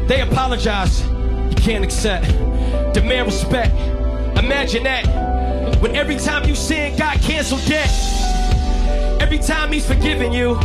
They 0.09 0.21
apologize, 0.21 1.03
you 1.05 1.55
can't 1.55 1.83
accept. 1.83 2.25
Demand 2.95 3.27
respect. 3.27 3.75
Imagine 4.39 4.81
that. 4.81 5.05
When 5.83 5.95
every 5.95 6.15
time 6.15 6.49
you 6.49 6.55
sin, 6.55 6.97
God 6.97 7.21
canceled 7.21 7.63
debt. 7.67 7.91
Every 9.21 9.37
time 9.37 9.71
He's 9.71 9.85
forgiven 9.85 10.31
you. 10.33 10.55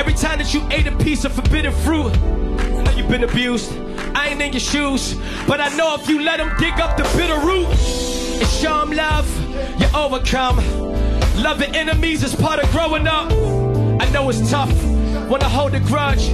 Every 0.00 0.14
time 0.14 0.40
that 0.40 0.52
you 0.52 0.66
ate 0.72 0.88
a 0.88 0.96
piece 0.96 1.24
of 1.24 1.32
forbidden 1.32 1.72
fruit. 1.72 2.10
I 2.10 2.82
know 2.82 2.90
you've 2.96 3.08
been 3.08 3.22
abused. 3.22 3.72
I 4.16 4.30
ain't 4.30 4.42
in 4.42 4.52
your 4.52 4.58
shoes. 4.58 5.14
But 5.46 5.60
I 5.60 5.68
know 5.76 5.94
if 5.94 6.08
you 6.08 6.20
let 6.20 6.40
Him 6.40 6.50
dig 6.58 6.80
up 6.80 6.96
the 6.96 7.04
bitter 7.16 7.38
root 7.46 7.68
and 7.68 8.48
show 8.48 8.82
Him 8.82 8.96
love, 8.96 9.28
you 9.80 9.86
overcome. 9.94 10.56
Loving 11.40 11.72
enemies 11.76 12.24
is 12.24 12.34
part 12.34 12.58
of 12.58 12.68
growing 12.72 13.06
up. 13.06 13.30
I 14.02 14.10
know 14.10 14.28
it's 14.28 14.50
tough. 14.50 14.74
Wanna 15.28 15.48
hold 15.48 15.72
a 15.74 15.78
grudge. 15.78 16.32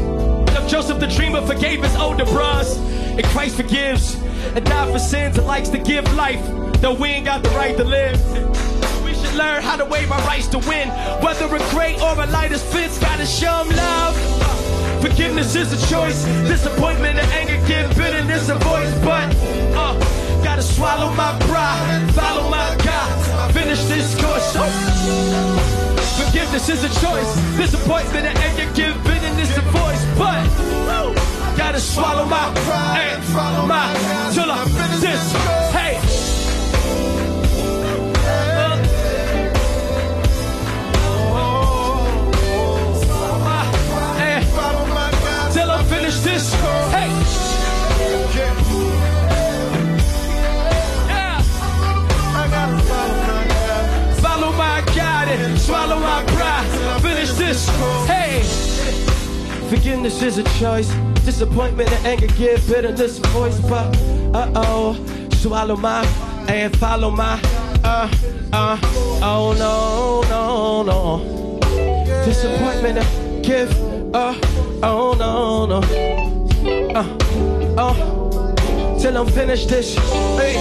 Joseph 0.68 1.00
the 1.00 1.06
dreamer 1.06 1.40
forgave 1.46 1.82
his 1.82 1.96
older 1.96 2.26
bros, 2.26 2.76
and 2.76 3.24
Christ 3.24 3.56
forgives 3.56 4.16
and 4.54 4.62
died 4.66 4.92
for 4.92 4.98
sins 4.98 5.38
and 5.38 5.46
likes 5.46 5.70
to 5.70 5.78
give 5.78 6.04
life, 6.14 6.40
though 6.82 6.92
we 6.92 7.08
ain't 7.08 7.24
got 7.24 7.42
the 7.42 7.48
right 7.50 7.74
to 7.78 7.84
live. 7.84 8.20
We 9.02 9.14
should 9.14 9.34
learn 9.34 9.62
how 9.62 9.76
to 9.76 9.86
waive 9.86 10.12
our 10.12 10.20
rights 10.26 10.46
to 10.48 10.58
win. 10.58 10.88
Whether 11.24 11.46
a 11.46 11.58
great 11.70 12.00
or 12.02 12.12
a 12.22 12.26
lightest 12.26 12.66
fits, 12.66 12.98
gotta 12.98 13.24
show 13.24 13.60
'em 13.60 13.70
love. 13.70 15.00
Forgiveness 15.00 15.54
is 15.56 15.72
a 15.72 15.86
choice. 15.88 16.24
Disappointment 16.46 17.18
and 17.18 17.32
anger 17.32 17.56
give 17.66 17.88
bitterness 17.96 18.50
a 18.50 18.56
voice, 18.56 18.92
but 19.02 19.34
uh, 19.74 19.94
gotta 20.44 20.62
swallow 20.62 21.10
my 21.14 21.34
pride, 21.48 22.10
follow 22.12 22.50
my 22.50 22.76
God, 22.84 23.54
finish 23.54 23.82
this 23.84 24.14
course. 24.20 24.52
Oh. 24.56 25.87
Forgiveness 26.18 26.68
is 26.68 26.82
a 26.82 26.88
choice. 27.00 27.30
Disappointment 27.56 28.26
and 28.26 28.38
anger 28.38 28.68
give 28.74 28.94
bitterness 29.04 29.56
a 29.56 29.60
voice, 29.70 30.04
but 30.18 30.42
gotta 31.56 31.80
swallow 31.80 32.26
my 32.26 32.52
pride, 32.66 33.14
and 33.14 33.24
follow 33.24 33.66
my 33.66 33.86
till 34.34 34.50
I 34.50 34.64
finish 34.64 35.00
this. 35.00 35.32
Hey. 35.72 36.07
A 60.38 60.44
choice. 60.58 60.88
Disappointment 61.24 61.90
and 61.92 62.06
anger 62.06 62.26
give 62.28 62.66
bitterness 62.68 63.18
a 63.18 63.26
voice. 63.28 63.58
But 63.60 63.96
uh 64.34 64.50
oh, 64.54 65.28
swallow 65.34 65.76
my 65.76 66.04
and 66.48 66.76
follow 66.76 67.10
my 67.10 67.40
uh 67.84 68.08
uh 68.52 68.78
oh 69.22 69.54
no 69.58 70.22
no 70.28 70.82
no. 70.82 72.24
Disappointment 72.24 72.98
and 72.98 73.44
give 73.44 73.70
uh 74.14 74.34
oh 74.82 75.14
no 75.18 75.66
no 75.66 75.80
uh 76.94 77.16
oh 77.78 78.98
till 79.00 79.16
I'm 79.16 79.26
finished 79.26 79.68
this. 79.68 79.94
Hey. 80.36 80.54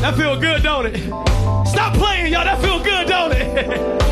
That 0.00 0.14
feel 0.14 0.38
good, 0.38 0.62
don't 0.62 0.86
it? 0.86 0.98
Stop 1.66 1.94
playing, 1.94 2.32
y'all. 2.32 2.44
That 2.44 2.60
feel 2.60 2.78
good, 2.82 3.08
don't 3.08 3.32
it? 3.32 4.02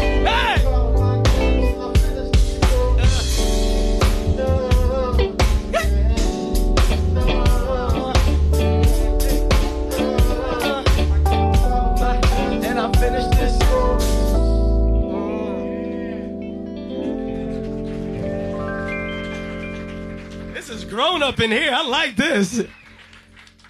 grown 20.94 21.24
up 21.24 21.40
in 21.40 21.50
here. 21.50 21.72
I 21.72 21.82
like 21.82 22.14
this. 22.14 22.62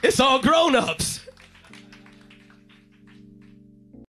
It's 0.02 0.20
all 0.20 0.42
grown 0.42 0.76
ups. 0.76 1.13